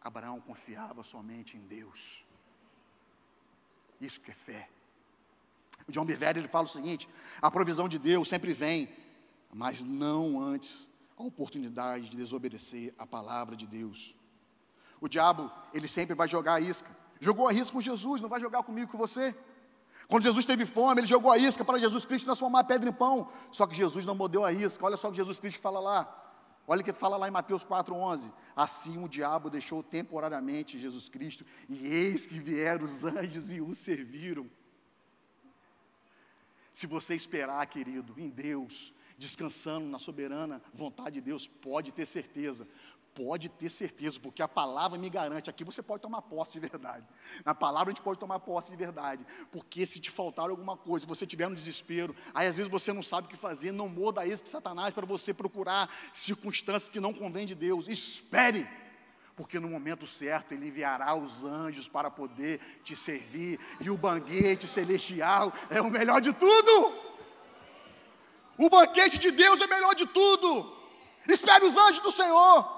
Abraão 0.01 0.39
confiava 0.39 1.03
somente 1.03 1.57
em 1.57 1.61
Deus. 1.61 2.25
Isso 3.99 4.21
que 4.21 4.31
é 4.31 4.35
fé. 4.35 4.69
John 5.89 6.05
Bevere 6.05 6.39
ele 6.39 6.47
fala 6.47 6.65
o 6.65 6.69
seguinte: 6.69 7.09
a 7.41 7.49
provisão 7.49 7.87
de 7.89 7.97
Deus 7.97 8.27
sempre 8.27 8.53
vem, 8.53 8.89
mas 9.51 9.83
não 9.83 10.39
antes 10.39 10.89
a 11.17 11.23
oportunidade 11.23 12.09
de 12.09 12.17
desobedecer 12.17 12.93
a 12.97 13.05
palavra 13.05 13.55
de 13.55 13.65
Deus. 13.65 14.15
O 15.01 15.07
diabo, 15.07 15.51
ele 15.73 15.87
sempre 15.87 16.15
vai 16.15 16.27
jogar 16.27 16.55
a 16.55 16.61
isca. 16.61 16.95
Jogou 17.19 17.47
a 17.47 17.53
isca 17.53 17.73
com 17.73 17.81
Jesus, 17.81 18.21
não 18.21 18.29
vai 18.29 18.39
jogar 18.39 18.63
comigo 18.63 18.91
com 18.91 18.97
você. 18.97 19.35
Quando 20.07 20.23
Jesus 20.23 20.45
teve 20.45 20.65
fome, 20.65 21.01
ele 21.01 21.07
jogou 21.07 21.31
a 21.31 21.37
isca 21.37 21.65
para 21.65 21.77
Jesus 21.77 22.05
Cristo 22.05 22.25
transformar 22.25 22.59
a 22.59 22.63
pedra 22.63 22.89
em 22.89 22.93
pão. 22.93 23.29
Só 23.51 23.65
que 23.65 23.75
Jesus 23.75 24.05
não 24.05 24.15
mordeu 24.15 24.45
a 24.45 24.53
isca. 24.53 24.85
Olha 24.85 24.95
só 24.95 25.07
o 25.07 25.11
que 25.11 25.17
Jesus 25.17 25.39
Cristo 25.39 25.59
fala 25.59 25.79
lá. 25.79 26.23
Olha 26.67 26.81
o 26.81 26.83
que 26.83 26.93
fala 26.93 27.17
lá 27.17 27.27
em 27.27 27.31
Mateus 27.31 27.65
4,11. 27.65 28.31
Assim 28.55 29.03
o 29.03 29.07
diabo 29.07 29.49
deixou 29.49 29.81
temporariamente 29.81 30.77
Jesus 30.77 31.07
Cristo, 31.07 31.45
e 31.69 31.87
eis 31.87 32.25
que 32.25 32.39
vieram 32.39 32.85
os 32.85 33.05
anjos 33.05 33.51
e 33.53 33.61
o 33.61 33.73
serviram. 33.73 34.49
Se 36.73 36.85
você 36.85 37.15
esperar, 37.15 37.65
querido, 37.67 38.13
em 38.17 38.29
Deus, 38.29 38.93
descansando 39.17 39.87
na 39.87 39.99
soberana 39.99 40.61
vontade 40.73 41.15
de 41.15 41.21
Deus, 41.21 41.47
pode 41.47 41.91
ter 41.91 42.05
certeza, 42.05 42.67
pode 43.17 43.49
ter 43.49 43.69
certeza, 43.69 44.19
porque 44.19 44.43
a 44.43 44.47
palavra 44.47 44.99
me 44.99 45.09
garante. 45.09 45.49
Aqui 45.49 45.63
você 45.63 45.81
pode 45.81 46.03
tomar 46.03 46.21
posse 46.21 46.59
de 46.59 46.69
verdade. 46.69 47.03
Na 47.43 47.55
palavra 47.55 47.89
a 47.89 47.93
gente 47.93 48.03
pode 48.03 48.19
tomar 48.19 48.39
posse 48.39 48.69
de 48.69 48.77
verdade. 48.77 49.25
Porque 49.51 49.87
se 49.87 49.99
te 49.99 50.11
faltar 50.11 50.49
alguma 50.49 50.77
coisa, 50.77 51.03
se 51.03 51.09
você 51.09 51.25
tiver 51.25 51.49
no 51.49 51.55
desespero, 51.55 52.15
aí 52.33 52.47
às 52.47 52.57
vezes 52.57 52.71
você 52.71 52.93
não 52.93 53.01
sabe 53.01 53.25
o 53.25 53.29
que 53.29 53.35
fazer, 53.35 53.71
não 53.71 53.89
muda 53.89 54.25
isso 54.25 54.43
que 54.43 54.49
Satanás 54.49 54.93
para 54.93 55.05
você 55.05 55.33
procurar 55.33 55.89
circunstâncias 56.13 56.89
que 56.89 56.99
não 56.99 57.11
convém 57.11 57.47
de 57.47 57.55
Deus. 57.55 57.87
Espere 57.87 58.67
porque 59.35 59.59
no 59.59 59.69
momento 59.69 60.07
certo 60.07 60.51
Ele 60.51 60.67
enviará 60.67 61.15
os 61.15 61.43
anjos 61.43 61.87
para 61.87 62.09
poder 62.09 62.59
te 62.83 62.95
servir, 62.95 63.59
e 63.79 63.89
o 63.89 63.97
banquete 63.97 64.67
celestial 64.67 65.53
é 65.69 65.79
o 65.79 65.91
melhor 65.91 66.19
de 66.19 66.33
tudo. 66.33 67.06
O 68.57 68.69
banquete 68.69 69.17
de 69.17 69.31
Deus 69.31 69.61
é 69.61 69.67
melhor 69.67 69.93
de 69.93 70.05
tudo. 70.07 70.75
Espere 71.27 71.65
os 71.65 71.75
anjos 71.75 72.01
do 72.01 72.11
Senhor. 72.11 72.77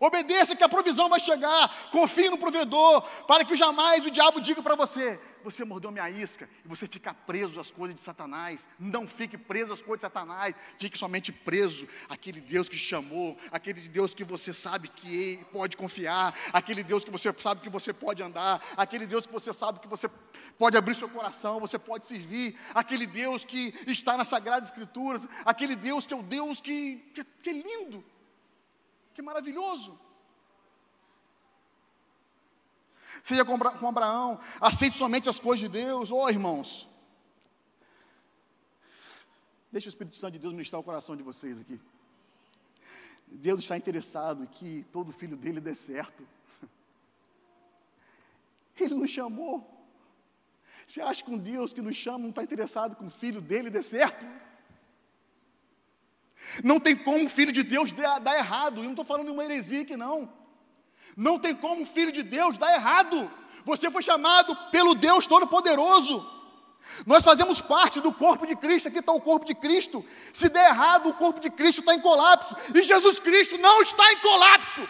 Obedeça 0.00 0.56
que 0.56 0.64
a 0.64 0.68
provisão 0.68 1.08
vai 1.08 1.20
chegar. 1.20 1.90
Confie 1.90 2.30
no 2.30 2.38
provedor, 2.38 3.02
para 3.26 3.44
que 3.44 3.56
jamais 3.56 4.04
o 4.06 4.10
diabo 4.10 4.40
diga 4.40 4.62
para 4.62 4.74
você: 4.74 5.20
você 5.44 5.64
mordeu 5.64 5.90
minha 5.90 6.08
isca 6.10 6.48
e 6.64 6.68
você 6.68 6.86
fica 6.86 7.12
preso 7.12 7.60
às 7.60 7.70
coisas 7.70 7.96
de 7.96 8.02
Satanás. 8.02 8.68
Não 8.78 9.06
fique 9.06 9.36
preso 9.36 9.72
às 9.72 9.80
coisas 9.80 9.98
de 9.98 10.02
Satanás, 10.02 10.54
fique 10.78 10.98
somente 10.98 11.32
preso 11.32 11.86
àquele 12.08 12.40
Deus 12.40 12.68
que 12.68 12.78
chamou, 12.78 13.36
aquele 13.50 13.80
Deus 13.88 14.14
que 14.14 14.24
você 14.24 14.52
sabe 14.52 14.88
que 14.88 15.44
pode 15.52 15.76
confiar, 15.76 16.34
aquele 16.52 16.82
Deus 16.82 17.04
que 17.04 17.10
você 17.10 17.32
sabe 17.38 17.60
que 17.60 17.70
você 17.70 17.92
pode 17.92 18.22
andar, 18.22 18.64
aquele 18.76 19.06
Deus 19.06 19.26
que 19.26 19.32
você 19.32 19.52
sabe 19.52 19.80
que 19.80 19.88
você 19.88 20.08
pode 20.58 20.76
abrir 20.76 20.94
seu 20.94 21.08
coração, 21.08 21.60
você 21.60 21.78
pode 21.78 22.06
servir, 22.06 22.58
aquele 22.74 23.06
Deus 23.06 23.44
que 23.44 23.74
está 23.86 24.16
nas 24.16 24.28
Sagradas 24.28 24.68
Escrituras, 24.68 25.26
aquele 25.44 25.76
Deus 25.76 26.06
que 26.06 26.14
é 26.14 26.16
o 26.16 26.22
Deus 26.22 26.60
que, 26.60 26.96
que, 27.14 27.24
que 27.24 27.50
é 27.50 27.52
lindo, 27.52 28.04
que 29.14 29.20
é 29.20 29.24
maravilhoso. 29.24 29.98
Seja 33.22 33.44
com 33.44 33.86
Abraão, 33.88 34.38
aceite 34.60 34.96
somente 34.96 35.28
as 35.28 35.38
coisas 35.38 35.60
de 35.60 35.68
Deus. 35.68 36.10
Ô 36.10 36.24
oh, 36.24 36.28
irmãos, 36.28 36.88
deixa 39.70 39.88
o 39.88 39.90
Espírito 39.90 40.16
Santo 40.16 40.32
de 40.32 40.38
Deus 40.40 40.52
ministrar 40.52 40.80
o 40.80 40.84
coração 40.84 41.16
de 41.16 41.22
vocês 41.22 41.60
aqui. 41.60 41.80
Deus 43.26 43.60
está 43.60 43.76
interessado 43.76 44.46
que 44.46 44.84
todo 44.90 45.12
filho 45.12 45.36
dele 45.36 45.60
dê 45.60 45.74
certo. 45.74 46.26
Ele 48.78 48.94
nos 48.94 49.10
chamou. 49.10 49.68
Você 50.86 51.00
acha 51.00 51.22
que 51.22 51.30
um 51.30 51.38
Deus 51.38 51.72
que 51.72 51.80
nos 51.80 51.96
chama 51.96 52.18
não 52.18 52.30
está 52.30 52.42
interessado 52.42 52.96
que 52.96 53.04
o 53.04 53.10
filho 53.10 53.40
dele 53.40 53.70
dê 53.70 53.82
certo? 53.82 54.26
Não 56.64 56.80
tem 56.80 56.96
como 56.96 57.18
um 57.18 57.28
filho 57.28 57.52
de 57.52 57.62
Deus 57.62 57.92
dar 57.92 58.36
errado. 58.36 58.78
Eu 58.78 58.84
não 58.84 58.90
estou 58.90 59.04
falando 59.04 59.26
de 59.26 59.32
uma 59.32 59.44
heresia 59.44 59.82
aqui, 59.82 59.96
não. 59.96 60.41
Não 61.16 61.38
tem 61.38 61.54
como 61.54 61.82
um 61.82 61.86
filho 61.86 62.12
de 62.12 62.22
Deus 62.22 62.58
dar 62.58 62.74
errado. 62.74 63.30
Você 63.64 63.90
foi 63.90 64.02
chamado 64.02 64.56
pelo 64.70 64.94
Deus 64.94 65.26
Todo-Poderoso. 65.26 66.30
Nós 67.06 67.24
fazemos 67.24 67.60
parte 67.60 68.00
do 68.00 68.12
corpo 68.12 68.46
de 68.46 68.56
Cristo, 68.56 68.88
aqui 68.88 68.98
está 68.98 69.12
o 69.12 69.20
corpo 69.20 69.46
de 69.46 69.54
Cristo. 69.54 70.04
Se 70.32 70.48
der 70.48 70.70
errado, 70.70 71.08
o 71.08 71.14
corpo 71.14 71.40
de 71.40 71.50
Cristo 71.50 71.80
está 71.80 71.94
em 71.94 72.00
colapso. 72.00 72.56
E 72.74 72.82
Jesus 72.82 73.20
Cristo 73.20 73.56
não 73.58 73.82
está 73.82 74.12
em 74.12 74.18
colapso. 74.18 74.88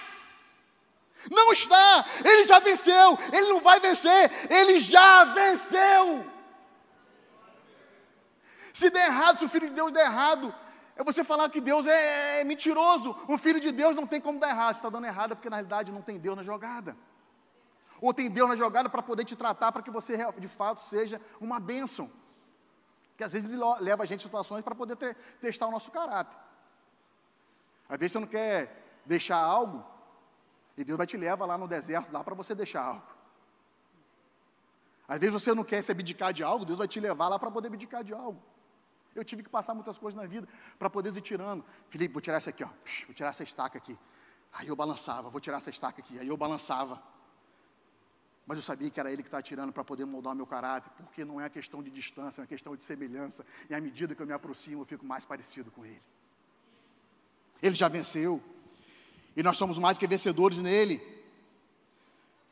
Não 1.31 1.53
está, 1.53 2.05
ele 2.25 2.45
já 2.45 2.59
venceu, 2.59 3.18
ele 3.33 3.49
não 3.49 3.61
vai 3.61 3.79
vencer, 3.79 4.31
ele 4.51 4.81
já 4.81 5.25
venceu. 5.25 6.27
Se 8.75 8.91
der 8.91 9.07
errado, 9.07 9.39
se 9.39 9.45
o 9.45 9.49
filho 9.49 9.68
de 9.68 9.75
Deus 9.75 9.93
der 9.93 10.07
errado, 10.07 10.53
é 10.95 11.03
você 11.03 11.24
falar 11.24 11.49
que 11.49 11.61
Deus 11.61 11.86
é, 11.86 12.40
é 12.40 12.45
mentiroso. 12.45 13.16
Um 13.28 13.38
filho 13.38 13.61
de 13.61 13.72
Deus 13.72 13.97
não 13.97 14.07
tem 14.07 14.20
como 14.20 14.38
dar 14.38 14.51
errado. 14.51 14.74
Se 14.74 14.78
está 14.78 14.90
dando 14.90 15.07
errado 15.07 15.32
é 15.32 15.34
porque 15.34 15.49
na 15.49 15.57
realidade 15.57 15.90
não 15.90 16.03
tem 16.03 16.18
Deus 16.18 16.36
na 16.36 16.43
jogada. 16.43 16.97
Ou 18.01 18.12
tem 18.12 18.28
Deus 18.28 18.49
na 18.49 18.57
jogada 18.57 18.90
para 18.90 19.03
poder 19.03 19.24
te 19.24 19.36
tratar, 19.36 19.72
para 19.72 19.82
que 19.82 19.90
você 19.90 20.18
de 20.38 20.49
fato 20.49 20.80
seja 20.80 21.20
uma 21.40 21.59
bênção. 21.59 22.11
Que 23.16 23.24
às 23.24 23.32
vezes 23.32 23.49
ele 23.49 23.62
leva 23.80 24.03
a 24.03 24.07
gente 24.07 24.20
a 24.20 24.24
situações 24.24 24.62
para 24.62 24.74
poder 24.74 24.97
ter, 24.97 25.14
testar 25.40 25.66
o 25.66 25.70
nosso 25.70 25.90
caráter. 25.90 26.36
Às 27.88 27.99
vezes 27.99 28.12
você 28.12 28.18
não 28.18 28.26
quer 28.26 29.01
deixar 29.07 29.36
algo, 29.36 29.84
e 30.76 30.84
Deus 30.84 30.97
vai 30.97 31.07
te 31.07 31.16
levar 31.16 31.45
lá 31.45 31.59
no 31.59 31.68
deserto, 31.68 32.12
lá 32.12 32.24
para 32.24 32.34
você 32.34 32.55
deixar 32.55 32.82
algo. 32.82 33.07
Às 35.07 35.18
vezes 35.18 35.32
você 35.32 35.55
não 35.55 35.64
quer 35.64 35.82
se 35.82 35.93
abdicar 35.93 36.32
de 36.32 36.43
algo, 36.43 36.64
Deus 36.64 36.78
vai 36.78 36.88
te 36.88 36.99
levar 36.99 37.28
lá 37.28 37.38
para 37.38 37.51
poder 37.51 37.68
abdicar 37.68 38.03
de 38.03 38.14
algo. 38.14 38.43
Eu 39.15 39.25
tive 39.25 39.43
que 39.43 39.49
passar 39.49 39.75
muitas 39.75 39.99
coisas 39.99 40.19
na 40.19 40.27
vida 40.27 40.49
para 40.79 40.89
poder 40.89 41.15
ir 41.17 41.21
tirando. 41.21 41.65
Felipe, 41.89 42.13
vou 42.15 42.21
tirar 42.23 42.39
essa 42.39 42.51
aqui, 42.51 42.65
ó. 42.65 42.69
vou 43.07 43.15
tirar 43.15 43.31
essa 43.31 43.43
estaca 43.43 43.79
aqui. 43.79 43.99
Aí 44.53 44.69
eu 44.69 44.77
balançava, 44.77 45.31
vou 45.31 45.41
tirar 45.41 45.59
essa 45.59 45.71
estaca 45.71 46.01
aqui. 46.01 46.19
Aí 46.19 46.29
eu 46.29 46.37
balançava. 46.37 47.03
Mas 48.47 48.59
eu 48.59 48.63
sabia 48.63 48.91
que 48.91 48.99
era 48.99 49.11
ele 49.11 49.23
que 49.23 49.29
estava 49.29 49.43
tirando 49.43 49.73
para 49.73 49.85
poder 49.85 50.05
moldar 50.05 50.33
o 50.33 50.37
meu 50.37 50.47
caráter, 50.47 50.91
porque 50.97 51.25
não 51.25 51.41
é 51.41 51.49
questão 51.49 51.83
de 51.83 51.91
distância, 51.91 52.41
é 52.41 52.43
uma 52.43 52.49
questão 52.49 52.75
de 52.75 52.83
semelhança. 52.83 53.47
E 53.71 53.75
à 53.75 53.81
medida 53.81 54.15
que 54.15 54.23
eu 54.23 54.27
me 54.27 54.33
aproximo, 54.33 54.83
eu 54.83 54.87
fico 54.87 55.07
mais 55.07 55.25
parecido 55.25 55.71
com 55.71 55.85
ele. 55.85 56.03
Ele 57.63 57.75
já 57.75 57.89
venceu. 57.89 58.43
E 59.37 59.43
nós 59.43 59.57
somos 59.57 59.79
mais 59.79 59.97
que 59.97 60.07
vencedores 60.07 60.59
nele. 60.59 61.01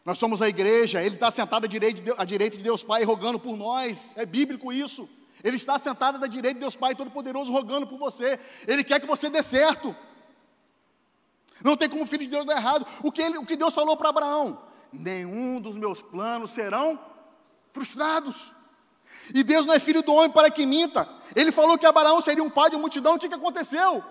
Nós 0.05 0.17
somos 0.19 0.41
a 0.41 0.49
igreja, 0.49 1.03
ele 1.03 1.17
está 1.17 1.31
sentado 1.31 1.65
à 1.65 2.25
direita 2.25 2.57
de 2.57 2.65
Deus 2.65 2.83
Pai, 2.83 3.05
rogando 3.05 3.39
por 3.39 3.57
nós. 3.57 4.17
É 4.17 4.25
bíblico 4.25 4.73
isso. 4.73 5.09
Ele 5.43 5.57
está 5.57 5.78
sentado 5.78 6.18
da 6.18 6.26
direita 6.26 6.55
de 6.55 6.61
Deus 6.61 6.76
Pai 6.76 6.95
Todo-Poderoso, 6.95 7.53
rogando 7.53 7.86
por 7.86 7.99
você. 7.99 8.38
Ele 8.66 8.84
quer 8.84 9.01
que 9.01 9.07
você 9.07 9.30
dê 9.30 9.43
certo. 9.43 9.95
Não 11.64 11.76
tem 11.76 11.88
como 11.88 12.05
o 12.05 12.07
filho 12.07 12.24
de 12.24 12.30
Deus 12.30 12.45
dar 12.45 12.57
errado. 12.57 12.86
O 13.03 13.11
que, 13.11 13.22
ele, 13.22 13.38
o 13.38 13.47
que 13.47 13.57
Deus 13.57 13.74
falou 13.74 13.97
para 13.97 14.11
Abraão? 14.11 14.62
Nenhum 14.93 15.61
dos 15.61 15.76
meus 15.76 16.03
planos 16.03 16.51
serão 16.51 16.99
frustrados. 17.72 18.53
E 19.34 19.43
Deus 19.43 19.64
não 19.66 19.74
é 19.74 19.80
filho 19.80 20.03
do 20.03 20.12
homem 20.14 20.30
para 20.30 20.51
que 20.51 20.66
minta. 20.66 21.09
Ele 21.34 21.53
falou 21.53 21.78
que 21.78 21.86
Abraão 21.86 22.20
seria 22.20 22.43
um 22.43 22.51
pai 22.51 22.70
de 22.70 22.76
multidão. 22.76 23.14
O 23.14 23.18
que, 23.18 23.28
que 23.28 23.34
aconteceu? 23.34 24.05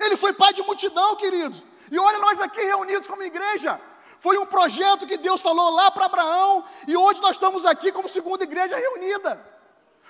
Ele 0.00 0.16
foi 0.16 0.32
pai 0.32 0.52
de 0.52 0.62
multidão, 0.62 1.16
queridos. 1.16 1.62
E 1.90 1.98
olha 1.98 2.18
nós 2.18 2.40
aqui 2.40 2.60
reunidos 2.60 3.08
como 3.08 3.22
igreja. 3.22 3.80
Foi 4.18 4.36
um 4.38 4.46
projeto 4.46 5.06
que 5.06 5.16
Deus 5.16 5.40
falou 5.40 5.70
lá 5.70 5.90
para 5.90 6.06
Abraão. 6.06 6.64
E 6.86 6.96
hoje 6.96 7.20
nós 7.20 7.32
estamos 7.32 7.64
aqui 7.64 7.90
como 7.90 8.08
segunda 8.08 8.44
igreja 8.44 8.76
reunida 8.76 9.57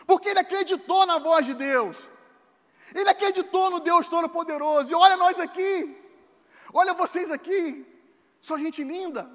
porque 0.09 0.30
ele 0.30 0.38
acreditou 0.38 1.04
na 1.04 1.18
voz 1.18 1.44
de 1.44 1.52
Deus. 1.52 2.11
Ele 2.94 3.11
acreditou 3.11 3.70
no 3.70 3.78
Deus 3.78 4.09
Todo-Poderoso. 4.09 4.90
E 4.90 4.94
olha 4.94 5.18
nós 5.18 5.38
aqui, 5.38 6.02
olha 6.72 6.94
vocês 6.94 7.30
aqui, 7.30 7.86
só 8.40 8.56
gente 8.56 8.82
linda. 8.82 9.30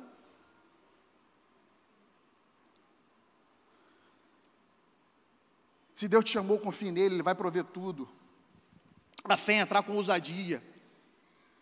Se 5.94 6.08
Deus 6.08 6.24
te 6.24 6.32
chamou, 6.32 6.58
confie 6.58 6.92
nele, 6.92 7.16
ele 7.16 7.24
vai 7.24 7.36
prover 7.36 7.66
tudo. 7.66 8.10
A 9.24 9.38
fé 9.38 9.54
é 9.54 9.58
entrar 9.58 9.84
com 9.84 9.94
ousadia, 9.94 10.62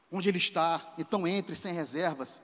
onde 0.10 0.30
Ele 0.30 0.38
está. 0.38 0.94
Então 0.98 1.28
entre 1.28 1.54
sem 1.54 1.74
reservas. 1.74 2.42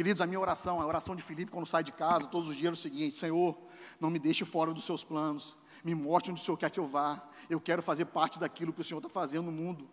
Queridos, 0.00 0.22
a 0.22 0.26
minha 0.26 0.40
oração, 0.40 0.80
a 0.80 0.86
oração 0.86 1.14
de 1.14 1.20
Felipe 1.20 1.50
quando 1.52 1.66
sai 1.66 1.84
de 1.84 1.92
casa, 1.92 2.26
todos 2.26 2.48
os 2.48 2.56
dias 2.56 2.70
é 2.70 2.72
o 2.72 2.76
seguinte: 2.76 3.18
Senhor, 3.18 3.54
não 4.00 4.08
me 4.08 4.18
deixe 4.18 4.46
fora 4.46 4.72
dos 4.72 4.86
seus 4.86 5.04
planos, 5.04 5.58
me 5.84 5.94
mostre 5.94 6.32
onde 6.32 6.40
o 6.40 6.42
Senhor 6.42 6.56
quer 6.56 6.70
que 6.70 6.80
eu 6.80 6.86
vá. 6.86 7.22
Eu 7.50 7.60
quero 7.60 7.82
fazer 7.82 8.06
parte 8.06 8.40
daquilo 8.40 8.72
que 8.72 8.80
o 8.80 8.84
Senhor 8.84 8.98
está 8.98 9.10
fazendo 9.10 9.44
no 9.44 9.52
mundo. 9.52 9.90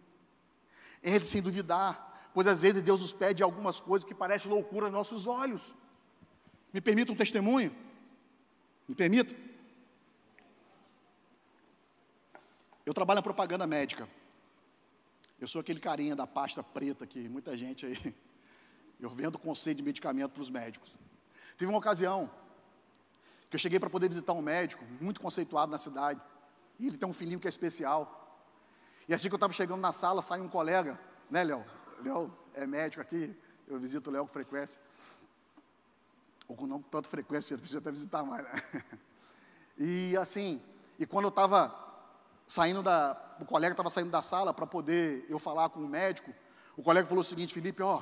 Entre 1.03 1.27
sem 1.27 1.41
duvidar, 1.41 2.31
pois 2.33 2.47
às 2.47 2.61
vezes 2.61 2.81
Deus 2.81 3.01
nos 3.01 3.11
pede 3.11 3.43
algumas 3.43 3.81
coisas 3.81 4.07
que 4.07 4.15
parecem 4.15 4.49
loucura 4.49 4.85
aos 4.85 4.93
nossos 4.93 5.27
olhos. 5.27 5.75
Me 6.71 6.79
permita 6.79 7.11
um 7.11 7.15
testemunho? 7.15 7.75
Me 8.87 8.95
permita? 8.95 9.35
Eu 12.85 12.93
trabalho 12.93 13.17
na 13.17 13.23
propaganda 13.23 13.67
médica. 13.67 14.07
Eu 15.37 15.49
sou 15.49 15.59
aquele 15.59 15.81
carinha 15.81 16.15
da 16.15 16.25
pasta 16.25 16.63
preta 16.63 17.05
que 17.05 17.27
muita 17.27 17.57
gente 17.57 17.85
aí 17.85 18.15
eu 18.99 19.09
vendo 19.09 19.37
conceito 19.37 19.77
de 19.77 19.83
medicamento 19.83 20.31
para 20.31 20.41
os 20.41 20.49
médicos. 20.49 20.95
Teve 21.57 21.69
uma 21.69 21.77
ocasião 21.77 22.29
que 23.49 23.55
eu 23.55 23.59
cheguei 23.59 23.79
para 23.79 23.89
poder 23.89 24.09
visitar 24.09 24.33
um 24.33 24.41
médico 24.41 24.83
muito 24.99 25.21
conceituado 25.21 25.71
na 25.71 25.77
cidade. 25.77 26.21
E 26.79 26.87
ele 26.87 26.97
tem 26.97 27.07
um 27.07 27.13
filhinho 27.13 27.39
que 27.39 27.47
é 27.47 27.49
especial. 27.49 28.41
E 29.07 29.13
assim 29.13 29.27
que 29.29 29.33
eu 29.33 29.37
estava 29.37 29.53
chegando 29.53 29.79
na 29.79 29.91
sala, 29.91 30.21
sai 30.21 30.41
um 30.41 30.49
colega, 30.49 30.99
né, 31.29 31.43
Léo? 31.43 31.65
Léo 32.03 32.37
é 32.53 32.67
médico 32.67 33.01
aqui, 33.01 33.35
eu 33.67 33.79
visito 33.79 34.09
o 34.09 34.13
Léo 34.13 34.23
com 34.23 34.33
frequência. 34.33 34.81
Ou 36.47 36.55
com 36.55 36.67
não 36.67 36.81
tanta 36.81 37.09
frequência, 37.09 37.57
precisa 37.57 37.79
até 37.79 37.91
visitar 37.91 38.23
mais, 38.23 38.45
né? 38.45 38.83
E 39.79 40.17
assim, 40.17 40.59
e 40.97 41.05
quando 41.05 41.25
eu 41.25 41.29
estava 41.29 41.71
saindo 42.47 42.81
da. 42.81 43.15
O 43.39 43.45
colega 43.45 43.73
estava 43.73 43.91
saindo 43.91 44.09
da 44.09 44.23
sala 44.23 44.51
para 44.51 44.65
poder 44.65 45.23
eu 45.29 45.37
falar 45.37 45.69
com 45.69 45.79
o 45.79 45.87
médico, 45.87 46.33
o 46.75 46.81
colega 46.81 47.07
falou 47.07 47.21
o 47.21 47.25
seguinte, 47.25 47.53
Felipe, 47.53 47.83
ó, 47.83 48.01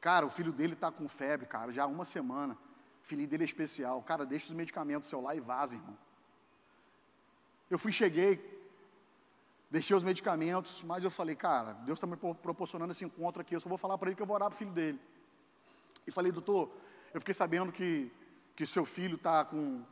Cara, 0.00 0.26
o 0.26 0.30
filho 0.30 0.52
dele 0.52 0.74
está 0.74 0.90
com 0.90 1.08
febre, 1.08 1.46
cara, 1.46 1.72
já 1.72 1.84
há 1.84 1.86
uma 1.86 2.04
semana. 2.04 2.56
O 3.02 3.06
filho 3.06 3.26
dele 3.26 3.42
é 3.42 3.46
especial. 3.46 4.02
Cara, 4.02 4.24
deixa 4.24 4.46
os 4.46 4.52
medicamentos 4.52 5.08
seu 5.08 5.20
lá 5.20 5.34
e 5.34 5.40
vaza, 5.40 5.76
irmão. 5.76 5.96
Eu 7.70 7.78
fui, 7.78 7.92
cheguei, 7.92 8.40
deixei 9.70 9.94
os 9.94 10.02
medicamentos, 10.02 10.82
mas 10.82 11.04
eu 11.04 11.10
falei, 11.10 11.36
cara, 11.36 11.72
Deus 11.84 11.98
está 11.98 12.06
me 12.06 12.16
proporcionando 12.16 12.92
esse 12.92 13.04
encontro 13.04 13.42
aqui, 13.42 13.54
eu 13.54 13.60
só 13.60 13.68
vou 13.68 13.76
falar 13.76 13.98
para 13.98 14.08
ele 14.08 14.16
que 14.16 14.22
eu 14.22 14.26
vou 14.26 14.34
orar 14.34 14.48
para 14.48 14.56
o 14.56 14.58
filho 14.58 14.72
dele. 14.72 14.98
E 16.06 16.10
falei, 16.10 16.32
doutor, 16.32 16.70
eu 17.12 17.20
fiquei 17.20 17.34
sabendo 17.34 17.70
que, 17.70 18.10
que 18.56 18.64
seu 18.64 18.86
filho 18.86 19.16
está 19.16 19.44
com, 19.44 19.84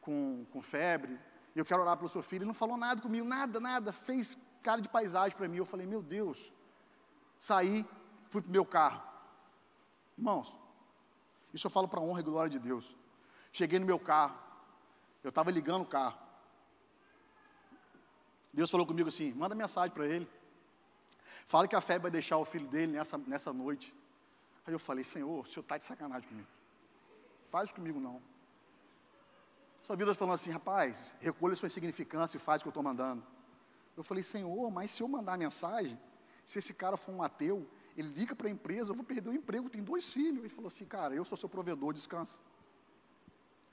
com, 0.00 0.44
com 0.52 0.60
febre, 0.60 1.18
e 1.54 1.58
eu 1.58 1.64
quero 1.64 1.80
orar 1.80 1.96
pelo 1.96 2.08
seu 2.08 2.22
filho. 2.22 2.40
Ele 2.40 2.48
não 2.48 2.54
falou 2.54 2.76
nada 2.76 3.00
comigo, 3.00 3.26
nada, 3.26 3.58
nada, 3.58 3.92
fez 3.92 4.36
cara 4.62 4.82
de 4.82 4.88
paisagem 4.90 5.34
para 5.34 5.48
mim. 5.48 5.56
Eu 5.56 5.64
falei, 5.64 5.86
meu 5.86 6.02
Deus. 6.02 6.52
Saí, 7.38 7.86
fui 8.28 8.42
para 8.42 8.48
o 8.50 8.52
meu 8.52 8.66
carro. 8.66 9.02
Irmãos, 10.16 10.54
isso 11.52 11.66
eu 11.66 11.70
falo 11.70 11.88
para 11.88 12.00
honra 12.00 12.20
e 12.20 12.22
glória 12.22 12.50
de 12.50 12.58
Deus. 12.58 12.96
Cheguei 13.52 13.78
no 13.78 13.86
meu 13.86 13.98
carro, 13.98 14.38
eu 15.22 15.28
estava 15.30 15.50
ligando 15.50 15.82
o 15.82 15.86
carro. 15.86 16.18
Deus 18.52 18.70
falou 18.70 18.86
comigo 18.86 19.08
assim: 19.08 19.32
manda 19.34 19.54
mensagem 19.54 19.92
para 19.92 20.06
ele. 20.06 20.28
Fala 21.46 21.68
que 21.68 21.76
a 21.76 21.80
febre 21.80 22.02
vai 22.02 22.10
deixar 22.10 22.38
o 22.38 22.44
filho 22.44 22.66
dele 22.66 22.92
nessa, 22.92 23.18
nessa 23.18 23.52
noite. 23.52 23.94
Aí 24.66 24.72
eu 24.72 24.78
falei: 24.78 25.04
Senhor, 25.04 25.40
o 25.40 25.46
senhor 25.46 25.62
está 25.62 25.76
de 25.76 25.84
sacanagem 25.84 26.28
comigo. 26.28 26.48
Faz 27.50 27.70
comigo 27.72 28.00
não. 28.00 28.20
Sua 29.82 29.94
vida 29.94 30.12
falando 30.14 30.34
assim: 30.34 30.50
rapaz, 30.50 31.14
recolha 31.20 31.54
sua 31.54 31.66
insignificância 31.66 32.36
e 32.36 32.40
faz 32.40 32.60
o 32.60 32.64
que 32.64 32.68
eu 32.68 32.70
estou 32.70 32.82
mandando. 32.82 33.22
Eu 33.96 34.02
falei: 34.02 34.22
Senhor, 34.22 34.70
mas 34.70 34.90
se 34.90 35.02
eu 35.02 35.08
mandar 35.08 35.38
mensagem, 35.38 35.98
se 36.44 36.58
esse 36.58 36.74
cara 36.74 36.96
for 36.96 37.12
um 37.12 37.22
ateu, 37.22 37.68
ele 37.96 38.08
liga 38.08 38.34
para 38.34 38.48
a 38.48 38.50
empresa, 38.50 38.90
eu 38.90 38.94
vou 38.94 39.04
perder 39.04 39.30
o 39.30 39.34
emprego, 39.34 39.70
tem 39.70 39.82
dois 39.82 40.08
filhos. 40.08 40.40
Ele 40.40 40.48
falou 40.48 40.68
assim, 40.68 40.84
cara, 40.84 41.14
eu 41.14 41.24
sou 41.24 41.36
seu 41.36 41.48
provedor, 41.48 41.94
descansa. 41.94 42.40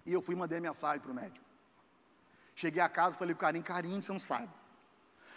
E 0.06 0.14
eu 0.14 0.22
fui 0.22 0.34
e 0.34 0.38
mandei 0.38 0.60
mensagem 0.60 1.02
para 1.02 1.12
o 1.12 1.14
médico. 1.14 1.46
Cheguei 2.56 2.82
a 2.82 2.88
casa, 2.88 3.18
falei, 3.18 3.36
carinho, 3.36 3.64
carinho, 3.64 4.02
você 4.02 4.12
não 4.12 4.20
sabe. 4.20 4.50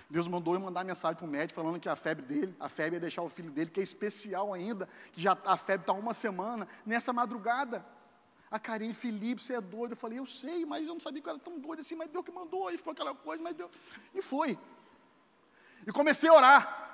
Deus 0.08 0.28
mandou 0.28 0.54
eu 0.54 0.60
mandar 0.60 0.84
mensagem 0.84 1.16
para 1.16 1.26
o 1.26 1.28
médico 1.28 1.60
falando 1.60 1.80
que 1.80 1.88
a 1.88 1.96
febre 1.96 2.24
dele, 2.24 2.54
a 2.60 2.68
febre 2.68 2.96
ia 2.96 3.00
deixar 3.00 3.22
o 3.22 3.28
filho 3.28 3.50
dele, 3.50 3.70
que 3.70 3.80
é 3.80 3.82
especial 3.82 4.54
ainda, 4.54 4.88
que 5.12 5.20
já 5.20 5.36
a 5.44 5.56
febre 5.56 5.82
está 5.82 5.92
uma 5.92 6.14
semana, 6.14 6.68
nessa 6.84 7.12
madrugada. 7.12 7.84
A 8.48 8.60
Karine, 8.60 8.94
Felipe, 8.94 9.42
você 9.42 9.54
é 9.54 9.60
doido. 9.60 9.92
Eu 9.92 9.96
falei, 9.96 10.20
eu 10.20 10.26
sei, 10.26 10.64
mas 10.64 10.86
eu 10.86 10.94
não 10.94 11.00
sabia 11.00 11.20
que 11.20 11.28
eu 11.28 11.32
era 11.32 11.42
tão 11.42 11.58
doido 11.58 11.80
assim, 11.80 11.96
mas 11.96 12.08
Deus 12.08 12.24
que 12.24 12.30
mandou, 12.30 12.68
aí 12.68 12.76
ficou 12.76 12.92
aquela 12.92 13.12
coisa, 13.12 13.42
mas 13.42 13.56
Deus. 13.56 13.70
E 14.14 14.22
foi. 14.22 14.56
E 15.84 15.90
comecei 15.90 16.28
a 16.28 16.34
orar. 16.34 16.85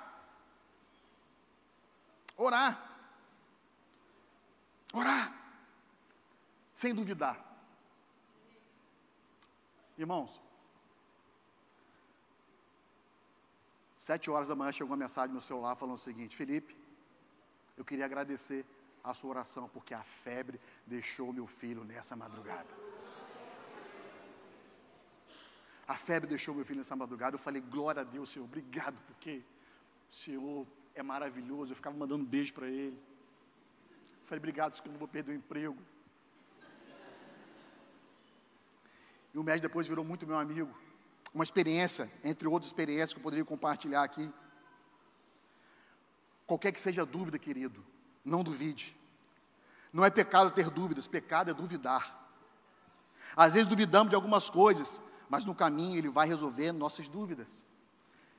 Orar. 2.43 2.73
Orar. 4.93 5.27
Sem 6.75 6.95
duvidar. 6.95 7.37
Irmãos, 9.97 10.41
sete 13.97 14.31
horas 14.31 14.49
da 14.49 14.57
manhã 14.57 14.73
chegou 14.73 14.91
uma 14.91 14.97
mensagem 14.97 15.29
no 15.29 15.35
meu 15.35 15.43
celular 15.43 15.77
falando 15.77 15.97
o 15.97 16.07
seguinte: 16.09 16.35
Felipe, 16.35 16.77
eu 17.77 17.85
queria 17.85 18.07
agradecer 18.07 18.67
a 19.05 19.15
sua 19.15 19.31
oração, 19.31 19.69
porque 19.69 19.95
a 19.95 20.03
febre 20.03 20.61
deixou 20.87 21.33
meu 21.33 21.47
filho 21.47 21.85
nessa 21.85 22.17
madrugada. 22.17 22.75
A 25.87 25.97
febre 25.97 26.29
deixou 26.29 26.55
meu 26.55 26.65
filho 26.65 26.79
nessa 26.79 26.97
madrugada. 26.97 27.35
Eu 27.35 27.39
falei, 27.39 27.61
glória 27.61 28.03
a 28.03 28.05
Deus, 28.05 28.31
Senhor, 28.31 28.45
obrigado, 28.45 28.97
porque 29.07 29.43
o 30.11 30.15
Senhor 30.15 30.67
é 30.95 31.03
maravilhoso. 31.03 31.73
Eu 31.73 31.77
ficava 31.77 31.97
mandando 31.97 32.25
beijo 32.25 32.53
para 32.53 32.69
ele. 32.69 32.97
Eu 34.21 34.27
falei, 34.27 34.39
obrigado, 34.39 34.81
que 34.81 34.89
eu 34.89 34.93
não 34.93 34.99
vou 34.99 35.09
perder 35.09 35.33
o 35.33 35.35
emprego. 35.35 35.79
E 39.35 39.39
o 39.39 39.43
médico 39.43 39.69
depois 39.69 39.87
virou 39.87 40.05
muito 40.05 40.27
meu 40.27 40.39
amigo. 40.39 40.73
Uma 41.35 41.45
experiência, 41.45 42.11
entre 42.23 42.47
outras 42.47 42.69
experiências 42.69 43.15
que 43.15 43.19
eu 43.19 43.23
poderia 43.23 43.45
compartilhar 43.45 44.03
aqui. 44.03 44.31
Qualquer 46.47 46.73
que 46.73 46.81
seja 46.81 47.03
a 47.03 47.07
dúvida, 47.07 47.39
querido, 47.39 47.83
não 48.25 48.43
duvide. 48.43 48.95
Não 49.93 50.05
é 50.05 50.11
pecado 50.11 50.51
ter 50.51 50.69
dúvidas, 50.69 51.07
pecado 51.07 51.51
é 51.51 51.55
duvidar. 51.55 52.19
Às 53.35 53.55
vezes 53.55 53.67
duvidamos 53.67 54.11
de 54.11 54.17
algumas 54.17 54.51
coisas, 54.51 55.01
mas 55.29 55.47
no 55.47 55.55
caminho 55.55 55.97
ele 55.97 56.11
vai 56.11 56.27
resolver 56.27 56.73
nossas 56.73 57.09
dúvidas. 57.09 57.67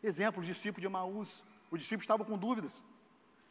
Exemplo, 0.04 0.44
o 0.44 0.46
discípulo 0.46 0.82
de 0.82 0.88
Emaús. 0.88 1.44
Os 1.74 1.80
discípulos 1.80 2.04
estavam 2.04 2.24
com 2.24 2.38
dúvidas. 2.38 2.84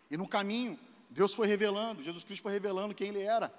E 0.09 0.17
no 0.17 0.29
caminho, 0.29 0.79
Deus 1.11 1.35
foi 1.35 1.49
revelando, 1.49 2.05
Jesus 2.05 2.23
Cristo 2.23 2.45
foi 2.45 2.53
revelando 2.53 2.95
quem 2.95 3.09
ele 3.09 3.21
era. 3.21 3.53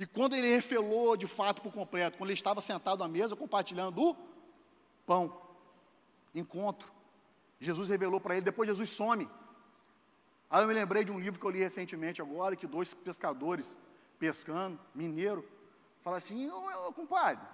E 0.00 0.06
quando 0.06 0.34
ele 0.34 0.48
revelou 0.48 1.18
de 1.18 1.26
fato 1.26 1.60
por 1.60 1.70
completo, 1.70 2.16
quando 2.16 2.30
ele 2.30 2.38
estava 2.38 2.62
sentado 2.62 3.04
à 3.04 3.08
mesa 3.08 3.36
compartilhando 3.36 4.00
o 4.00 4.16
pão, 5.04 5.38
encontro, 6.34 6.90
Jesus 7.60 7.86
revelou 7.86 8.18
para 8.18 8.36
ele, 8.36 8.44
depois 8.46 8.66
Jesus 8.70 8.88
some. 8.88 9.28
Aí 10.48 10.62
eu 10.62 10.66
me 10.66 10.72
lembrei 10.72 11.04
de 11.04 11.12
um 11.12 11.20
livro 11.20 11.38
que 11.38 11.44
eu 11.44 11.50
li 11.50 11.58
recentemente 11.58 12.22
agora, 12.22 12.56
que 12.56 12.66
dois 12.66 12.94
pescadores 12.94 13.76
pescando, 14.18 14.80
mineiro, 14.94 15.46
fala 16.00 16.16
assim, 16.16 16.48
ô 16.50 16.90
compadre, 16.94 17.44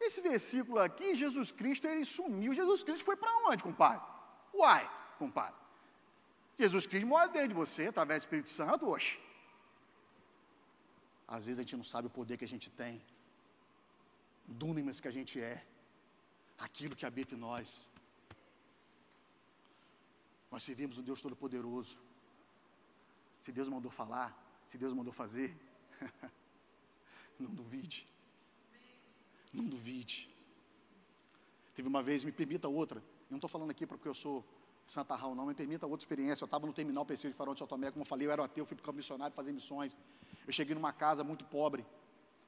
esse 0.00 0.22
versículo 0.22 0.78
aqui, 0.78 1.14
Jesus 1.14 1.52
Cristo, 1.52 1.86
ele 1.86 2.06
sumiu, 2.06 2.54
Jesus 2.54 2.82
Cristo 2.82 3.04
foi 3.04 3.16
para 3.16 3.30
onde, 3.50 3.62
compadre? 3.62 4.00
Uai, 4.54 4.90
compadre. 5.24 5.60
Jesus 6.62 6.86
Cristo 6.90 7.08
mora 7.14 7.28
dentro 7.36 7.50
de 7.52 7.58
você, 7.62 7.82
através 7.92 8.18
do 8.18 8.24
Espírito 8.26 8.50
Santo, 8.58 8.88
oxe. 8.96 9.14
Às 11.36 11.42
vezes 11.46 11.58
a 11.58 11.62
gente 11.64 11.76
não 11.80 11.88
sabe 11.92 12.06
o 12.08 12.16
poder 12.18 12.36
que 12.40 12.48
a 12.48 12.52
gente 12.54 12.68
tem, 12.82 12.94
dunamis 14.62 15.00
que 15.02 15.10
a 15.12 15.16
gente 15.18 15.34
é, 15.50 15.56
aquilo 16.66 16.96
que 16.98 17.06
habita 17.10 17.34
em 17.34 17.42
nós. 17.48 17.68
Nós 20.50 20.62
servimos 20.68 20.98
um 20.98 21.04
Deus 21.08 21.22
Todo-Poderoso. 21.24 21.96
Se 23.44 23.50
Deus 23.58 23.68
mandou 23.74 23.90
falar, 24.00 24.28
se 24.70 24.76
Deus 24.82 24.92
mandou 24.98 25.14
fazer, 25.22 25.48
não 27.44 27.52
duvide. 27.60 28.00
Não 29.52 29.66
duvide. 29.74 30.18
Teve 31.74 31.88
uma 31.88 32.02
vez, 32.08 32.22
me 32.28 32.32
permita 32.40 32.68
outra, 32.68 33.00
eu 33.00 33.34
não 33.34 33.38
estou 33.38 33.48
falando 33.48 33.70
aqui 33.70 33.86
porque 33.86 34.06
eu 34.06 34.14
sou 34.24 34.36
Santa 34.86 35.14
Raul, 35.14 35.34
não 35.34 35.46
me 35.46 35.54
permita 35.54 35.86
outra 35.86 36.02
experiência. 36.02 36.44
Eu 36.44 36.46
estava 36.46 36.66
no 36.66 36.72
terminal 36.72 37.04
PC 37.04 37.28
de 37.28 37.34
Farol 37.34 37.54
de 37.54 37.58
São 37.58 37.66
Tomé, 37.66 37.90
como 37.90 38.02
eu 38.02 38.06
falei, 38.06 38.26
eu 38.26 38.32
era 38.32 38.44
ateu, 38.44 38.66
fui 38.66 38.76
para 38.76 38.82
o 38.82 38.86
campo 38.86 38.96
missionário 38.96 39.34
fazer 39.34 39.52
missões. 39.52 39.96
Eu 40.46 40.52
cheguei 40.52 40.74
numa 40.74 40.92
casa 40.92 41.24
muito 41.24 41.44
pobre. 41.44 41.84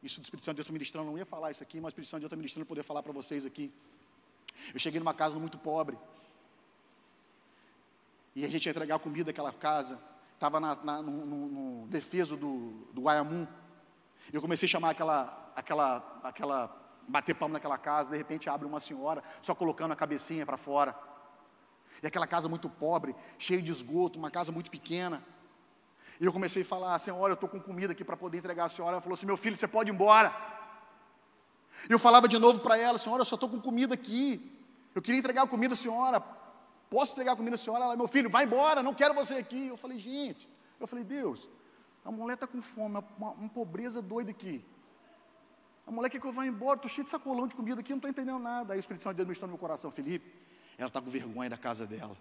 Isso 0.03 0.21
do 0.21 0.25
Espírito 0.25 0.45
Santo 0.45 0.57
de 0.57 0.63
Deus 0.63 0.71
ministrando, 0.71 1.11
não 1.11 1.17
ia 1.17 1.25
falar 1.25 1.51
isso 1.51 1.63
aqui, 1.63 1.81
mas 1.81 1.87
o 1.87 1.89
Espírito 1.91 2.11
Santo 2.11 2.21
de 2.21 2.23
Deus 2.25 2.29
está 2.29 2.37
ministrando 2.37 2.67
poder 2.67 2.83
falar 2.83 3.03
para 3.03 3.13
vocês 3.13 3.47
aqui. 3.47 3.73
Eu 4.73 4.79
cheguei 4.79 4.99
numa 4.99 5.15
casa 5.15 5.39
muito 5.39 5.57
pobre. 5.57 5.97
E 8.37 8.45
a 8.45 8.49
gente 8.49 8.67
ia 8.67 8.71
entregar 8.71 8.99
comida 8.99 9.31
naquela 9.31 9.53
casa. 9.53 9.99
Estava 10.35 10.61
no, 10.61 11.03
no, 11.03 11.49
no, 11.49 11.87
defeso 11.87 12.37
do, 12.37 12.87
do 12.93 13.01
Guayamum. 13.01 13.47
Eu 14.33 14.43
comecei 14.43 14.67
a 14.67 14.71
chamar 14.71 14.91
aquela, 14.91 15.53
aquela, 15.55 16.21
aquela, 16.23 16.77
bater 17.09 17.35
palmo 17.35 17.53
naquela 17.55 17.79
casa. 17.79 18.11
De 18.11 18.17
repente 18.17 18.51
abre 18.51 18.67
uma 18.67 18.81
senhora, 18.81 19.23
só 19.41 19.55
colocando 19.55 19.93
a 19.93 19.97
cabecinha 19.97 20.45
para 20.45 20.57
fora. 20.57 20.95
E 22.03 22.07
aquela 22.07 22.27
casa 22.27 22.49
muito 22.49 22.69
pobre, 22.69 23.15
cheia 23.39 23.63
de 23.63 23.71
esgoto, 23.71 24.19
uma 24.19 24.31
casa 24.31 24.53
muito 24.53 24.71
pequena. 24.71 25.25
E 26.21 26.25
eu 26.25 26.33
comecei 26.33 26.63
a 26.63 26.65
falar, 26.65 26.99
senhora, 26.99 27.33
eu 27.33 27.35
estou 27.35 27.49
com 27.49 27.61
comida 27.61 27.93
aqui 27.93 28.05
para 28.05 28.17
poder 28.17 28.39
entregar 28.39 28.67
a 28.67 28.69
senhora. 28.69 28.95
Ela 28.95 29.01
falou 29.01 29.15
assim, 29.15 29.27
meu 29.27 29.37
filho, 29.37 29.57
você 29.57 29.67
pode 29.67 29.91
ir 29.91 29.95
embora. 29.95 30.35
E 31.89 31.93
eu 31.93 31.99
falava 31.99 32.29
de 32.29 32.39
novo 32.39 32.61
para 32.61 32.79
ela, 32.79 32.99
senhora, 32.99 33.23
eu 33.23 33.27
só 33.27 33.35
estou 33.35 33.49
com 33.49 33.61
comida 33.61 33.95
aqui. 33.95 34.53
Eu 34.95 35.03
queria 35.03 35.19
entregar 35.19 35.43
a 35.43 35.47
comida 35.47 35.75
à 35.75 35.77
senhora. 35.77 36.21
Posso 36.89 37.13
entregar 37.13 37.33
a 37.33 37.37
comida 37.37 37.57
à 37.57 37.59
senhora? 37.59 37.85
Ela, 37.85 37.97
meu 37.97 38.07
filho, 38.07 38.31
vai 38.31 38.45
embora, 38.45 38.83
não 38.83 38.95
quero 38.95 39.15
você 39.15 39.35
aqui. 39.35 39.67
Eu 39.67 39.77
falei, 39.77 39.99
gente, 39.99 40.49
eu 40.79 40.87
falei, 40.87 41.05
Deus, 41.05 41.49
a 42.05 42.11
mulher 42.13 42.35
está 42.35 42.47
com 42.47 42.61
fome, 42.63 43.03
uma, 43.19 43.31
uma, 43.31 43.49
pobreza 43.49 44.01
doida 44.01 44.31
aqui. 44.31 44.65
A 45.87 45.91
mulher 45.91 46.09
quer 46.09 46.21
que 46.21 46.27
eu 46.27 46.33
vá 46.33 46.47
embora, 46.47 46.77
estou 46.77 46.89
cheio 46.89 47.05
de 47.05 47.11
sacolão 47.11 47.47
de 47.47 47.55
comida 47.55 47.81
aqui, 47.81 47.91
não 47.91 47.99
estou 47.99 48.11
entendendo 48.11 48.39
nada. 48.39 48.73
Aí 48.73 48.79
o 48.79 48.81
Espírito 48.81 49.03
Santo 49.03 49.15
de 49.15 49.17
Deus 49.19 49.29
me 49.29 49.33
estou 49.33 49.47
no 49.47 49.53
meu 49.53 49.59
coração, 49.59 49.91
Felipe, 49.91 50.33
ela 50.79 50.89
está 50.89 51.01
com 51.01 51.11
vergonha 51.11 51.51
da 51.51 51.57
casa 51.57 51.87
dela. 51.87 52.17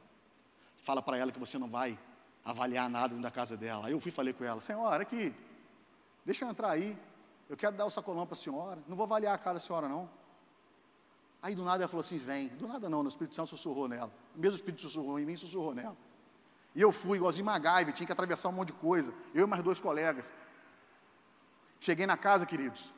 Fala 0.83 1.01
para 1.01 1.17
ela 1.17 1.31
que 1.31 1.39
você 1.39 1.57
não 1.57 1.67
vai 1.67 1.97
avaliar 2.43 2.89
nada 2.89 3.15
da 3.15 3.31
casa 3.31 3.55
dela. 3.55 3.87
Aí 3.87 3.93
eu 3.93 3.99
fui 3.99 4.09
e 4.09 4.13
falei 4.13 4.33
com 4.33 4.43
ela, 4.43 4.61
senhora, 4.61 5.01
aqui, 5.03 5.33
deixa 6.25 6.45
eu 6.45 6.49
entrar 6.49 6.71
aí. 6.71 6.97
Eu 7.49 7.57
quero 7.57 7.75
dar 7.75 7.85
o 7.85 7.89
sacolão 7.89 8.25
para 8.25 8.33
a 8.33 8.37
senhora. 8.37 8.79
Não 8.87 8.95
vou 8.95 9.05
avaliar 9.05 9.35
a 9.35 9.37
casa 9.37 9.55
da 9.55 9.59
senhora, 9.59 9.87
não. 9.87 10.09
Aí 11.41 11.53
do 11.55 11.63
nada 11.63 11.83
ela 11.83 11.87
falou 11.89 12.01
assim: 12.01 12.17
vem. 12.17 12.47
Do 12.49 12.67
nada 12.67 12.89
não, 12.89 13.03
no 13.03 13.09
Espírito 13.09 13.35
Santo 13.35 13.49
sussurrou 13.49 13.87
nela. 13.87 14.11
O 14.35 14.39
mesmo 14.39 14.55
Espírito 14.55 14.81
sussurrou 14.81 15.19
em 15.19 15.25
mim, 15.25 15.35
sussurrou 15.35 15.75
nela. 15.75 15.95
E 16.73 16.81
eu 16.81 16.91
fui, 16.91 17.17
igualzinho 17.17 17.45
MacGyver, 17.45 17.93
tinha 17.93 18.07
que 18.07 18.13
atravessar 18.13 18.49
um 18.49 18.53
monte 18.53 18.67
de 18.67 18.73
coisa. 18.73 19.13
Eu 19.33 19.45
e 19.45 19.47
mais 19.47 19.61
dois 19.61 19.79
colegas. 19.79 20.33
Cheguei 21.79 22.07
na 22.07 22.17
casa, 22.17 22.45
queridos. 22.45 22.91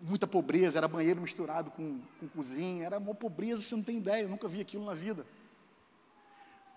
Muita 0.00 0.26
pobreza, 0.26 0.78
era 0.78 0.88
banheiro 0.88 1.20
misturado 1.20 1.70
com, 1.70 2.00
com 2.18 2.28
cozinha, 2.28 2.86
era 2.86 2.98
uma 2.98 3.14
pobreza, 3.14 3.62
você 3.62 3.76
não 3.76 3.82
tem 3.82 3.98
ideia, 3.98 4.22
eu 4.22 4.28
nunca 4.28 4.48
vi 4.48 4.60
aquilo 4.60 4.84
na 4.84 4.94
vida. 4.94 5.26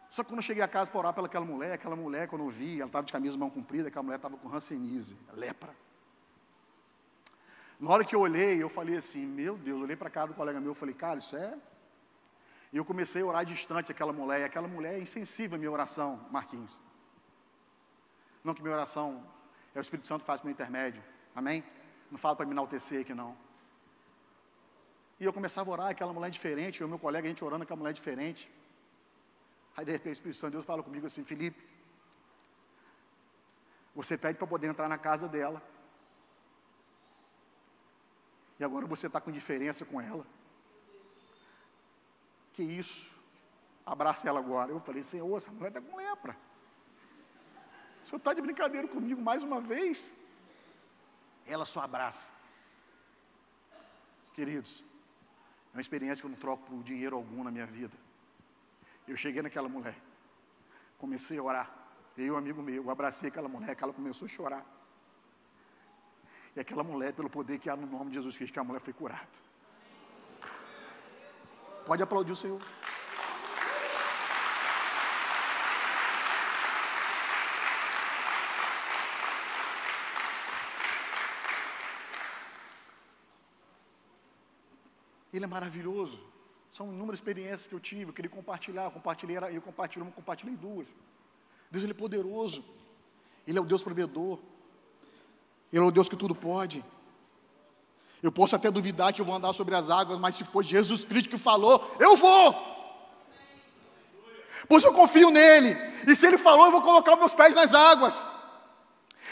Só 0.10 0.24
que 0.24 0.30
quando 0.30 0.40
eu 0.40 0.44
cheguei 0.44 0.62
a 0.62 0.68
casa 0.68 0.92
para 0.92 1.00
orar 1.00 1.14
pelaquela 1.14 1.46
mulher, 1.46 1.74
aquela 1.74 1.96
mulher, 1.96 2.28
quando 2.28 2.44
eu 2.44 2.50
vi, 2.50 2.76
ela 2.76 2.88
estava 2.88 3.06
de 3.06 3.14
camisa 3.14 3.38
mão 3.38 3.50
comprida, 3.50 3.88
aquela 3.88 4.04
mulher 4.04 4.18
estava 4.18 4.38
com 4.38 4.48
rancenise, 4.48 5.18
lepra. 5.34 5.74
Na 7.80 7.90
hora 7.90 8.04
que 8.04 8.16
eu 8.16 8.20
olhei, 8.20 8.62
eu 8.62 8.70
falei 8.70 8.98
assim, 8.98 9.26
meu 9.26 9.58
Deus, 9.58 9.82
olhei 9.82 9.96
para 9.96 10.10
cara 10.10 10.28
do 10.28 10.34
colega 10.34 10.60
meu, 10.60 10.72
eu 10.72 10.76
falei, 10.76 10.94
cara, 10.94 11.20
isso 11.20 11.36
é 11.36 11.58
e 12.74 12.78
eu 12.78 12.84
comecei 12.84 13.22
a 13.22 13.26
orar 13.26 13.46
distante 13.46 13.92
aquela 13.92 14.12
mulher, 14.12 14.42
e 14.42 14.44
aquela 14.46 14.68
mulher 14.68 14.96
é 14.96 15.00
insensível 15.00 15.56
à 15.56 15.60
minha 15.60 15.70
oração, 15.70 16.20
Marquinhos. 16.32 16.82
Não 18.44 18.56
que 18.56 18.64
minha 18.64 18.74
oração 18.74 19.24
é 19.76 19.80
o 19.80 19.82
Espírito 19.82 20.08
Santo 20.08 20.26
faz 20.26 20.42
meu 20.42 20.52
intermédio, 20.52 21.04
amém? 21.36 21.64
Não 22.14 22.20
falo 22.20 22.36
para 22.36 22.46
me 22.46 22.52
enaltecer 22.52 23.02
aqui 23.02 23.12
não. 23.12 23.36
E 25.20 25.26
eu 25.26 25.34
começava 25.34 25.68
a 25.72 25.74
orar, 25.74 25.88
aquela 25.90 26.14
mulher 26.14 26.30
diferente, 26.30 26.80
eu 26.80 26.86
e 26.86 26.90
meu 26.92 27.00
colega, 27.00 27.26
a 27.26 27.30
gente 27.32 27.44
orando, 27.44 27.64
aquela 27.64 27.80
mulher 27.80 27.92
diferente. 27.92 28.52
Aí 29.76 29.84
de 29.84 29.94
repente 29.94 30.12
o 30.12 30.18
Espírito 30.20 30.38
Santo 30.38 30.52
de 30.52 30.58
Deus 30.58 30.66
fala 30.72 30.84
comigo 30.84 31.08
assim, 31.08 31.24
Felipe, 31.24 31.60
você 33.96 34.16
pede 34.16 34.38
para 34.38 34.46
poder 34.46 34.68
entrar 34.68 34.88
na 34.88 35.00
casa 35.00 35.28
dela. 35.28 35.60
E 38.60 38.64
agora 38.64 38.86
você 38.86 39.08
está 39.08 39.20
com 39.20 39.32
diferença 39.32 39.84
com 39.84 40.00
ela. 40.00 40.24
Que 42.54 42.62
isso? 42.62 43.12
Abraça 43.84 44.30
ela 44.30 44.40
agora. 44.40 44.70
Eu 44.72 44.80
falei, 44.80 45.02
Senhor, 45.02 45.36
essa 45.36 45.52
mulher 45.52 45.70
está 45.70 45.82
com 45.82 45.98
lepra. 45.98 46.38
O 48.04 48.08
senhor 48.08 48.20
está 48.20 48.36
de 48.36 48.42
brincadeira 48.44 48.88
comigo 48.88 49.20
mais 49.20 49.44
uma 49.44 49.60
vez? 49.60 50.14
Ela 51.46 51.66
só 51.66 51.82
abraça. 51.82 52.32
Queridos, 54.34 54.84
é 55.74 55.78
uma 55.78 55.82
experiência 55.82 56.22
que 56.22 56.26
eu 56.26 56.32
não 56.32 56.38
troco 56.38 56.64
por 56.64 56.84
dinheiro 56.84 57.16
algum 57.16 57.44
na 57.44 57.52
minha 57.52 57.66
vida. 57.66 57.96
Eu 59.08 59.18
cheguei 59.18 59.42
naquela 59.42 59.68
mulher, 59.68 59.96
comecei 60.98 61.38
a 61.38 61.44
orar. 61.44 61.72
Eu 62.18 62.26
e 62.26 62.32
um 62.32 62.38
amigo 62.38 62.62
meu, 62.62 62.84
eu 62.84 62.90
abracei 62.90 63.30
aquela 63.30 63.50
mulher, 63.50 63.76
que 63.76 63.84
ela 63.84 63.94
começou 63.94 64.26
a 64.26 64.30
chorar. 64.30 64.66
E 66.56 66.60
aquela 66.60 66.84
mulher, 66.84 67.14
pelo 67.14 67.30
poder 67.30 67.58
que 67.60 67.70
há 67.70 67.76
no 67.76 67.88
nome 67.88 68.10
de 68.10 68.16
Jesus 68.16 68.38
Cristo, 68.38 68.54
que 68.54 68.60
a 68.60 68.64
mulher 68.64 68.80
foi 68.80 68.94
curada. 68.94 69.28
Pode 71.86 72.02
aplaudir 72.02 72.32
o 72.32 72.36
Senhor. 72.36 72.62
Ele 85.34 85.46
é 85.46 85.48
maravilhoso. 85.48 86.20
São 86.70 86.88
inúmeras 86.88 87.20
experiências 87.20 87.68
que 87.68 87.74
eu 87.74 87.80
tive, 87.80 88.10
eu 88.10 88.14
queria 88.14 88.30
compartilhar, 88.30 88.86
eu 88.86 88.92
compartilhei, 88.92 89.38
eu 89.38 89.62
compartilhei 89.62 90.12
compartilhei 90.12 90.56
duas. 90.56 90.96
Deus 91.72 91.84
ele 91.84 91.94
é 91.94 91.96
poderoso. 91.96 92.64
Ele 93.48 93.58
é 93.58 93.62
o 93.62 93.66
Deus 93.66 93.82
provedor. 93.84 94.40
Ele 95.72 95.84
é 95.84 95.86
o 95.86 95.92
Deus 95.92 96.08
que 96.08 96.16
tudo 96.16 96.36
pode. 96.36 96.86
Eu 98.22 98.32
posso 98.32 98.56
até 98.56 98.72
duvidar 98.72 99.12
que 99.12 99.20
eu 99.20 99.26
vou 99.26 99.36
andar 99.36 99.54
sobre 99.54 99.76
as 99.76 99.90
águas, 99.90 100.20
mas 100.20 100.36
se 100.36 100.46
for 100.46 100.64
Jesus 100.64 101.04
Cristo 101.04 101.30
que 101.30 101.38
falou, 101.38 101.96
eu 102.00 102.16
vou. 102.16 102.56
Pois 104.68 104.84
eu 104.84 104.94
confio 104.94 105.30
nele. 105.30 105.76
E 106.08 106.16
se 106.16 106.26
ele 106.26 106.38
falou, 106.38 106.68
eu 106.68 106.72
vou 106.72 106.82
colocar 106.82 107.16
meus 107.16 107.34
pés 107.34 107.54
nas 107.56 107.74
águas. 107.74 108.16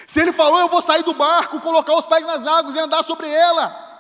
Se 0.07 0.19
ele 0.19 0.33
falou, 0.33 0.59
eu 0.59 0.67
vou 0.67 0.81
sair 0.81 1.03
do 1.03 1.13
barco, 1.13 1.61
colocar 1.61 1.95
os 1.95 2.05
pés 2.05 2.25
nas 2.25 2.45
águas 2.45 2.75
e 2.75 2.79
andar 2.79 3.03
sobre 3.03 3.29
ela. 3.29 3.90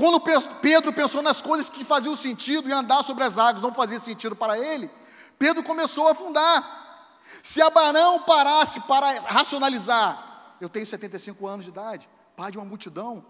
Quando 0.00 0.18
Pedro 0.62 0.94
pensou 0.94 1.20
nas 1.20 1.42
coisas 1.42 1.68
que 1.68 1.84
faziam 1.84 2.16
sentido 2.16 2.70
e 2.70 2.72
andar 2.72 3.04
sobre 3.04 3.22
as 3.22 3.36
águas 3.36 3.60
não 3.60 3.74
fazia 3.74 3.98
sentido 3.98 4.34
para 4.34 4.58
ele, 4.58 4.90
Pedro 5.38 5.62
começou 5.62 6.08
a 6.08 6.12
afundar. 6.12 7.12
Se 7.42 7.60
Abraão 7.60 8.22
parasse 8.22 8.80
para 8.80 9.20
racionalizar, 9.20 10.56
eu 10.58 10.70
tenho 10.70 10.86
75 10.86 11.46
anos 11.46 11.66
de 11.66 11.70
idade, 11.70 12.08
pai 12.34 12.50
de 12.50 12.56
uma 12.56 12.64
multidão, 12.64 13.22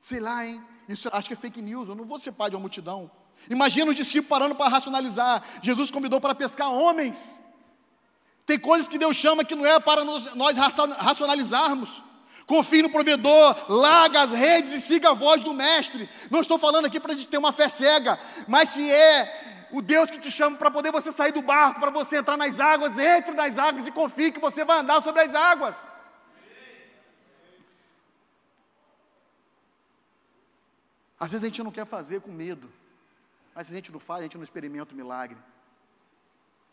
Sei 0.00 0.20
lá, 0.20 0.46
hein? 0.46 0.62
Isso 0.86 1.08
acho 1.10 1.26
que 1.26 1.32
é 1.32 1.36
fake 1.36 1.62
news, 1.62 1.88
eu 1.88 1.94
não 1.94 2.04
vou 2.04 2.18
ser 2.18 2.30
pai 2.30 2.50
de 2.50 2.56
uma 2.56 2.60
multidão. 2.60 3.10
Imagina 3.48 3.90
os 3.90 3.96
discípulos 3.96 4.28
parando 4.28 4.54
para 4.54 4.68
racionalizar. 4.68 5.42
Jesus 5.62 5.90
convidou 5.90 6.20
para 6.20 6.34
pescar 6.34 6.70
homens. 6.70 7.40
Tem 8.44 8.58
coisas 8.58 8.86
que 8.86 8.98
Deus 8.98 9.16
chama 9.16 9.46
que 9.46 9.54
não 9.54 9.64
é 9.64 9.80
para 9.80 10.04
nós 10.04 10.56
racionalizarmos. 10.98 12.02
Confie 12.46 12.82
no 12.82 12.90
provedor, 12.90 13.56
larga 13.68 14.20
as 14.20 14.32
redes 14.32 14.72
e 14.72 14.80
siga 14.80 15.10
a 15.10 15.14
voz 15.14 15.42
do 15.42 15.54
mestre. 15.54 16.08
Não 16.30 16.40
estou 16.40 16.58
falando 16.58 16.86
aqui 16.86 17.00
para 17.00 17.12
a 17.12 17.16
gente 17.16 17.28
ter 17.28 17.38
uma 17.38 17.52
fé 17.52 17.68
cega, 17.68 18.18
mas 18.46 18.68
se 18.70 18.90
é 18.90 19.68
o 19.72 19.80
Deus 19.80 20.10
que 20.10 20.18
te 20.18 20.30
chama 20.30 20.56
para 20.56 20.70
poder 20.70 20.92
você 20.92 21.10
sair 21.10 21.32
do 21.32 21.42
barco, 21.42 21.80
para 21.80 21.90
você 21.90 22.18
entrar 22.18 22.36
nas 22.36 22.60
águas, 22.60 22.98
entre 22.98 23.34
nas 23.34 23.58
águas 23.58 23.86
e 23.86 23.90
confie 23.90 24.30
que 24.30 24.38
você 24.38 24.64
vai 24.64 24.80
andar 24.80 25.02
sobre 25.02 25.22
as 25.22 25.34
águas. 25.34 25.84
Às 31.18 31.32
vezes 31.32 31.44
a 31.44 31.48
gente 31.48 31.62
não 31.62 31.72
quer 31.72 31.86
fazer 31.86 32.20
com 32.20 32.30
medo, 32.30 32.70
mas 33.54 33.66
se 33.66 33.72
a 33.72 33.76
gente 33.76 33.90
não 33.90 34.00
faz, 34.00 34.20
a 34.20 34.24
gente 34.24 34.36
não 34.36 34.44
experimenta 34.44 34.92
o 34.92 34.96
milagre. 34.96 35.38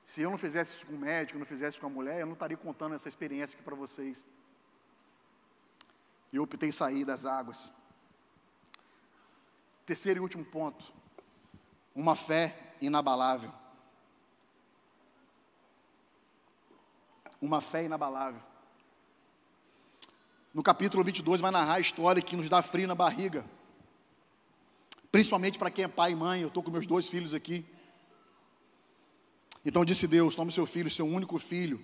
Se 0.03 0.22
eu 0.22 0.30
não 0.30 0.38
fizesse 0.38 0.76
isso 0.76 0.88
com 0.88 0.93
o 0.93 0.99
médico, 0.99 1.39
não 1.39 1.45
fizesse 1.45 1.80
com 1.80 1.88
a 1.88 1.89
mulher, 1.89 2.19
eu 2.19 2.26
não 2.26 2.34
estaria 2.34 2.57
contando 2.57 2.93
essa 2.95 3.07
experiência 3.07 3.55
aqui 3.55 3.63
para 3.63 3.76
vocês. 3.76 4.28
E 6.32 6.39
optei 6.39 6.71
sair 6.71 7.05
das 7.05 7.25
águas. 7.25 7.73
Terceiro 9.86 10.19
e 10.19 10.21
último 10.21 10.45
ponto: 10.45 10.93
uma 11.95 12.15
fé 12.15 12.75
inabalável. 12.82 13.51
Uma 17.41 17.59
fé 17.59 17.84
inabalável. 17.84 18.41
No 20.53 20.61
capítulo 20.61 21.03
22 21.03 21.41
vai 21.41 21.51
narrar 21.51 21.75
a 21.75 21.79
história 21.79 22.21
que 22.21 22.36
nos 22.36 22.49
dá 22.49 22.61
frio 22.61 22.88
na 22.88 22.95
barriga 22.95 23.43
principalmente 25.11 25.59
para 25.59 25.69
quem 25.69 25.86
é 25.86 25.88
pai 25.88 26.13
e 26.13 26.15
mãe. 26.15 26.41
Eu 26.41 26.47
estou 26.47 26.63
com 26.63 26.71
meus 26.71 26.88
dois 26.88 27.09
filhos 27.09 27.34
aqui. 27.34 27.65
Então 29.65 29.84
disse 29.84 30.07
Deus: 30.07 30.36
tome 30.36 30.51
seu 30.51 30.65
filho, 30.65 30.89
seu 30.89 31.05
único 31.05 31.38
filho, 31.38 31.84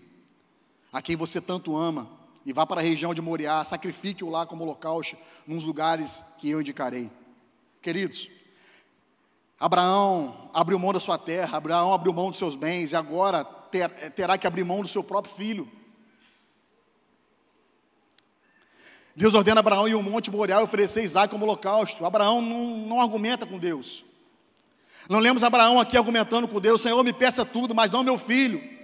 a 0.92 1.02
quem 1.02 1.16
você 1.16 1.42
tanto 1.42 1.76
ama, 1.76 2.10
e 2.48 2.54
vá 2.54 2.66
para 2.66 2.80
a 2.80 2.84
região 2.84 3.14
de 3.14 3.22
Moriá, 3.22 3.62
sacrifique-o 3.66 4.30
lá 4.30 4.46
como 4.46 4.64
holocausto, 4.64 5.18
nos 5.46 5.66
lugares 5.66 6.24
que 6.38 6.50
eu 6.50 6.62
indicarei. 6.62 7.12
Queridos, 7.82 8.30
Abraão 9.60 10.50
abriu 10.54 10.80
mão 10.80 10.94
da 10.94 11.00
sua 11.02 11.18
terra, 11.18 11.58
Abraão 11.58 11.94
abriu 11.94 12.14
mão 12.14 12.30
dos 12.30 12.38
seus 12.38 12.56
bens, 12.56 12.94
e 12.94 12.96
agora 12.96 13.44
ter, 13.44 13.90
terá 14.12 14.38
que 14.38 14.48
abrir 14.48 14.64
mão 14.64 14.82
do 14.82 14.88
seu 14.88 15.04
próprio 15.04 15.36
filho. 15.36 15.70
Deus 19.14 19.34
ordena 19.34 19.60
Abraão 19.60 19.86
ir 19.86 19.94
ao 19.94 20.02
Monte 20.02 20.32
Boreal 20.32 20.62
e 20.62 20.64
oferecer 20.64 21.04
Isaac 21.04 21.30
como 21.30 21.44
holocausto. 21.44 22.06
Abraão 22.06 22.42
não, 22.42 22.78
não 22.78 23.02
argumenta 23.02 23.46
com 23.46 23.60
Deus. 23.60 24.06
Não 25.10 25.20
lemos 25.20 25.44
Abraão 25.44 25.82
aqui 25.82 25.98
argumentando 25.98 26.48
com 26.48 26.62
Deus, 26.62 26.80
Senhor, 26.80 27.04
me 27.04 27.12
peça 27.12 27.44
tudo, 27.44 27.76
mas 27.76 27.92
não 27.92 28.06
meu 28.06 28.18
filho. 28.18 28.77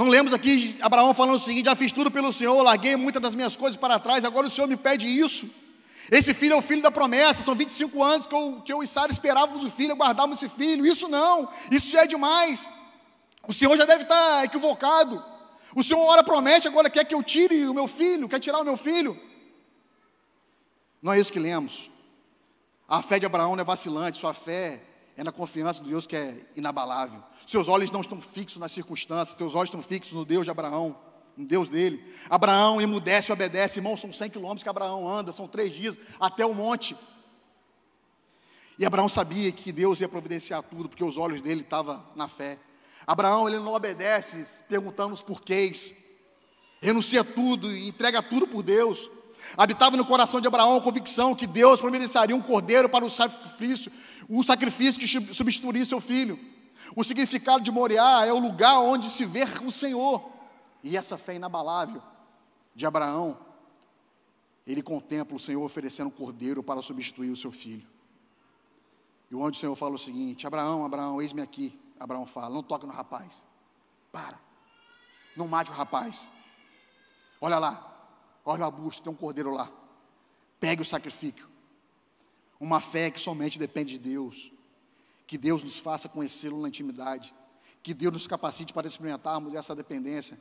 Não 0.00 0.08
lemos 0.08 0.32
aqui 0.32 0.78
Abraão 0.80 1.12
falando 1.12 1.34
o 1.34 1.38
seguinte: 1.38 1.66
já 1.66 1.76
fiz 1.76 1.92
tudo 1.92 2.10
pelo 2.10 2.32
Senhor, 2.32 2.62
larguei 2.62 2.96
muitas 2.96 3.20
das 3.20 3.34
minhas 3.34 3.54
coisas 3.54 3.76
para 3.76 3.98
trás, 3.98 4.24
agora 4.24 4.46
o 4.46 4.50
Senhor 4.50 4.66
me 4.66 4.74
pede 4.74 5.06
isso. 5.06 5.46
Esse 6.10 6.32
filho 6.32 6.54
é 6.54 6.56
o 6.56 6.62
filho 6.62 6.80
da 6.80 6.90
promessa, 6.90 7.42
são 7.42 7.54
25 7.54 8.02
anos 8.02 8.26
que 8.26 8.34
eu, 8.34 8.62
que 8.64 8.72
eu 8.72 8.82
e 8.82 8.86
Sara 8.86 9.12
esperávamos 9.12 9.62
o 9.62 9.70
filho, 9.70 9.92
aguardávamos 9.92 10.42
esse 10.42 10.54
filho. 10.56 10.86
Isso 10.86 11.06
não, 11.06 11.50
isso 11.70 11.90
já 11.90 12.04
é 12.04 12.06
demais. 12.06 12.70
O 13.46 13.52
Senhor 13.52 13.76
já 13.76 13.84
deve 13.84 14.04
estar 14.04 14.42
equivocado. 14.42 15.22
O 15.76 15.84
Senhor 15.84 16.00
ora 16.00 16.24
promete, 16.24 16.66
agora 16.66 16.88
quer 16.88 17.04
que 17.04 17.14
eu 17.14 17.22
tire 17.22 17.68
o 17.68 17.74
meu 17.74 17.86
filho, 17.86 18.26
quer 18.26 18.40
tirar 18.40 18.60
o 18.60 18.64
meu 18.64 18.78
filho. 18.78 19.20
Não 21.02 21.12
é 21.12 21.20
isso 21.20 21.30
que 21.30 21.38
lemos. 21.38 21.90
A 22.88 23.02
fé 23.02 23.18
de 23.18 23.26
Abraão 23.26 23.54
não 23.54 23.60
é 23.60 23.64
vacilante, 23.66 24.16
sua 24.16 24.32
fé 24.32 24.80
é 25.20 25.24
na 25.24 25.30
confiança 25.30 25.82
do 25.82 25.90
Deus 25.90 26.06
que 26.06 26.16
é 26.16 26.34
inabalável. 26.56 27.22
Seus 27.46 27.68
olhos 27.68 27.90
não 27.90 28.00
estão 28.00 28.18
fixos 28.22 28.56
nas 28.56 28.72
circunstâncias, 28.72 29.36
seus 29.36 29.54
olhos 29.54 29.68
estão 29.68 29.82
fixos 29.82 30.14
no 30.14 30.24
Deus 30.24 30.44
de 30.44 30.50
Abraão, 30.50 30.96
no 31.36 31.44
Deus 31.44 31.68
dele. 31.68 32.02
Abraão 32.30 32.80
emudece 32.80 33.30
e 33.30 33.32
obedece, 33.34 33.80
irmão, 33.80 33.98
são 33.98 34.10
100 34.10 34.30
quilômetros 34.30 34.62
que 34.62 34.68
Abraão 34.70 35.06
anda, 35.06 35.30
são 35.30 35.46
três 35.46 35.74
dias 35.74 36.00
até 36.18 36.46
o 36.46 36.54
monte. 36.54 36.96
E 38.78 38.86
Abraão 38.86 39.10
sabia 39.10 39.52
que 39.52 39.70
Deus 39.70 40.00
ia 40.00 40.08
providenciar 40.08 40.62
tudo, 40.62 40.88
porque 40.88 41.04
os 41.04 41.18
olhos 41.18 41.42
dele 41.42 41.60
estavam 41.60 42.02
na 42.16 42.26
fé. 42.26 42.58
Abraão, 43.06 43.46
ele 43.46 43.58
não 43.58 43.74
obedece 43.74 44.64
perguntando 44.70 45.12
os 45.12 45.20
porquês, 45.20 45.94
renuncia 46.80 47.22
tudo 47.22 47.70
e 47.70 47.88
entrega 47.88 48.22
tudo 48.22 48.46
por 48.46 48.62
Deus. 48.62 49.10
Habitava 49.56 49.96
no 49.96 50.04
coração 50.04 50.40
de 50.40 50.46
Abraão 50.46 50.76
a 50.76 50.80
convicção 50.80 51.34
que 51.34 51.46
Deus 51.46 51.80
providenciaria 51.80 52.34
um 52.34 52.42
cordeiro 52.42 52.88
para 52.88 53.04
o 53.04 53.10
sacrifício, 53.10 53.90
o 54.28 54.42
sacrifício 54.42 55.00
que 55.00 55.34
substituiria 55.34 55.84
seu 55.84 56.00
filho. 56.00 56.38
O 56.94 57.04
significado 57.04 57.62
de 57.62 57.70
Moriá 57.70 58.24
é 58.26 58.32
o 58.32 58.38
lugar 58.38 58.78
onde 58.78 59.10
se 59.10 59.24
vê 59.24 59.44
o 59.64 59.70
Senhor. 59.70 60.30
E 60.82 60.96
essa 60.96 61.16
fé 61.18 61.34
inabalável 61.34 62.02
de 62.74 62.86
Abraão, 62.86 63.38
ele 64.66 64.82
contempla 64.82 65.36
o 65.36 65.40
Senhor 65.40 65.62
oferecendo 65.62 66.08
um 66.08 66.12
cordeiro 66.12 66.62
para 66.62 66.80
substituir 66.80 67.30
o 67.30 67.36
seu 67.36 67.52
filho. 67.52 67.86
E 69.30 69.34
onde 69.34 69.56
o 69.56 69.60
Senhor 69.60 69.76
fala 69.76 69.94
o 69.94 69.98
seguinte: 69.98 70.46
Abraão, 70.46 70.84
Abraão, 70.84 71.20
eis-me 71.20 71.42
aqui. 71.42 71.78
Abraão 71.98 72.26
fala: 72.26 72.50
Não 72.50 72.62
toque 72.62 72.86
no 72.86 72.92
rapaz. 72.92 73.46
Para. 74.10 74.38
Não 75.36 75.46
mate 75.46 75.70
o 75.70 75.74
rapaz. 75.74 76.30
Olha 77.40 77.58
lá. 77.58 77.89
Olha 78.44 78.64
o 78.64 78.66
abuso, 78.66 79.02
tem 79.02 79.12
um 79.12 79.16
cordeiro 79.16 79.52
lá. 79.52 79.70
Pegue 80.58 80.82
o 80.82 80.84
sacrifício. 80.84 81.48
Uma 82.58 82.80
fé 82.80 83.10
que 83.10 83.20
somente 83.20 83.58
depende 83.58 83.92
de 83.92 83.98
Deus. 83.98 84.52
Que 85.26 85.38
Deus 85.38 85.62
nos 85.62 85.78
faça 85.78 86.08
conhecê-lo 86.08 86.60
na 86.60 86.68
intimidade. 86.68 87.34
Que 87.82 87.94
Deus 87.94 88.12
nos 88.12 88.26
capacite 88.26 88.72
para 88.72 88.86
experimentarmos 88.86 89.54
essa 89.54 89.74
dependência. 89.74 90.38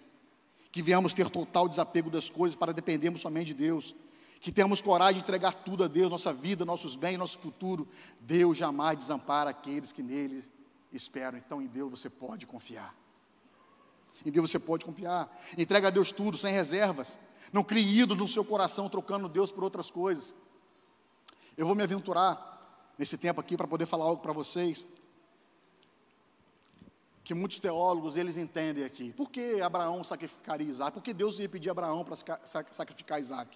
Que 0.71 0.81
venhamos 0.81 1.13
ter 1.13 1.29
total 1.29 1.69
desapego 1.69 2.09
das 2.09 2.29
coisas 2.29 2.55
para 2.55 2.73
dependermos 2.73 3.21
somente 3.21 3.47
de 3.47 3.53
Deus. 3.53 3.95
Que 4.41 4.51
tenhamos 4.51 4.81
coragem 4.81 5.15
de 5.15 5.23
entregar 5.23 5.53
tudo 5.53 5.83
a 5.83 5.87
Deus, 5.87 6.09
nossa 6.09 6.33
vida, 6.33 6.65
nossos 6.65 6.95
bens, 6.95 7.17
nosso 7.17 7.39
futuro. 7.39 7.87
Deus 8.19 8.57
jamais 8.57 8.97
desampara 8.97 9.49
aqueles 9.49 9.91
que 9.91 10.03
nele 10.03 10.43
esperam. 10.91 11.37
Então 11.37 11.61
em 11.61 11.67
Deus 11.67 11.91
você 11.91 12.09
pode 12.09 12.45
confiar. 12.45 12.95
Em 14.25 14.31
Deus 14.31 14.49
você 14.49 14.59
pode 14.59 14.85
confiar. 14.85 15.29
Entrega 15.57 15.87
a 15.87 15.91
Deus 15.91 16.11
tudo, 16.11 16.37
sem 16.37 16.53
reservas. 16.53 17.17
Não 17.51 17.63
crie 17.63 17.99
ídolos 17.99 18.21
no 18.21 18.27
seu 18.27 18.45
coração, 18.45 18.89
trocando 18.89 19.27
Deus 19.27 19.51
por 19.51 19.63
outras 19.63 19.89
coisas. 19.89 20.33
Eu 21.57 21.65
vou 21.65 21.75
me 21.75 21.83
aventurar 21.83 22.93
nesse 22.97 23.17
tempo 23.17 23.41
aqui 23.41 23.57
para 23.57 23.67
poder 23.67 23.85
falar 23.85 24.05
algo 24.05 24.21
para 24.21 24.33
vocês 24.33 24.85
que 27.29 27.33
muitos 27.35 27.59
teólogos 27.59 28.15
eles 28.15 28.37
entendem 28.37 28.83
aqui. 28.83 29.13
Por 29.13 29.29
que 29.29 29.61
Abraão 29.61 30.03
sacrificaria 30.03 30.67
Isaac? 30.67 30.93
Por 30.93 31.03
que 31.03 31.13
Deus 31.13 31.37
ia 31.37 31.47
pedir 31.47 31.69
a 31.69 31.73
Abraão 31.73 32.03
para 32.03 32.15
sacrificar 32.71 33.21
Isaac? 33.21 33.55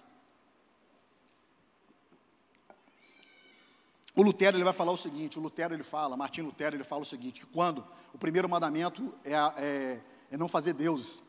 O 4.14 4.22
Lutero 4.22 4.56
ele 4.56 4.62
vai 4.62 4.72
falar 4.72 4.92
o 4.92 4.96
seguinte, 4.96 5.40
o 5.40 5.42
Lutero 5.42 5.74
ele 5.74 5.82
fala, 5.82 6.16
Martim 6.16 6.42
Lutero 6.42 6.76
ele 6.76 6.84
fala 6.84 7.02
o 7.02 7.04
seguinte, 7.04 7.40
que 7.40 7.46
quando 7.48 7.84
o 8.12 8.18
primeiro 8.18 8.48
mandamento 8.48 9.12
é, 9.24 9.32
é, 9.32 10.00
é 10.30 10.36
não 10.36 10.46
fazer 10.46 10.72
deuses 10.72 11.20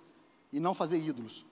e 0.53 0.59
não 0.59 0.75
fazer 0.75 0.99
ídolos. 0.99 1.43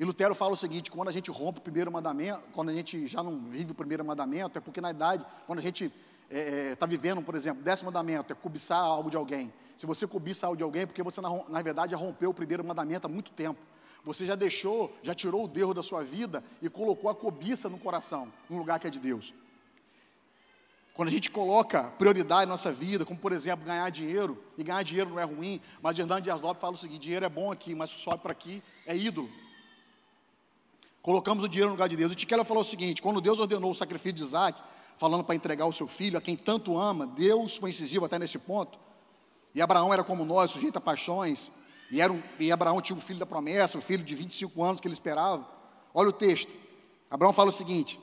E 0.00 0.04
Lutero 0.04 0.34
fala 0.34 0.54
o 0.54 0.56
seguinte: 0.56 0.90
quando 0.90 1.10
a 1.10 1.12
gente 1.12 1.30
rompe 1.30 1.58
o 1.58 1.62
primeiro 1.62 1.92
mandamento, 1.92 2.40
quando 2.54 2.70
a 2.70 2.72
gente 2.72 3.06
já 3.06 3.22
não 3.22 3.38
vive 3.50 3.72
o 3.72 3.74
primeiro 3.74 4.02
mandamento, 4.02 4.56
é 4.56 4.60
porque 4.60 4.80
na 4.80 4.90
idade, 4.90 5.26
quando 5.46 5.58
a 5.58 5.62
gente 5.62 5.84
está 5.84 5.94
é, 6.30 6.70
é 6.70 6.74
tá 6.74 6.86
vivendo, 6.86 7.22
por 7.22 7.34
exemplo, 7.34 7.62
décimo 7.62 7.88
mandamento 7.88 8.32
é 8.32 8.36
cobiçar 8.36 8.78
algo 8.78 9.10
de 9.10 9.16
alguém. 9.18 9.52
Se 9.76 9.84
você 9.84 10.06
cobiça 10.06 10.46
algo 10.46 10.56
de 10.56 10.62
alguém, 10.62 10.82
é 10.82 10.86
porque 10.86 11.02
você, 11.02 11.20
na, 11.20 11.28
na 11.50 11.60
verdade, 11.60 11.92
já 11.92 11.98
rompeu 11.98 12.30
o 12.30 12.34
primeiro 12.34 12.64
mandamento 12.64 13.06
há 13.06 13.10
muito 13.10 13.30
tempo. 13.32 13.60
Você 14.02 14.24
já 14.24 14.34
deixou, 14.34 14.90
já 15.02 15.14
tirou 15.14 15.44
o 15.44 15.48
Deus 15.48 15.74
da 15.74 15.82
sua 15.82 16.02
vida 16.02 16.42
e 16.62 16.70
colocou 16.70 17.10
a 17.10 17.14
cobiça 17.14 17.68
no 17.68 17.76
coração, 17.76 18.32
no 18.48 18.56
lugar 18.56 18.80
que 18.80 18.86
é 18.86 18.90
de 18.90 18.98
Deus. 18.98 19.34
Quando 20.94 21.08
a 21.08 21.12
gente 21.12 21.30
coloca 21.30 21.84
prioridade 21.98 22.46
na 22.46 22.52
nossa 22.52 22.72
vida, 22.72 23.04
como 23.04 23.18
por 23.18 23.32
exemplo 23.32 23.66
ganhar 23.66 23.90
dinheiro, 23.90 24.42
e 24.56 24.64
ganhar 24.64 24.82
dinheiro 24.82 25.10
não 25.10 25.20
é 25.20 25.24
ruim, 25.24 25.60
mas 25.82 25.98
Hernando 25.98 26.22
Dias 26.24 26.40
Lopes 26.40 26.60
fala 26.62 26.74
o 26.74 26.78
seguinte: 26.78 27.02
dinheiro 27.02 27.26
é 27.26 27.28
bom 27.28 27.52
aqui, 27.52 27.74
mas 27.74 27.90
sobe 27.90 28.22
para 28.22 28.32
aqui 28.32 28.62
é 28.86 28.96
ídolo. 28.96 29.28
Colocamos 31.02 31.44
o 31.44 31.48
dinheiro 31.48 31.70
no 31.70 31.74
lugar 31.74 31.88
de 31.88 31.96
Deus. 31.96 32.12
E 32.12 32.14
Tiquela 32.14 32.44
falou 32.44 32.62
o 32.62 32.66
seguinte: 32.66 33.00
quando 33.00 33.20
Deus 33.20 33.38
ordenou 33.38 33.70
o 33.70 33.74
sacrifício 33.74 34.12
de 34.12 34.22
Isaac, 34.22 34.60
falando 34.98 35.24
para 35.24 35.34
entregar 35.34 35.66
o 35.66 35.72
seu 35.72 35.88
filho, 35.88 36.18
a 36.18 36.20
quem 36.20 36.36
tanto 36.36 36.78
ama, 36.78 37.06
Deus 37.06 37.56
foi 37.56 37.70
incisivo 37.70 38.04
até 38.04 38.18
nesse 38.18 38.38
ponto. 38.38 38.78
E 39.54 39.62
Abraão 39.62 39.92
era 39.92 40.04
como 40.04 40.24
nós, 40.24 40.50
sujeito 40.50 40.76
a 40.76 40.80
paixões. 40.80 41.50
E, 41.90 42.00
era 42.00 42.12
um, 42.12 42.22
e 42.38 42.52
Abraão 42.52 42.80
tinha 42.80 42.96
um 42.96 43.00
filho 43.00 43.18
da 43.18 43.26
promessa, 43.26 43.76
um 43.76 43.82
filho 43.82 44.04
de 44.04 44.14
25 44.14 44.62
anos 44.62 44.80
que 44.80 44.86
ele 44.86 44.94
esperava. 44.94 45.46
Olha 45.92 46.10
o 46.10 46.12
texto. 46.12 46.52
Abraão 47.10 47.32
fala 47.32 47.48
o 47.48 47.52
seguinte: 47.52 47.98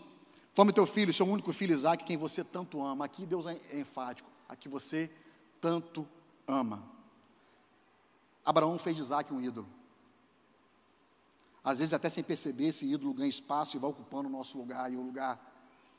Tome 0.53 0.73
teu 0.73 0.87
filho, 0.87 1.13
seu 1.13 1.25
único 1.25 1.53
filho 1.53 1.73
Isaac, 1.73 2.03
quem 2.03 2.17
você 2.17 2.43
tanto 2.43 2.83
ama. 2.83 3.05
Aqui 3.05 3.25
Deus 3.25 3.45
é, 3.45 3.59
enfático. 3.73 4.27
Aqui 4.49 4.67
você 4.67 5.09
tanto 5.61 6.07
ama. 6.47 6.83
Abraão 8.43 8.79
fez 8.79 8.95
de 8.95 9.03
Isaac 9.03 9.31
um 9.33 9.39
ídolo. 9.39 9.67
Às 11.69 11.79
vezes, 11.79 11.93
até 11.93 12.09
sem 12.09 12.23
perceber, 12.23 12.67
esse 12.67 12.85
ídolo 12.85 13.13
ganha 13.13 13.27
espaço 13.27 13.75
e 13.75 13.79
vai 13.79 13.89
ocupando 13.89 14.29
o 14.29 14.31
nosso 14.31 14.57
lugar, 14.57 14.89
e 14.89 14.95
o 14.95 15.01
lugar 15.01 15.37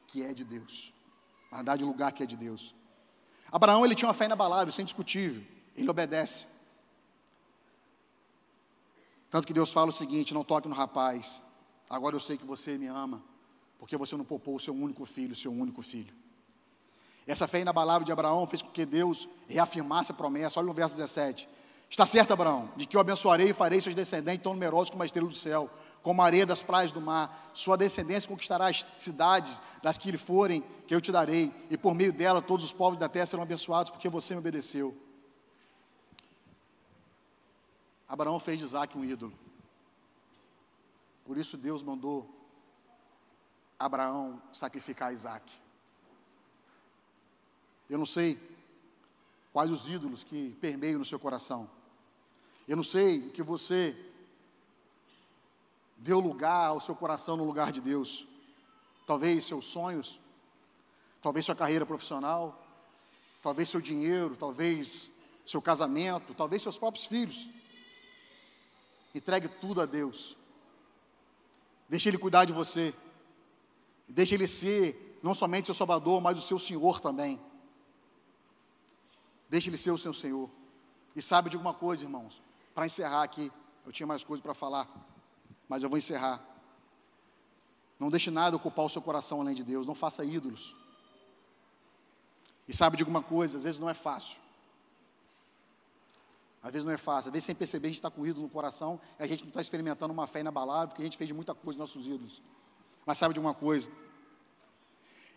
que 0.07 0.23
é 0.23 0.33
de 0.33 0.43
Deus. 0.43 0.95
Na 1.51 1.59
verdade, 1.59 1.85
o 1.85 1.87
lugar 1.87 2.11
que 2.11 2.23
é 2.23 2.27
de 2.27 2.39
Deus. 2.39 2.75
Abraão, 3.53 3.85
ele 3.85 3.95
tinha 3.95 4.09
uma 4.09 4.15
fé 4.15 4.25
inabalável, 4.25 4.73
sem 4.73 4.83
discutível. 4.83 5.45
Ele 5.77 5.91
obedece. 5.91 6.47
Tanto 9.29 9.47
que 9.47 9.53
Deus 9.53 9.71
fala 9.71 9.91
o 9.91 9.93
seguinte: 9.93 10.33
não 10.33 10.43
toque 10.43 10.67
no 10.67 10.75
rapaz. 10.75 11.43
Agora 11.91 12.17
eu 12.17 12.21
sei 12.21 12.39
que 12.39 12.47
você 12.47 12.79
me 12.79 12.87
ama, 12.87 13.23
porque 13.79 13.95
você 13.95 14.17
não 14.17 14.25
poupou 14.25 14.57
o 14.57 14.61
seu 14.61 14.73
único 14.73 15.05
filho, 15.05 15.35
o 15.35 15.37
seu 15.37 15.53
único 15.53 15.83
filho. 15.83 16.15
Essa 17.27 17.47
fé 17.47 17.61
inabalável 17.61 18.07
de 18.07 18.13
Abraão 18.13 18.47
fez 18.47 18.63
com 18.63 18.71
que 18.71 18.87
Deus 18.87 19.29
reafirmasse 19.47 20.13
a 20.13 20.15
promessa. 20.15 20.59
Olha 20.59 20.69
no 20.69 20.73
verso 20.73 20.97
17. 20.97 21.47
Está 21.91 22.05
certo, 22.05 22.33
Abraão, 22.33 22.71
de 22.77 22.87
que 22.87 22.97
eu 22.97 23.01
abençoarei 23.01 23.51
e 23.51 23.55
farei 23.55 23.81
seus 23.81 23.95
descendentes 23.95 24.43
tão 24.43 24.53
numerosos 24.53 24.91
como 24.91 25.03
a 25.03 25.07
estrela 25.07 25.29
do 25.29 25.35
céu, 25.35 25.71
como 26.03 26.21
a 26.21 26.25
areia 26.27 26.45
das 26.45 26.63
praias 26.63 26.93
do 26.93 27.01
mar. 27.01 27.51
Sua 27.55 27.77
descendência 27.77 28.29
conquistará 28.29 28.69
as 28.69 28.87
cidades 28.99 29.61
das 29.83 29.97
que 29.97 30.11
lhe 30.11 30.19
forem, 30.19 30.63
que 30.87 30.95
eu 30.95 31.01
te 31.01 31.11
darei, 31.11 31.53
e 31.71 31.77
por 31.79 31.95
meio 31.95 32.13
dela 32.13 32.43
todos 32.43 32.65
os 32.65 32.73
povos 32.73 32.99
da 32.99 33.09
terra 33.09 33.27
serão 33.27 33.43
abençoados, 33.43 33.91
porque 33.91 34.09
você 34.09 34.35
me 34.35 34.41
obedeceu. 34.41 34.97
Abraão 38.07 38.39
fez 38.39 38.59
de 38.59 38.65
Isaac 38.65 38.97
um 38.97 39.05
ídolo. 39.05 39.33
Por 41.25 41.37
isso 41.37 41.57
Deus 41.57 41.83
mandou 41.83 42.29
Abraão 43.79 44.43
sacrificar 44.53 45.13
Isaac. 45.13 45.53
Eu 47.89 47.99
não 47.99 48.07
sei 48.07 48.39
quais 49.53 49.71
os 49.71 49.89
ídolos 49.89 50.25
que 50.25 50.57
permeiam 50.61 50.99
no 50.99 51.05
seu 51.05 51.19
coração. 51.19 51.69
Eu 52.69 52.77
não 52.77 52.85
sei 52.85 53.31
que 53.31 53.43
você 53.43 53.97
deu 55.97 56.21
lugar 56.21 56.69
ao 56.69 56.81
seu 56.81 56.95
coração 56.95 57.35
no 57.35 57.45
lugar 57.45 57.73
de 57.73 57.81
Deus. 57.81 58.27
Talvez 59.07 59.47
seus 59.47 59.65
sonhos, 59.65 60.21
talvez 61.23 61.47
sua 61.47 61.57
carreira 61.57 61.87
profissional, 61.87 62.63
talvez 63.43 63.71
seu 63.71 63.81
dinheiro, 63.81 64.37
talvez 64.37 65.11
seu 65.47 65.63
casamento, 65.63 66.35
talvez 66.35 66.63
seus 66.63 66.77
próprios 66.77 67.07
filhos. 67.07 67.49
Entregue 69.15 69.49
tudo 69.49 69.81
a 69.81 69.87
Deus. 69.87 70.37
Deixe 71.89 72.07
Ele 72.11 72.19
cuidar 72.19 72.45
de 72.45 72.53
você. 72.53 72.95
Deixe 74.07 74.35
Ele 74.35 74.47
ser 74.47 75.19
não 75.23 75.35
somente 75.35 75.65
seu 75.65 75.75
Salvador, 75.75 76.21
mas 76.21 76.37
o 76.37 76.43
seu 76.43 76.59
Senhor 76.59 77.01
também. 77.01 77.41
Deixe 79.49 79.71
Ele 79.71 79.79
ser 79.79 79.91
o 79.91 79.97
seu 79.97 80.13
Senhor. 80.13 80.51
E 81.17 81.23
sabe 81.23 81.49
de 81.49 81.57
alguma 81.57 81.73
coisa, 81.73 82.05
irmãos? 82.05 82.47
Para 82.79 82.87
encerrar 82.87 83.25
aqui, 83.25 83.51
eu 83.85 83.91
tinha 83.91 84.07
mais 84.07 84.23
coisas 84.23 84.41
para 84.41 84.55
falar, 84.55 84.89
mas 85.69 85.83
eu 85.83 85.89
vou 85.89 85.99
encerrar. 85.99 86.41
Não 87.99 88.09
deixe 88.09 88.31
nada 88.31 88.55
ocupar 88.55 88.85
o 88.85 88.89
seu 88.89 89.03
coração 89.03 89.41
além 89.41 89.53
de 89.53 89.65
Deus, 89.65 89.85
não 89.85 89.97
faça 89.97 90.25
ídolos. 90.25 90.77
E 92.69 92.77
sabe 92.77 92.97
de 92.97 93.03
alguma 93.03 93.21
coisa, 93.21 93.57
às 93.57 93.65
vezes 93.65 93.81
não 93.81 93.91
é 93.91 93.95
fácil. 93.95 94.41
Às 96.63 96.71
vezes 96.71 96.85
não 96.85 96.93
é 96.93 96.97
fácil, 96.97 97.31
às 97.31 97.33
vezes 97.33 97.47
sem 97.47 97.55
perceber 97.57 97.89
a 97.89 97.91
gente 97.91 97.99
está 97.99 98.13
com 98.13 98.25
ídolo 98.25 98.47
no 98.47 98.49
coração 98.49 99.01
e 99.19 99.25
a 99.25 99.27
gente 99.27 99.43
não 99.43 99.49
está 99.49 99.61
experimentando 99.61 100.15
uma 100.15 100.29
fé 100.29 100.39
inabalável, 100.39 100.91
porque 100.91 101.03
a 101.03 101.05
gente 101.05 101.19
fez 101.19 101.27
de 101.27 101.35
muita 101.35 101.57
coisa 101.57 101.77
nos 101.77 101.91
nossos 101.91 102.07
ídolos. 102.07 102.41
Mas 103.05 103.19
sabe 103.19 103.35
de 103.35 103.41
uma 103.41 103.55
coisa? 103.55 103.91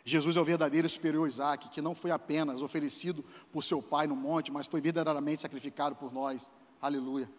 Jesus 0.05 0.37
é 0.37 0.39
o 0.39 0.45
verdadeiro 0.45 0.87
superior 0.87 1.27
Isaac, 1.27 1.69
que 1.69 1.81
não 1.81 1.95
foi 1.95 2.11
apenas 2.11 2.61
oferecido 2.61 3.25
por 3.51 3.63
seu 3.63 3.81
pai 3.81 4.05
no 4.05 4.15
monte, 4.15 4.51
mas 4.51 4.67
foi 4.67 4.79
verdadeiramente 4.79 5.41
sacrificado 5.41 5.95
por 5.95 6.13
nós. 6.13 6.47
Aleluia. 6.81 7.29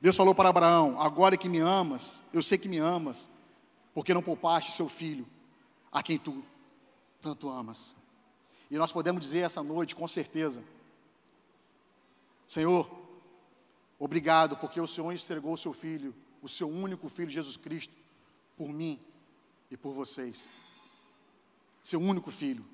Deus 0.00 0.16
falou 0.16 0.34
para 0.34 0.48
Abraão: 0.48 1.00
Agora 1.00 1.36
que 1.36 1.48
me 1.48 1.58
amas, 1.58 2.22
eu 2.32 2.42
sei 2.42 2.56
que 2.56 2.68
me 2.68 2.78
amas, 2.78 3.28
porque 3.92 4.14
não 4.14 4.22
poupaste 4.22 4.72
seu 4.72 4.88
filho, 4.88 5.26
a 5.90 6.02
quem 6.02 6.18
tu 6.18 6.44
tanto 7.20 7.48
amas. 7.48 7.96
E 8.70 8.76
nós 8.76 8.92
podemos 8.92 9.22
dizer 9.22 9.40
essa 9.40 9.62
noite, 9.62 9.96
com 9.96 10.06
certeza: 10.06 10.62
Senhor, 12.46 12.88
obrigado, 13.98 14.56
porque 14.56 14.80
o 14.80 14.86
Senhor 14.86 15.12
entregou 15.12 15.54
o 15.54 15.58
seu 15.58 15.72
filho, 15.72 16.14
o 16.40 16.48
seu 16.48 16.68
único 16.68 17.08
filho, 17.08 17.30
Jesus 17.30 17.56
Cristo, 17.56 17.94
por 18.56 18.68
mim 18.68 19.00
e 19.70 19.76
por 19.76 19.94
vocês. 19.94 20.48
Seu 21.82 22.00
único 22.00 22.30
filho. 22.30 22.64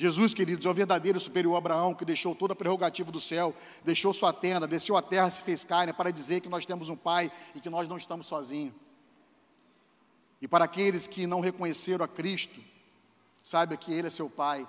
Jesus, 0.00 0.32
queridos, 0.32 0.64
é 0.64 0.70
o 0.70 0.72
verdadeiro 0.72 1.20
superior 1.20 1.56
Abraão 1.56 1.94
que 1.94 2.06
deixou 2.06 2.34
toda 2.34 2.54
a 2.54 2.56
prerrogativa 2.56 3.12
do 3.12 3.20
céu, 3.20 3.54
deixou 3.84 4.14
sua 4.14 4.32
tenda, 4.32 4.66
desceu 4.66 4.96
a 4.96 5.02
terra, 5.02 5.30
se 5.30 5.42
fez 5.42 5.62
carne 5.62 5.92
para 5.92 6.10
dizer 6.10 6.40
que 6.40 6.48
nós 6.48 6.64
temos 6.64 6.88
um 6.88 6.96
Pai 6.96 7.30
e 7.54 7.60
que 7.60 7.68
nós 7.68 7.86
não 7.86 7.98
estamos 7.98 8.26
sozinhos. 8.26 8.72
E 10.40 10.48
para 10.48 10.64
aqueles 10.64 11.06
que 11.06 11.26
não 11.26 11.40
reconheceram 11.40 12.02
a 12.02 12.08
Cristo, 12.08 12.62
saiba 13.42 13.76
que 13.76 13.92
Ele 13.92 14.06
é 14.06 14.10
seu 14.10 14.30
Pai 14.30 14.66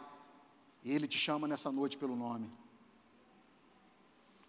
e 0.83 0.91
Ele 0.91 1.07
te 1.07 1.17
chama 1.17 1.47
nessa 1.47 1.71
noite 1.71 1.97
pelo 1.97 2.13
nome. 2.13 2.51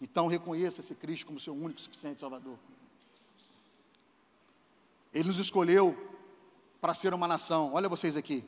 Então 0.00 0.26
reconheça 0.26 0.80
esse 0.80 0.96
Cristo 0.96 1.26
como 1.26 1.38
seu 1.38 1.54
único 1.54 1.78
e 1.78 1.82
suficiente 1.84 2.20
Salvador. 2.20 2.58
Ele 5.14 5.28
nos 5.28 5.38
escolheu 5.38 5.96
para 6.80 6.92
ser 6.92 7.14
uma 7.14 7.28
nação. 7.28 7.72
Olha 7.72 7.88
vocês 7.88 8.16
aqui. 8.16 8.44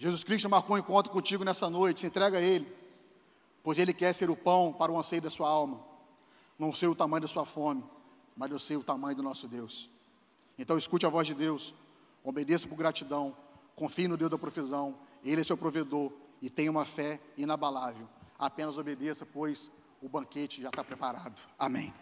Jesus 0.00 0.24
Cristo 0.24 0.48
marcou 0.48 0.76
um 0.76 0.78
encontro 0.78 1.12
contigo 1.12 1.44
nessa 1.44 1.68
noite, 1.68 2.00
se 2.00 2.06
entrega 2.06 2.38
a 2.38 2.40
Ele, 2.40 2.66
pois 3.62 3.78
Ele 3.78 3.92
quer 3.92 4.14
ser 4.14 4.30
o 4.30 4.34
pão 4.34 4.72
para 4.72 4.90
o 4.90 4.98
anseio 4.98 5.20
da 5.20 5.28
sua 5.28 5.46
alma. 5.46 5.78
Não 6.58 6.72
sei 6.72 6.88
o 6.88 6.94
tamanho 6.94 7.20
da 7.20 7.28
sua 7.28 7.44
fome, 7.44 7.84
mas 8.34 8.50
eu 8.50 8.58
sei 8.58 8.78
o 8.78 8.82
tamanho 8.82 9.14
do 9.14 9.22
nosso 9.22 9.46
Deus. 9.46 9.90
Então 10.58 10.78
escute 10.78 11.04
a 11.04 11.10
voz 11.10 11.26
de 11.26 11.34
Deus, 11.34 11.74
obedeça 12.24 12.66
por 12.66 12.76
gratidão, 12.76 13.36
confie 13.76 14.08
no 14.08 14.16
Deus 14.16 14.30
da 14.30 14.38
provisão, 14.38 14.96
Ele 15.22 15.42
é 15.42 15.44
seu 15.44 15.54
provedor 15.54 16.10
e 16.40 16.48
tenha 16.48 16.70
uma 16.70 16.86
fé 16.86 17.20
inabalável. 17.36 18.08
Apenas 18.38 18.78
obedeça, 18.78 19.26
pois 19.26 19.70
o 20.00 20.08
banquete 20.08 20.62
já 20.62 20.70
está 20.70 20.82
preparado. 20.82 21.42
Amém. 21.58 21.92